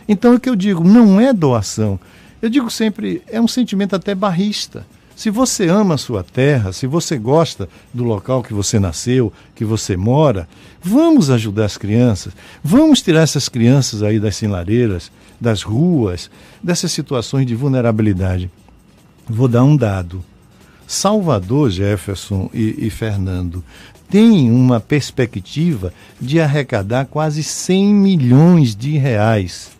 [0.08, 1.98] Então, o que eu digo, não é doação.
[2.40, 4.86] Eu digo sempre, é um sentimento até barrista.
[5.16, 9.64] Se você ama a sua terra, se você gosta do local que você nasceu, que
[9.64, 10.48] você mora,
[10.80, 12.32] vamos ajudar as crianças.
[12.62, 15.10] Vamos tirar essas crianças aí das sinaleiras,
[15.40, 16.30] das ruas,
[16.62, 18.48] dessas situações de vulnerabilidade.
[19.28, 20.24] Vou dar um dado.
[20.90, 23.62] Salvador, Jefferson e, e Fernando,
[24.10, 29.70] tem uma perspectiva de arrecadar quase 100 milhões de reais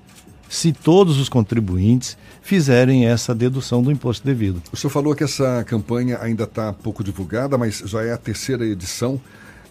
[0.48, 4.62] se todos os contribuintes fizerem essa dedução do imposto devido.
[4.72, 8.64] O senhor falou que essa campanha ainda está pouco divulgada, mas já é a terceira
[8.64, 9.20] edição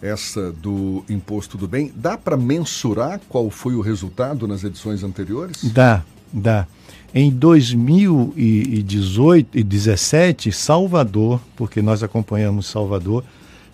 [0.02, 1.90] essa do imposto do bem.
[1.96, 5.64] Dá para mensurar qual foi o resultado nas edições anteriores?
[5.72, 6.66] Dá, dá.
[7.12, 13.24] Em 2018 e 2017, Salvador, porque nós acompanhamos Salvador,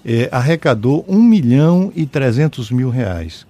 [0.04, 3.46] é, arrecadou 1 milhão e 300 mil reais.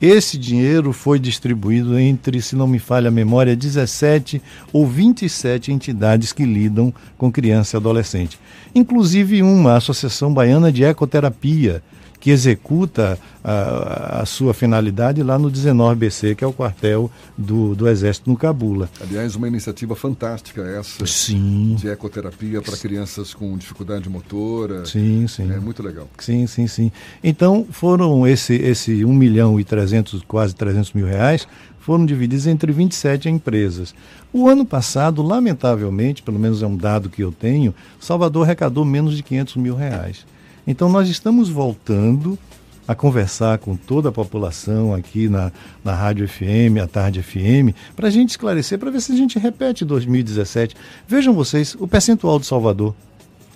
[0.00, 4.42] Esse dinheiro foi distribuído entre, se não me falha a memória, 17
[4.72, 8.40] ou 27 entidades que lidam com criança e adolescente.
[8.74, 11.80] Inclusive uma, a Associação Baiana de Ecoterapia,
[12.22, 17.88] que executa a, a, sua finalidade lá no 19BC, que é o quartel do, do
[17.88, 18.88] Exército no Cabula.
[19.00, 21.74] Aliás, uma iniciativa fantástica essa sim.
[21.74, 24.86] de ecoterapia para crianças com dificuldade motora.
[24.86, 25.50] Sim, sim.
[25.50, 26.08] É muito legal.
[26.16, 26.92] Sim, sim, sim.
[27.24, 31.48] Então foram esse, esse 1 milhão e 300, quase 300 mil reais,
[31.80, 33.92] foram divididos entre 27 empresas.
[34.32, 39.16] O ano passado, lamentavelmente, pelo menos é um dado que eu tenho, Salvador arrecadou menos
[39.16, 40.24] de 500 mil reais.
[40.66, 42.38] Então, nós estamos voltando
[42.86, 45.52] a conversar com toda a população aqui na,
[45.84, 49.38] na Rádio FM, a Tarde FM, para a gente esclarecer, para ver se a gente
[49.38, 50.74] repete 2017.
[51.06, 52.94] Vejam vocês, o percentual de Salvador,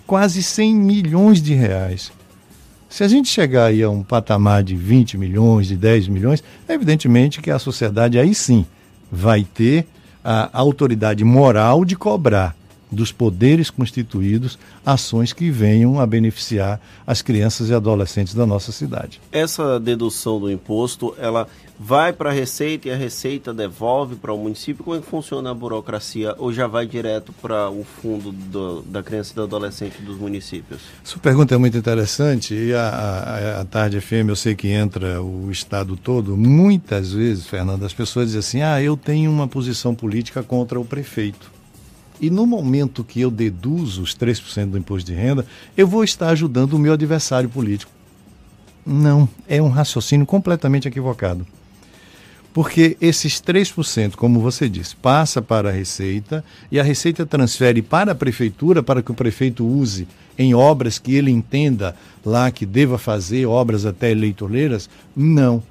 [0.05, 2.11] quase 100 milhões de reais.
[2.89, 7.41] Se a gente chegar aí a um patamar de 20 milhões, de 10 milhões, evidentemente
[7.41, 8.65] que a sociedade aí sim
[9.11, 9.85] vai ter
[10.23, 12.55] a autoridade moral de cobrar
[12.91, 19.19] dos poderes constituídos ações que venham a beneficiar as crianças e adolescentes da nossa cidade.
[19.31, 21.47] Essa dedução do imposto, ela
[21.79, 24.83] vai para a Receita e a Receita devolve para o município?
[24.83, 26.33] Como é que funciona a burocracia?
[26.37, 30.81] Ou já vai direto para o fundo do, da criança e do adolescente dos municípios?
[31.03, 35.21] Sua pergunta é muito interessante e a, a, a Tarde FM eu sei que entra
[35.21, 36.35] o Estado todo.
[36.35, 40.85] Muitas vezes, Fernando, as pessoas dizem assim, ah, eu tenho uma posição política contra o
[40.85, 41.56] prefeito.
[42.19, 45.45] E no momento que eu deduzo os 3% do imposto de renda,
[45.75, 47.91] eu vou estar ajudando o meu adversário político.
[48.85, 51.45] Não, é um raciocínio completamente equivocado.
[52.53, 58.13] Porque esses 3%, como você disse, passa para a Receita e a Receita transfere para
[58.13, 60.07] a Prefeitura para que o prefeito use
[60.39, 61.95] em obras que ele entenda
[62.25, 64.89] lá que deva fazer, obras até eleitoreiras?
[65.15, 65.61] Não.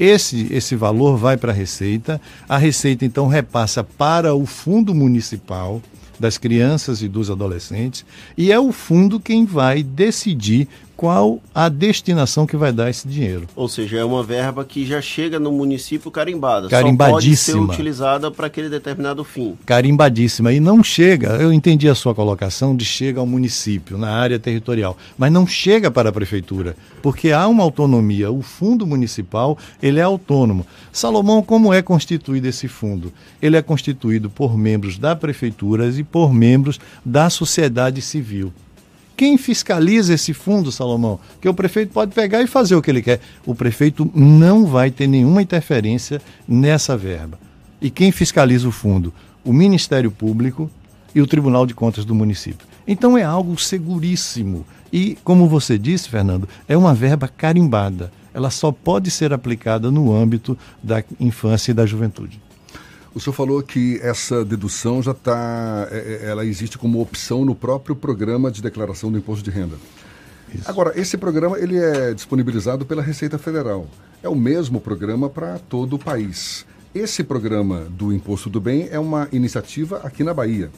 [0.00, 2.18] Esse, esse valor vai para a Receita,
[2.48, 5.82] a Receita então repassa para o Fundo Municipal
[6.18, 10.66] das Crianças e dos Adolescentes, e é o fundo quem vai decidir
[11.00, 13.48] qual a destinação que vai dar esse dinheiro.
[13.56, 16.68] Ou seja, é uma verba que já chega no município carimbada.
[16.68, 17.54] Carimbadíssima.
[17.54, 19.56] Só pode ser utilizada para aquele determinado fim.
[19.64, 20.52] Carimbadíssima.
[20.52, 24.94] E não chega, eu entendi a sua colocação de chega ao município, na área territorial,
[25.16, 28.30] mas não chega para a prefeitura, porque há uma autonomia.
[28.30, 30.66] O fundo municipal, ele é autônomo.
[30.92, 33.10] Salomão, como é constituído esse fundo?
[33.40, 38.52] Ele é constituído por membros da prefeitura e por membros da sociedade civil.
[39.20, 41.20] Quem fiscaliza esse fundo, Salomão?
[41.42, 43.20] Que o prefeito pode pegar e fazer o que ele quer.
[43.44, 47.38] O prefeito não vai ter nenhuma interferência nessa verba.
[47.82, 49.12] E quem fiscaliza o fundo?
[49.44, 50.70] O Ministério Público
[51.14, 52.66] e o Tribunal de Contas do município.
[52.88, 54.64] Então é algo seguríssimo.
[54.90, 58.10] E, como você disse, Fernando, é uma verba carimbada.
[58.32, 62.40] Ela só pode ser aplicada no âmbito da infância e da juventude.
[63.14, 67.54] O senhor falou que essa dedução já está, é, é, ela existe como opção no
[67.54, 69.76] próprio programa de declaração do imposto de renda.
[70.54, 70.68] Isso.
[70.68, 73.88] Agora, esse programa ele é disponibilizado pela Receita Federal.
[74.22, 76.64] É o mesmo programa para todo o país.
[76.94, 80.70] Esse programa do Imposto do Bem é uma iniciativa aqui na Bahia.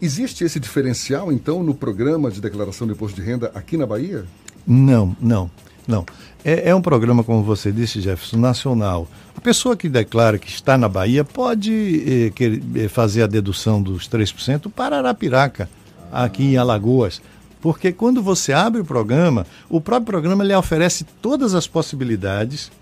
[0.00, 4.24] Existe esse diferencial, então, no programa de declaração do imposto de renda aqui na Bahia?
[4.66, 5.50] Não, não,
[5.86, 6.06] não.
[6.44, 9.06] É, é um programa, como você disse, Jefferson, nacional.
[9.36, 12.42] A pessoa que declara que está na Bahia pode eh,
[12.74, 15.68] eh, fazer a dedução dos 3% para Arapiraca,
[16.10, 17.22] aqui em Alagoas.
[17.60, 22.72] Porque quando você abre o programa, o próprio programa lhe oferece todas as possibilidades,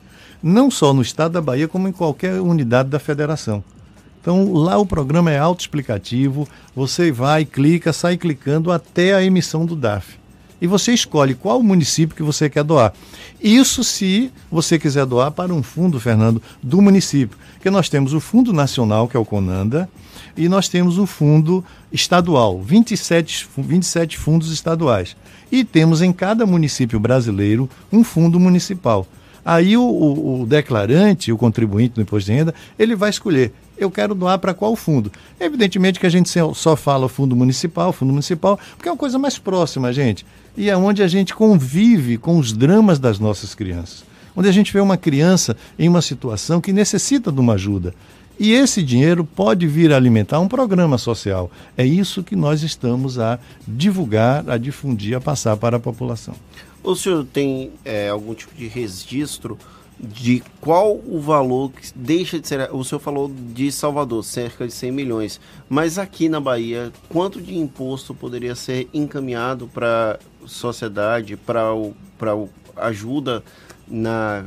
[0.42, 3.62] não só no estado da Bahia, como em qualquer unidade da federação.
[4.22, 9.76] Então lá o programa é autoexplicativo, você vai, clica, sai clicando até a emissão do
[9.76, 10.19] DAF
[10.60, 12.92] e você escolhe qual município que você quer doar.
[13.42, 17.38] Isso se você quiser doar para um fundo, Fernando, do município.
[17.54, 19.88] Porque nós temos o Fundo Nacional, que é o CONANDA,
[20.36, 25.16] e nós temos o fundo estadual, 27, 27 fundos estaduais.
[25.50, 29.06] E temos em cada município brasileiro um fundo municipal.
[29.44, 33.90] Aí o, o, o declarante, o contribuinte do imposto de renda, ele vai escolher eu
[33.90, 35.10] quero doar para qual fundo?
[35.40, 39.38] Evidentemente que a gente só fala fundo municipal, fundo municipal, porque é uma coisa mais
[39.38, 40.26] próxima, gente
[40.56, 44.04] e é onde a gente convive com os dramas das nossas crianças.
[44.34, 47.94] Onde a gente vê uma criança em uma situação que necessita de uma ajuda.
[48.38, 51.50] E esse dinheiro pode vir a alimentar um programa social.
[51.76, 56.34] É isso que nós estamos a divulgar, a difundir, a passar para a população.
[56.82, 59.58] O senhor tem é, algum tipo de registro
[59.98, 62.72] de qual o valor que deixa de ser.
[62.72, 65.40] O senhor falou de Salvador, cerca de 100 milhões.
[65.68, 71.94] Mas aqui na Bahia, quanto de imposto poderia ser encaminhado para sociedade, para o,
[72.76, 73.44] ajuda
[73.86, 74.46] na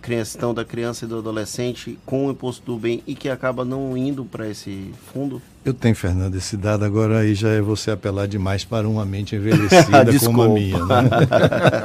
[0.00, 3.96] questão da criança e do adolescente com o imposto do bem e que acaba não
[3.96, 5.42] indo para esse fundo?
[5.64, 9.34] Eu tenho, Fernando, esse dado agora aí já é você apelar demais para uma mente
[9.36, 10.78] envelhecida como a minha.
[10.84, 11.08] Né?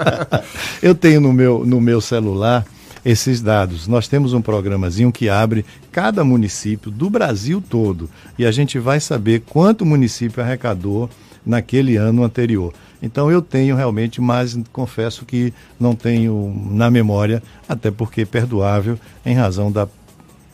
[0.83, 2.65] Eu tenho no meu, no meu celular
[3.05, 3.87] esses dados.
[3.87, 8.99] Nós temos um programazinho que abre cada município do Brasil todo e a gente vai
[8.99, 11.09] saber quanto município arrecadou
[11.45, 12.73] naquele ano anterior.
[13.01, 18.99] Então eu tenho realmente, mas confesso que não tenho na memória, até porque é perdoável
[19.25, 19.87] em razão da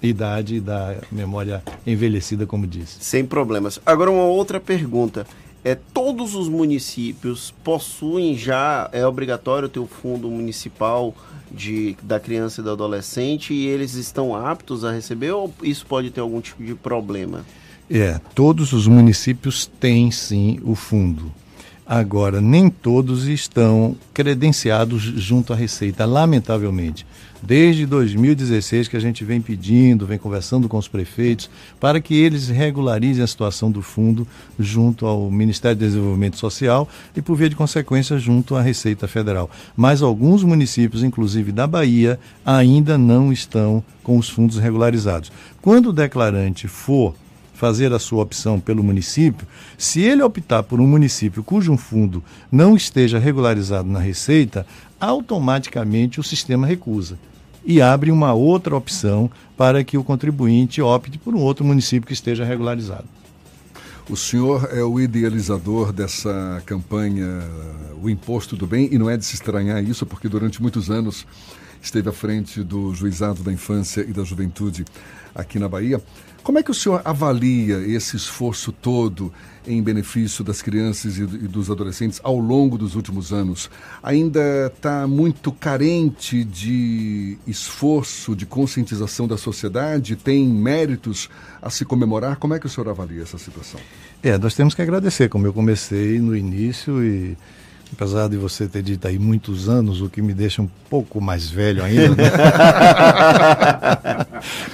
[0.01, 2.97] idade e da memória envelhecida, como disse.
[2.99, 3.79] Sem problemas.
[3.85, 5.25] Agora uma outra pergunta.
[5.63, 11.15] É, todos os municípios possuem já, é obrigatório ter o fundo municipal
[11.51, 16.11] de, da criança e do adolescente e eles estão aptos a receber ou isso pode
[16.11, 17.43] ter algum tipo de problema?
[17.89, 21.31] É, todos os municípios têm sim o fundo.
[21.85, 27.05] Agora, nem todos estão credenciados junto à Receita, lamentavelmente.
[27.45, 31.47] Desde 2016 que a gente vem pedindo, vem conversando com os prefeitos,
[31.79, 34.27] para que eles regularizem a situação do fundo
[34.57, 39.47] junto ao Ministério do Desenvolvimento Social e, por via de consequência, junto à Receita Federal.
[39.77, 45.31] Mas alguns municípios, inclusive da Bahia, ainda não estão com os fundos regularizados.
[45.61, 47.13] Quando o declarante for
[47.53, 49.47] fazer a sua opção pelo município,
[49.77, 54.65] se ele optar por um município cujo fundo não esteja regularizado na Receita,
[54.99, 57.19] automaticamente o sistema recusa
[57.65, 62.13] e abre uma outra opção para que o contribuinte opte por um outro município que
[62.13, 63.05] esteja regularizado.
[64.07, 67.41] O senhor é o idealizador dessa campanha
[68.03, 71.25] O Imposto do Bem, e não é de se estranhar isso, porque durante muitos anos
[71.81, 74.85] esteve à frente do Juizado da Infância e da Juventude
[75.33, 75.99] aqui na Bahia.
[76.43, 79.33] Como é que o senhor avalia esse esforço todo
[79.67, 83.69] em benefício das crianças e dos adolescentes ao longo dos últimos anos?
[84.01, 90.15] Ainda está muito carente de esforço, de conscientização da sociedade?
[90.15, 91.29] Tem méritos
[91.61, 92.37] a se comemorar?
[92.37, 93.79] Como é que o senhor avalia essa situação?
[94.21, 97.37] É, nós temos que agradecer, como eu comecei no início e
[97.93, 101.49] apesar de você ter dito aí muitos anos, o que me deixa um pouco mais
[101.49, 102.15] velho ainda.
[102.15, 102.31] Né?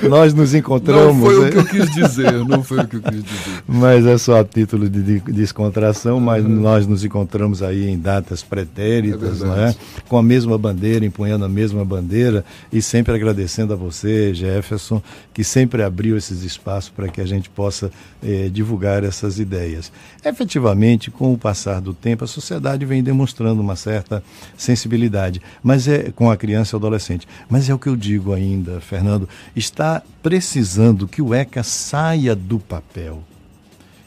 [0.09, 1.15] Nós nos encontramos.
[1.15, 1.51] Não foi o né?
[1.51, 3.63] que eu quis dizer, não foi o que eu quis dizer.
[3.67, 6.49] Mas é só a título de, de descontração, mas uhum.
[6.49, 9.75] nós nos encontramos aí em datas pretéritas, é não é?
[10.07, 15.01] Com a mesma bandeira, empunhando a mesma bandeira e sempre agradecendo a você, Jefferson,
[15.33, 17.91] que sempre abriu esses espaços para que a gente possa
[18.23, 19.91] eh, divulgar essas ideias.
[20.23, 24.23] Efetivamente, com o passar do tempo, a sociedade vem demonstrando uma certa
[24.57, 27.27] sensibilidade, mas é com a criança e o adolescente.
[27.49, 32.59] Mas é o que eu digo ainda, Fernando, está precisando que o ECA saia do
[32.59, 33.23] papel.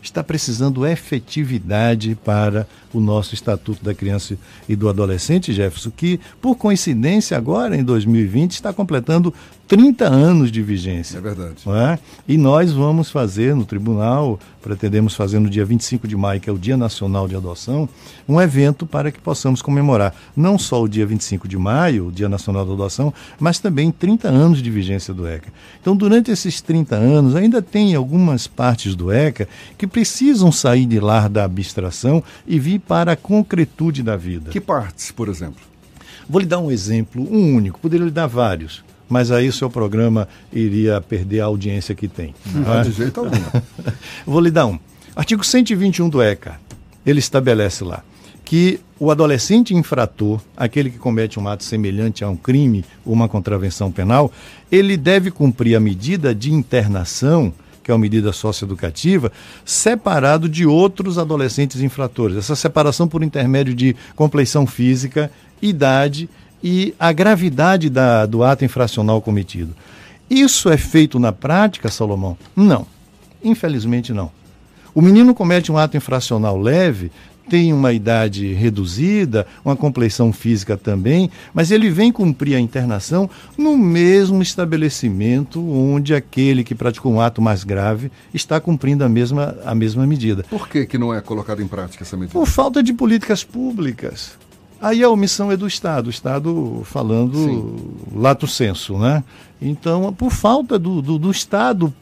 [0.03, 4.37] Está precisando efetividade para o nosso Estatuto da Criança
[4.69, 9.33] e do Adolescente, Jefferson, que, por coincidência, agora em 2020, está completando
[9.67, 11.19] 30 anos de vigência.
[11.19, 11.57] É verdade.
[11.67, 11.99] É?
[12.29, 16.53] E nós vamos fazer no tribunal, pretendemos fazer no dia 25 de maio, que é
[16.53, 17.89] o Dia Nacional de Adoção,
[18.29, 22.29] um evento para que possamos comemorar não só o dia 25 de maio, o Dia
[22.29, 25.53] Nacional da Adoção, mas também 30 anos de vigência do ECA.
[25.81, 31.01] Então, durante esses 30 anos, ainda tem algumas partes do ECA que precisam sair de
[31.01, 34.51] lá da abstração e vir para a concretude da vida.
[34.51, 35.63] Que partes, por exemplo?
[36.29, 39.71] Vou lhe dar um exemplo, um único, poderia lhe dar vários mas aí o seu
[39.71, 42.35] programa iria perder a audiência que tem.
[42.53, 42.83] Não, é?
[42.83, 43.37] de jeito algum.
[44.27, 44.79] Vou lhe dar um.
[45.15, 46.59] Artigo 121 do ECA,
[47.07, 48.03] ele estabelece lá
[48.45, 53.29] que o adolescente infrator, aquele que comete um ato semelhante a um crime ou uma
[53.29, 54.31] contravenção penal,
[54.71, 57.53] ele deve cumprir a medida de internação,
[57.83, 59.33] que é uma medida socioeducativa,
[59.65, 62.37] separado de outros adolescentes infratores.
[62.37, 66.44] Essa separação por intermédio de compleição física, idade e
[66.99, 69.75] a gravidade da, do ato infracional cometido.
[70.31, 72.37] Isso é feito na prática, Salomão?
[72.57, 72.87] Não.
[73.43, 74.31] Infelizmente não.
[74.95, 77.11] O menino comete um ato infracional leve,
[77.49, 83.77] tem uma idade reduzida, uma compleição física também, mas ele vem cumprir a internação no
[83.77, 89.75] mesmo estabelecimento onde aquele que praticou um ato mais grave está cumprindo a mesma, a
[89.75, 90.45] mesma medida.
[90.49, 92.33] Por que, que não é colocada em prática essa medida?
[92.33, 94.39] Por falta de políticas públicas.
[94.81, 97.75] Aí a omissão é do Estado, o Estado falando Sim.
[98.15, 99.25] lato senso, né?
[99.61, 101.93] Então, por falta do, do, do Estado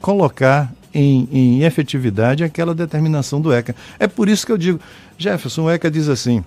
[0.00, 3.74] colocar em, em, efetividade aquela determinação do ECA.
[3.98, 4.80] É por isso que eu digo,
[5.16, 6.42] Jefferson, o ECA diz assim,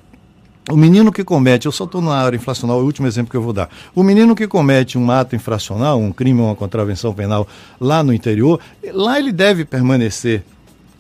[0.70, 3.38] o menino que comete, eu só estou na área inflacional, é o último exemplo que
[3.38, 3.70] eu vou dar.
[3.96, 7.48] O menino que comete um ato infracional, um crime ou uma contravenção penal
[7.80, 8.60] lá no interior,
[8.94, 10.44] lá ele deve permanecer,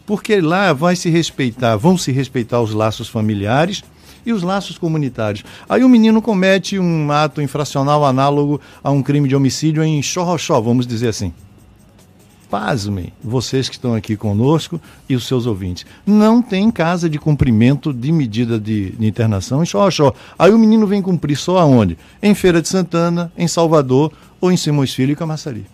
[0.05, 3.83] porque lá vai se respeitar, vão se respeitar os laços familiares,
[4.25, 5.43] E os laços comunitários.
[5.67, 10.59] Aí o menino comete um ato infracional análogo a um crime de homicídio em Xorroxó,
[10.59, 11.33] vamos dizer assim
[12.51, 15.85] pasmem, vocês que estão aqui conosco e os seus ouvintes.
[16.05, 19.87] Não tem casa de cumprimento de medida de, de internação em Xó,
[20.37, 21.97] Aí o menino vem cumprir só aonde?
[22.21, 24.11] Em Feira de Santana, em Salvador
[24.41, 25.65] ou em Simões Filho e Camaçari.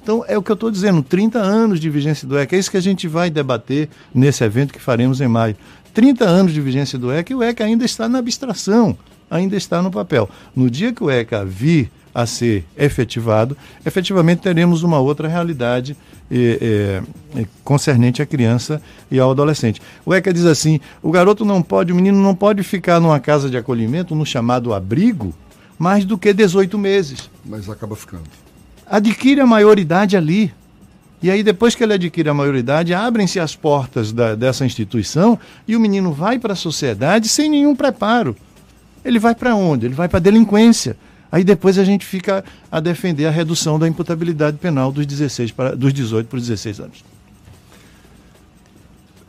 [0.00, 2.70] Então, é o que eu estou dizendo, 30 anos de vigência do ECA, é isso
[2.70, 5.54] que a gente vai debater nesse evento que faremos em maio.
[5.94, 8.96] 30 anos de vigência do ECA e o ECA ainda está na abstração,
[9.30, 10.28] ainda está no papel.
[10.54, 15.96] No dia que o ECA vir a ser efetivado, efetivamente teremos uma outra realidade
[16.30, 17.02] é,
[17.36, 19.80] é, concernente à criança e ao adolescente.
[20.04, 23.48] O ECA diz assim: o garoto não pode, o menino não pode ficar numa casa
[23.48, 25.34] de acolhimento, no chamado abrigo,
[25.78, 27.30] mais do que 18 meses.
[27.44, 28.24] Mas acaba ficando.
[28.86, 30.52] Adquire a maioridade ali.
[31.22, 35.74] E aí, depois que ele adquire a maioridade, abrem-se as portas da, dessa instituição e
[35.74, 38.36] o menino vai para a sociedade sem nenhum preparo.
[39.04, 39.86] Ele vai para onde?
[39.86, 40.96] Ele vai para a delinquência
[41.30, 45.76] Aí depois a gente fica a defender a redução da imputabilidade penal dos, 16 para,
[45.76, 47.04] dos 18 para os 16 anos.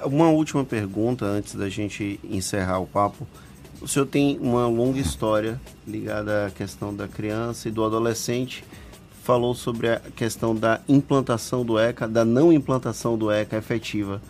[0.05, 3.27] Uma última pergunta antes da gente encerrar o papo.
[3.81, 8.63] O senhor tem uma longa história ligada à questão da criança e do adolescente.
[9.23, 14.21] Falou sobre a questão da implantação do ECA, da não implantação do ECA efetiva.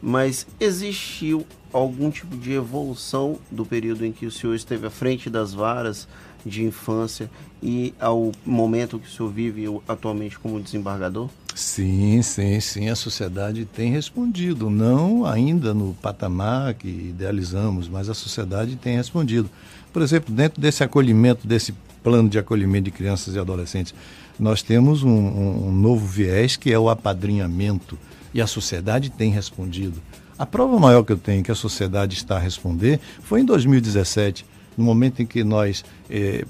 [0.00, 5.30] Mas existiu algum tipo de evolução do período em que o senhor esteve à frente
[5.30, 6.06] das varas?
[6.44, 7.30] de infância
[7.62, 11.28] e ao momento que o senhor vive atualmente como desembargador?
[11.54, 12.88] Sim, sim, sim.
[12.88, 14.70] A sociedade tem respondido.
[14.70, 19.50] Não ainda no patamar que idealizamos, mas a sociedade tem respondido.
[19.92, 23.94] Por exemplo, dentro desse acolhimento, desse plano de acolhimento de crianças e adolescentes,
[24.42, 27.96] nós temos um, um, novo viés que é o apadrinhamento.
[28.34, 30.02] E a sociedade tem respondido.
[30.36, 34.44] A prova maior que eu tenho que a sociedade está a responder foi em 2017
[34.76, 36.44] no momento em que nós eh,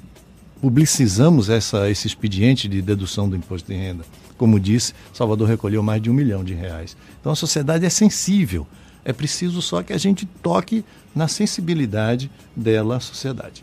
[0.58, 4.04] publicizamos essa, esse expediente de dedução do imposto de renda.
[4.38, 6.96] Como disse, Salvador recolheu mais de um milhão de reais.
[7.20, 8.66] Então a sociedade é sensível.
[9.04, 10.82] É preciso só que a gente toque
[11.14, 13.62] na sensibilidade dela, a sociedade.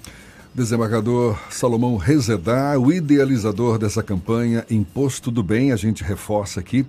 [0.54, 6.86] Desembargador Salomão Rezedá, o idealizador dessa campanha Imposto do Bem, a gente reforça aqui.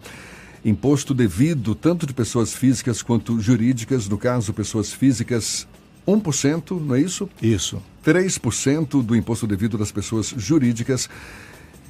[0.65, 5.67] Imposto devido tanto de pessoas físicas quanto jurídicas, no caso, pessoas físicas
[6.07, 7.29] 1%, não é isso?
[7.41, 7.83] Isso.
[8.05, 11.09] 3% do imposto devido das pessoas jurídicas.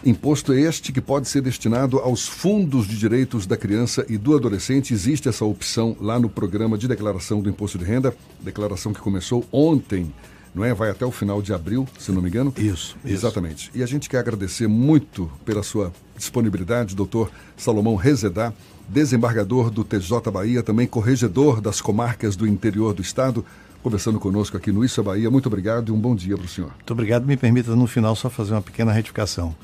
[0.05, 4.93] Imposto este que pode ser destinado aos fundos de direitos da criança e do adolescente.
[4.93, 9.47] Existe essa opção lá no programa de declaração do imposto de renda, declaração que começou
[9.53, 10.13] ontem,
[10.55, 10.75] não é?
[10.75, 12.53] Vai até o final de abril, se não me engano.
[12.57, 13.69] Isso, exatamente.
[13.69, 13.79] Isso.
[13.79, 18.53] E a gente quer agradecer muito pela sua disponibilidade, doutor Salomão Rezedá,
[18.89, 23.45] desembargador do TJ Bahia, também corregedor das comarcas do interior do estado
[23.83, 25.31] conversando conosco aqui no Isso é Bahia.
[25.31, 26.71] Muito obrigado e um bom dia para o senhor.
[26.71, 27.25] Muito obrigado.
[27.25, 29.55] Me permita, no final, só fazer uma pequena retificação.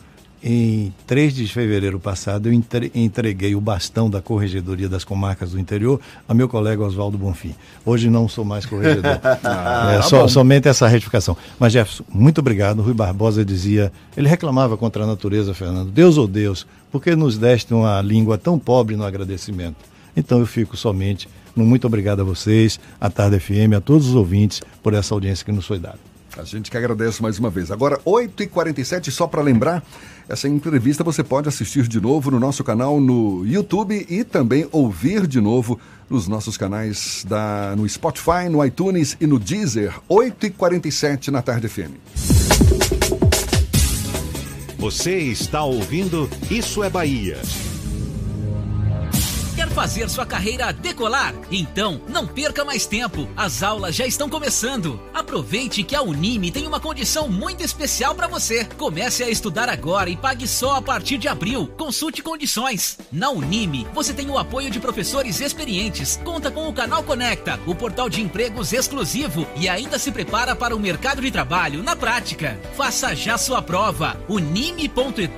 [0.48, 2.52] Em 3 de fevereiro passado, eu
[2.94, 7.52] entreguei o bastão da Corregedoria das Comarcas do Interior a meu colega Oswaldo Bonfim.
[7.84, 9.18] Hoje não sou mais corregedor.
[9.42, 11.36] ah, é, tá so, somente essa retificação.
[11.58, 12.80] Mas, Jefferson, muito obrigado.
[12.80, 15.90] Rui Barbosa dizia, ele reclamava contra a natureza, Fernando.
[15.90, 19.78] Deus ou oh Deus, por que nos deste uma língua tão pobre no agradecimento?
[20.16, 24.62] Então eu fico somente muito obrigado a vocês, à Tarde FM, a todos os ouvintes
[24.80, 25.98] por essa audiência que nos foi dada.
[26.38, 27.70] A gente que agradece mais uma vez.
[27.70, 29.82] Agora, 8h47, só para lembrar,
[30.28, 35.26] essa entrevista você pode assistir de novo no nosso canal no YouTube e também ouvir
[35.26, 35.78] de novo
[36.10, 39.94] nos nossos canais da, no Spotify, no iTunes e no Deezer.
[40.08, 41.92] 8h47 na Tarde FM.
[44.78, 47.38] Você está ouvindo Isso é Bahia.
[49.76, 51.34] Fazer sua carreira decolar?
[51.50, 53.28] Então, não perca mais tempo.
[53.36, 54.98] As aulas já estão começando.
[55.12, 58.64] Aproveite que a Unime tem uma condição muito especial para você.
[58.78, 61.68] Comece a estudar agora e pague só a partir de abril.
[61.76, 62.96] Consulte condições.
[63.12, 67.74] Na Unime, você tem o apoio de professores experientes, conta com o canal Conecta, o
[67.74, 72.58] portal de empregos exclusivo e ainda se prepara para o mercado de trabalho na prática.
[72.74, 74.16] Faça já sua prova.
[74.26, 75.34] unime.edu.br.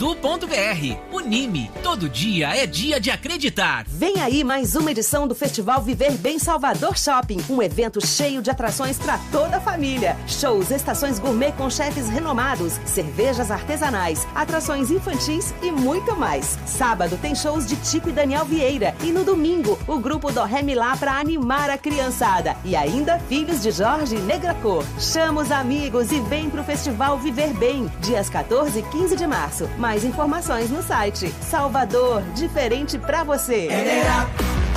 [1.10, 3.84] Unime, todo dia é dia de acreditar.
[3.88, 8.50] Vem aí mais uma edição do Festival Viver Bem Salvador Shopping, um evento cheio de
[8.50, 10.18] atrações para toda a família.
[10.26, 16.58] Shows, estações gourmet com chefes renomados, cervejas artesanais, atrações infantis e muito mais.
[16.66, 20.60] Sábado tem shows de Tico e Daniel Vieira e no domingo o grupo do Ré
[20.60, 24.84] Milá para animar a criançada e ainda filhos de Jorge Negracor.
[25.00, 29.66] Chama os amigos e vem pro Festival Viver Bem, dias 14 e 15 de março.
[29.78, 31.34] Mais informações no site.
[31.40, 33.68] Salvador, diferente para você.
[33.70, 34.17] It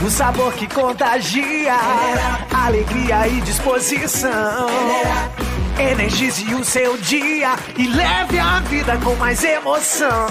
[0.04, 1.76] o sabor que contagia,
[2.52, 4.68] alegria e disposição.
[5.78, 10.28] Energize o seu dia e leve a vida com mais emoção.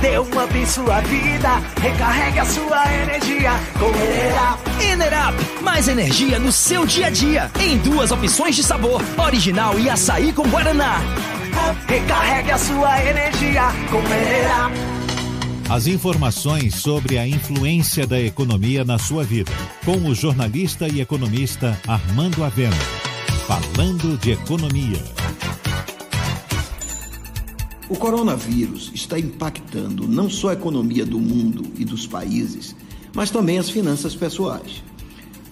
[0.00, 4.60] Dê um up em sua vida, recarregue a sua energia com Enerap.
[4.80, 7.50] Enerap, mais energia no seu dia a dia.
[7.60, 11.00] Em duas opções de sabor, original e açaí com guaraná.
[11.86, 14.99] Recarregue a sua energia com Enerap.
[15.70, 19.52] As informações sobre a influência da economia na sua vida,
[19.84, 22.74] com o jornalista e economista Armando Avena.
[23.46, 25.00] Falando de economia.
[27.88, 32.74] O coronavírus está impactando não só a economia do mundo e dos países,
[33.14, 34.82] mas também as finanças pessoais.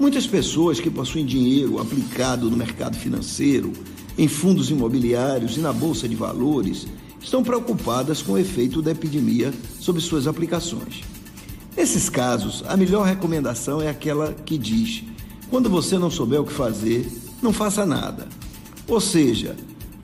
[0.01, 3.73] Muitas pessoas que possuem dinheiro aplicado no mercado financeiro,
[4.19, 6.89] em fundos imobiliários e na bolsa de valores
[7.21, 11.03] estão preocupadas com o efeito da epidemia sobre suas aplicações.
[11.77, 15.05] Nesses casos, a melhor recomendação é aquela que diz:
[15.49, 18.29] quando você não souber o que fazer, não faça nada.
[18.87, 19.55] Ou seja,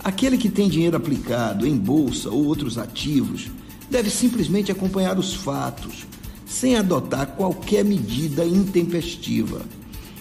[0.02, 3.50] aquele que tem dinheiro aplicado em bolsa ou outros ativos
[3.90, 6.06] deve simplesmente acompanhar os fatos,
[6.46, 9.62] sem adotar qualquer medida intempestiva.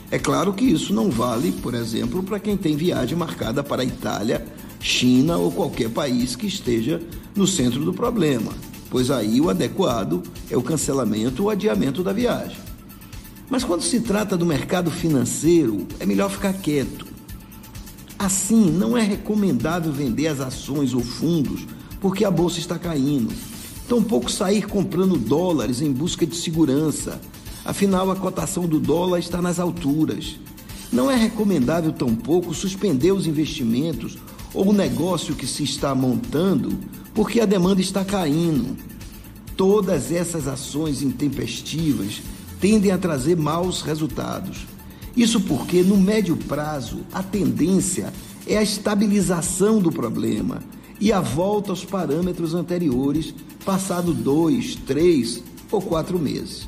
[0.10, 3.86] É claro que isso não vale, por exemplo, para quem tem viagem marcada para a
[3.86, 4.46] Itália,
[4.84, 7.02] China ou qualquer país que esteja
[7.34, 8.52] no centro do problema,
[8.90, 12.58] pois aí o adequado é o cancelamento ou adiamento da viagem.
[13.50, 17.08] Mas quando se trata do mercado financeiro, é melhor ficar quieto.
[18.20, 21.66] Assim, não é recomendável vender as ações ou fundos
[22.02, 23.34] porque a bolsa está caindo.
[23.88, 27.22] Tampouco sair comprando dólares em busca de segurança.
[27.64, 30.36] Afinal, a cotação do dólar está nas alturas.
[30.92, 34.18] Não é recomendável tampouco suspender os investimentos
[34.54, 36.78] ou o negócio que se está montando
[37.14, 38.76] porque a demanda está caindo.
[39.56, 42.22] Todas essas ações intempestivas
[42.60, 44.66] tendem a trazer maus resultados.
[45.16, 48.12] Isso porque, no médio prazo, a tendência
[48.48, 50.62] é a estabilização do problema
[51.00, 56.68] e a volta aos parâmetros anteriores, passado dois, três ou quatro meses.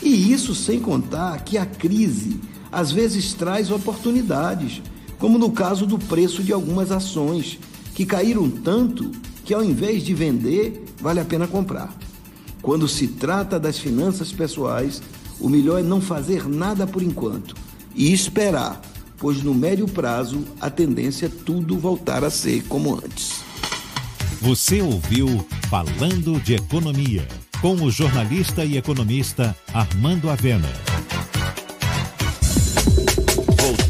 [0.00, 2.40] E isso sem contar que a crise
[2.70, 4.82] às vezes traz oportunidades,
[5.22, 7.56] como no caso do preço de algumas ações,
[7.94, 9.08] que caíram tanto
[9.44, 11.96] que ao invés de vender, vale a pena comprar.
[12.60, 15.00] Quando se trata das finanças pessoais,
[15.38, 17.54] o melhor é não fazer nada por enquanto
[17.94, 18.80] e esperar,
[19.16, 23.44] pois no médio prazo a tendência é tudo voltar a ser como antes.
[24.40, 27.28] Você ouviu Falando de Economia,
[27.60, 30.91] com o jornalista e economista Armando Avena.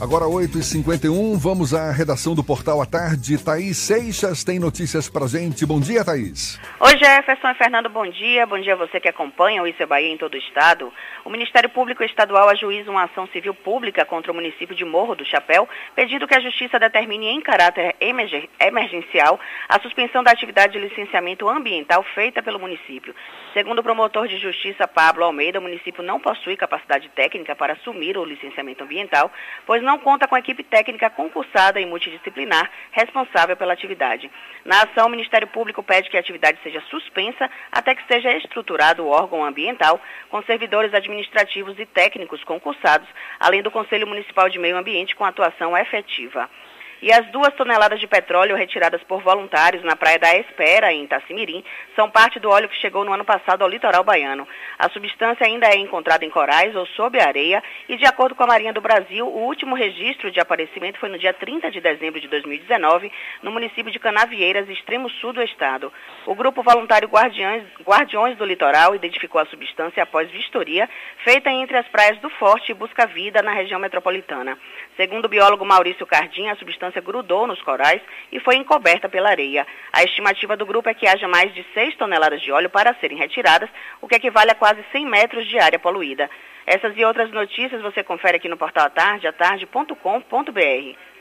[0.00, 3.36] Agora 8h51, vamos à redação do Portal à Tarde.
[3.36, 5.66] Thaís Seixas tem notícias pra gente.
[5.66, 6.56] Bom dia, Thaís.
[6.78, 8.46] Oi, Jefferson e Fernando, bom dia.
[8.46, 10.92] Bom dia a você que acompanha o Isso é Bahia em todo o estado.
[11.24, 15.24] O Ministério Público Estadual ajuiza uma ação civil pública contra o município de Morro do
[15.24, 20.78] Chapéu, pedindo que a Justiça determine em caráter emergen- emergencial a suspensão da atividade de
[20.78, 23.12] licenciamento ambiental feita pelo município.
[23.52, 28.16] Segundo o promotor de justiça Pablo Almeida, o município não possui capacidade técnica para assumir
[28.16, 29.32] o licenciamento ambiental,
[29.66, 34.28] pois não conta com a equipe técnica concursada e multidisciplinar responsável pela atividade.
[34.64, 39.04] Na ação, o Ministério Público pede que a atividade seja suspensa até que seja estruturado
[39.04, 43.08] o órgão ambiental, com servidores administrativos e técnicos concursados,
[43.38, 46.50] além do Conselho Municipal de Meio Ambiente com atuação efetiva.
[47.00, 51.62] E as duas toneladas de petróleo retiradas por voluntários na Praia da Espera, em Itacimirim,
[51.94, 54.46] são parte do óleo que chegou no ano passado ao litoral baiano.
[54.76, 58.48] A substância ainda é encontrada em corais ou sob areia e, de acordo com a
[58.48, 62.26] Marinha do Brasil, o último registro de aparecimento foi no dia 30 de dezembro de
[62.26, 63.12] 2019,
[63.42, 65.92] no município de Canavieiras, extremo sul do estado.
[66.26, 70.88] O grupo voluntário Guardiões, Guardiões do Litoral identificou a substância após vistoria
[71.22, 74.58] feita entre as praias do Forte e Busca Vida, na região metropolitana.
[74.98, 78.02] Segundo o biólogo Maurício Cardim, a substância grudou nos corais
[78.32, 79.64] e foi encoberta pela areia.
[79.92, 83.16] A estimativa do grupo é que haja mais de 6 toneladas de óleo para serem
[83.16, 83.70] retiradas,
[84.02, 86.28] o que equivale a quase 100 metros de área poluída.
[86.66, 89.94] Essas e outras notícias você confere aqui no portal Atarde, atarde.com.br.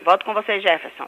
[0.03, 1.07] Volto com você, Jefferson.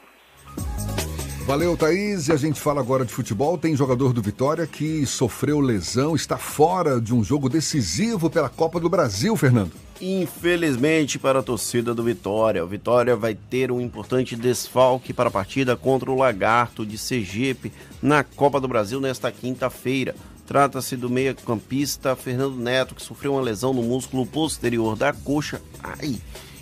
[1.48, 2.28] Valeu, Thaís.
[2.28, 3.58] E a gente fala agora de futebol.
[3.58, 8.78] Tem jogador do Vitória que sofreu lesão, está fora de um jogo decisivo pela Copa
[8.78, 9.89] do Brasil, Fernando.
[10.00, 15.32] Infelizmente para a torcida do Vitória, o Vitória vai ter um importante desfalque para a
[15.32, 17.70] partida contra o Lagarto de Sergipe
[18.00, 20.14] na Copa do Brasil nesta quinta-feira.
[20.46, 26.16] Trata-se do meia-campista Fernando Neto, que sofreu uma lesão no músculo posterior da coxa ai,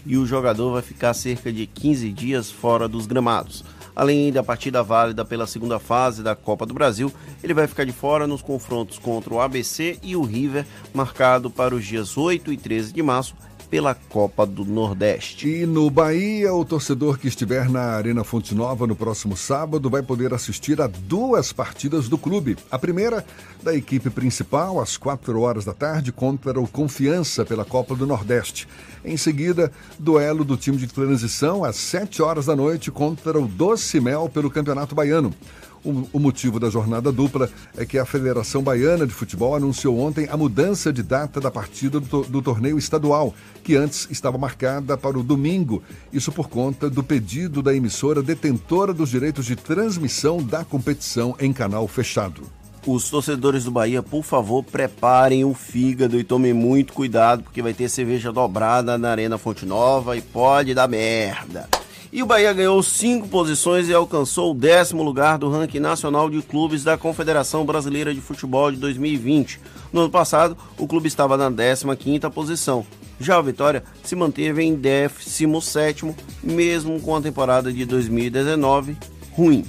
[0.05, 3.65] e o jogador vai ficar cerca de 15 dias fora dos gramados.
[3.99, 7.13] Além da partida válida pela segunda fase da Copa do Brasil,
[7.43, 10.65] ele vai ficar de fora nos confrontos contra o ABC e o River,
[10.95, 13.35] marcado para os dias 8 e 13 de março,
[13.71, 15.49] pela Copa do Nordeste.
[15.49, 20.03] E no Bahia, o torcedor que estiver na Arena Fonte Nova no próximo sábado vai
[20.03, 22.57] poder assistir a duas partidas do clube.
[22.71, 23.25] A primeira,
[23.63, 28.67] da equipe principal, às 4 horas da tarde, contra o Confiança pela Copa do Nordeste.
[29.05, 34.01] Em seguida, duelo do time de transição, às 7 horas da noite, contra o Doce
[34.01, 35.35] Mel pelo Campeonato Baiano.
[35.85, 40.37] O, motivo da jornada dupla é que a Federação Baiana de Futebol anunciou ontem a
[40.37, 45.23] mudança de data da partida do, do torneio estadual, que antes estava marcada para o
[45.23, 45.83] domingo.
[46.13, 51.53] Isso por conta do pedido da emissora detentora dos direitos de transmissão da competição em
[51.53, 52.43] canal fechado.
[52.87, 57.75] Os torcedores do Bahia, por favor, preparem o fígado e tomem muito cuidado, porque vai
[57.75, 61.69] ter cerveja dobrada na Arena Fonte Nova e pode dar merda.
[62.11, 66.41] E o Bahia ganhou cinco posições e alcançou o décimo lugar do ranking nacional de
[66.41, 69.61] clubes da Confederação Brasileira de Futebol de 2020.
[69.93, 72.87] No ano passado, o clube estava na 15ª posição.
[73.21, 78.97] Já o Vitória se manteve em 17º, mesmo com a temporada de 2019
[79.33, 79.67] ruim.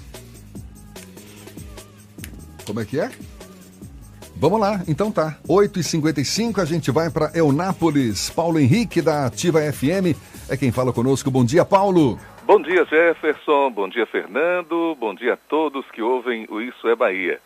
[2.66, 3.12] Como é que é?
[4.38, 5.38] Vamos lá, então tá.
[5.46, 8.30] 8h55 a gente vai para Eunápolis.
[8.30, 10.16] Paulo Henrique da Ativa FM
[10.48, 11.30] é quem fala conosco.
[11.30, 12.18] Bom dia, Paulo.
[12.50, 13.70] Bom dia, Jefferson.
[13.70, 14.98] Bom dia, Fernando.
[15.00, 17.40] Bom dia a todos que ouvem o Isso é Bahia.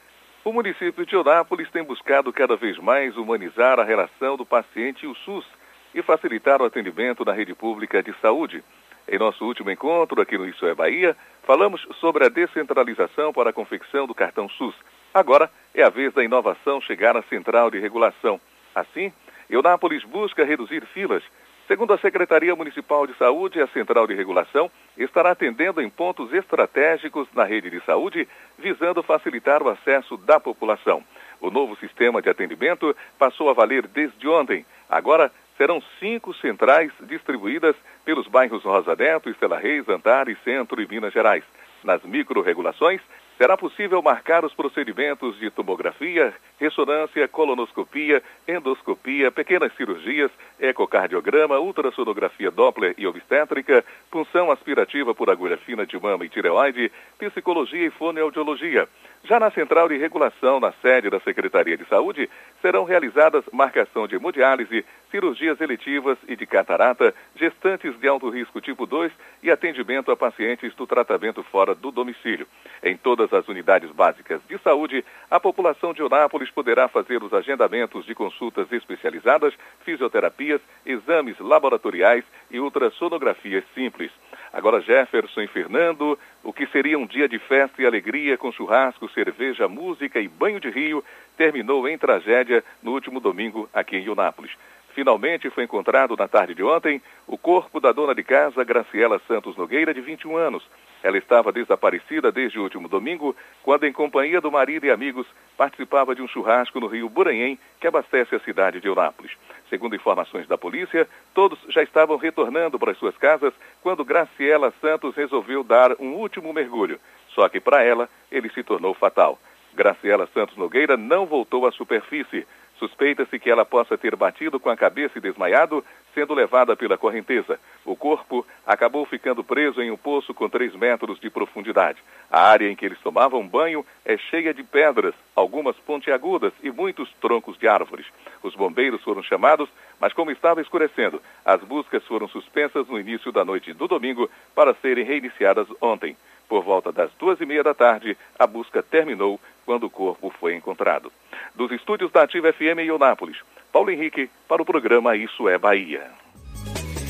[0.45, 5.07] O município de Eunápolis tem buscado cada vez mais humanizar a relação do paciente e
[5.09, 5.45] o SUS
[5.93, 8.63] e facilitar o atendimento na rede pública de saúde.
[9.05, 13.53] Em nosso último encontro aqui no Isso é Bahia, falamos sobre a descentralização para a
[13.53, 14.75] confecção do cartão SUS.
[15.13, 18.39] Agora é a vez da inovação chegar à central de regulação.
[18.73, 19.11] Assim,
[19.49, 21.23] Eunápolis busca reduzir filas
[21.67, 27.27] Segundo a Secretaria Municipal de Saúde, a Central de Regulação estará atendendo em pontos estratégicos
[27.33, 28.27] na rede de saúde,
[28.59, 31.01] visando facilitar o acesso da população.
[31.39, 34.65] O novo sistema de atendimento passou a valer desde ontem.
[34.89, 41.13] Agora serão cinco centrais distribuídas pelos bairros Rosa Neto, Estela Reis, Antares, Centro e Minas
[41.13, 41.45] Gerais.
[41.81, 42.99] Nas micro-regulações,
[43.37, 52.93] será possível marcar os procedimentos de tomografia, ressonância, colonoscopia, endoscopia, pequenas cirurgias, ecocardiograma, ultrassonografia Doppler
[52.97, 58.87] e obstétrica, punção aspirativa por agulha fina de mama e tireoide, psicologia e fonoaudiologia.
[59.25, 62.29] Já na central de regulação, na sede da Secretaria de Saúde,
[62.61, 68.85] serão realizadas marcação de hemodiálise, cirurgias eletivas e de catarata, gestantes de alto risco tipo
[68.85, 72.45] 2 e atendimento a pacientes do tratamento fora do domicílio.
[72.83, 78.05] Em todas as unidades básicas de saúde, a população de Onápolis poderá fazer os agendamentos
[78.05, 79.53] de consultas especializadas,
[79.85, 84.11] fisioterapias, exames laboratoriais e ultrassonografias simples.
[84.51, 89.09] Agora Jefferson e Fernando, o que seria um dia de festa e alegria com churrasco,
[89.09, 91.03] cerveja, música e banho de rio,
[91.37, 94.51] terminou em tragédia no último domingo aqui em Unápolis.
[94.93, 99.57] Finalmente foi encontrado na tarde de ontem o corpo da dona de casa, Graciela Santos
[99.57, 100.63] Nogueira, de 21 anos.
[101.01, 106.13] Ela estava desaparecida desde o último domingo, quando, em companhia do marido e amigos, participava
[106.13, 109.31] de um churrasco no rio Buranhém, que abastece a cidade de Eunápolis.
[109.67, 115.63] Segundo informações da polícia, todos já estavam retornando para suas casas quando Graciela Santos resolveu
[115.63, 116.99] dar um último mergulho.
[117.29, 119.39] Só que para ela, ele se tornou fatal.
[119.73, 122.45] Graciela Santos Nogueira não voltou à superfície.
[122.83, 127.57] Suspeita-se que ela possa ter batido com a cabeça e desmaiado, sendo levada pela correnteza.
[127.85, 132.03] O corpo acabou ficando preso em um poço com 3 metros de profundidade.
[132.29, 137.09] A área em que eles tomavam banho é cheia de pedras, algumas pontiagudas e muitos
[137.21, 138.05] troncos de árvores.
[138.43, 143.45] Os bombeiros foram chamados, mas como estava escurecendo, as buscas foram suspensas no início da
[143.45, 146.17] noite do domingo para serem reiniciadas ontem.
[146.47, 150.55] Por volta das duas e meia da tarde, a busca terminou quando o corpo foi
[150.55, 151.11] encontrado.
[151.55, 153.37] Dos estúdios da Ativa FM em Eunápolis,
[153.71, 156.11] Paulo Henrique para o programa Isso é Bahia.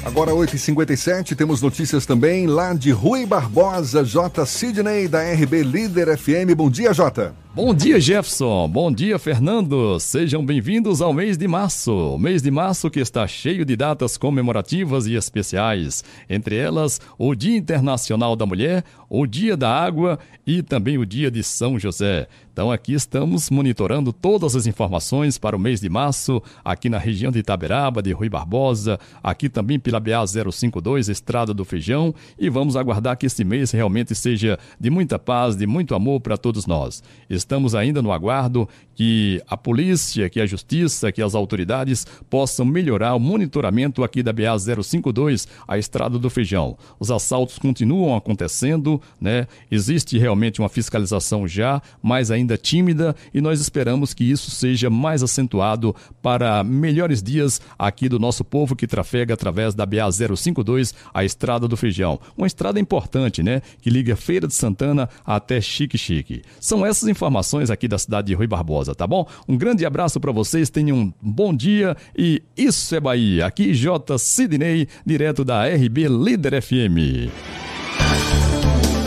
[0.05, 4.45] Agora 8h57, temos notícias também lá de Rui Barbosa, J.
[4.45, 6.53] Sidney, da RB Líder FM.
[6.55, 7.43] Bom dia, Jota.
[7.55, 8.67] Bom dia, Jefferson.
[8.67, 9.99] Bom dia, Fernando.
[9.99, 12.17] Sejam bem-vindos ao mês de março.
[12.17, 16.03] Mês de março que está cheio de datas comemorativas e especiais.
[16.27, 20.17] Entre elas, o Dia Internacional da Mulher, o Dia da Água
[20.47, 22.27] e também o Dia de São José.
[22.53, 27.31] Então, aqui estamos monitorando todas as informações para o mês de março, aqui na região
[27.31, 32.75] de Itaberaba, de Rui Barbosa, aqui também pela BA 052, Estrada do Feijão, e vamos
[32.75, 37.01] aguardar que esse mês realmente seja de muita paz, de muito amor para todos nós.
[37.27, 43.15] estamos ainda no aguardo que a polícia, que a justiça, que as autoridades possam melhorar
[43.15, 46.77] o monitoramento aqui da BA 052, a Estrada do Feijão.
[46.99, 49.47] Os assaltos continuam acontecendo, né?
[49.71, 55.24] Existe realmente uma fiscalização já, mas ainda tímida, e nós esperamos que isso seja mais
[55.24, 61.24] acentuado para melhores dias aqui do nosso povo que trafega através da BA 052, a
[61.24, 62.20] Estrada do Feijão.
[62.38, 63.61] Uma estrada importante, né?
[63.82, 66.44] Que liga Feira de Santana até Chique Chique.
[66.60, 69.28] São essas informações aqui da cidade de Rui Barbosa, tá bom?
[69.48, 73.45] Um grande abraço para vocês, tenham um bom dia e isso é Bahia.
[73.45, 74.18] Aqui J.
[74.18, 77.30] Sidney, direto da RB Líder FM.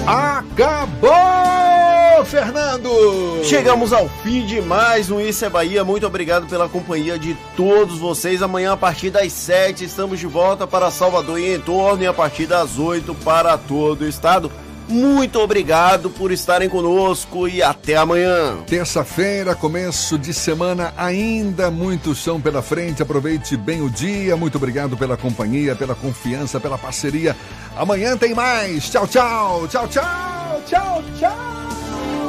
[0.06, 1.45] Acabou,
[2.26, 2.90] Fernando!
[3.44, 5.84] Chegamos ao fim de mais um Isso é Bahia.
[5.84, 8.42] Muito obrigado pela companhia de todos vocês.
[8.42, 12.12] Amanhã, a partir das 7, estamos de volta para Salvador e em torno, e a
[12.12, 14.50] partir das 8 para todo o estado.
[14.88, 18.58] Muito obrigado por estarem conosco e até amanhã.
[18.66, 23.02] Terça-feira, começo de semana, ainda muito chão pela frente.
[23.02, 24.36] Aproveite bem o dia.
[24.36, 27.36] Muito obrigado pela companhia, pela confiança, pela parceria.
[27.76, 28.88] Amanhã tem mais.
[28.88, 29.68] Tchau, tchau.
[29.68, 30.62] Tchau, tchau.
[30.66, 32.25] Tchau, tchau.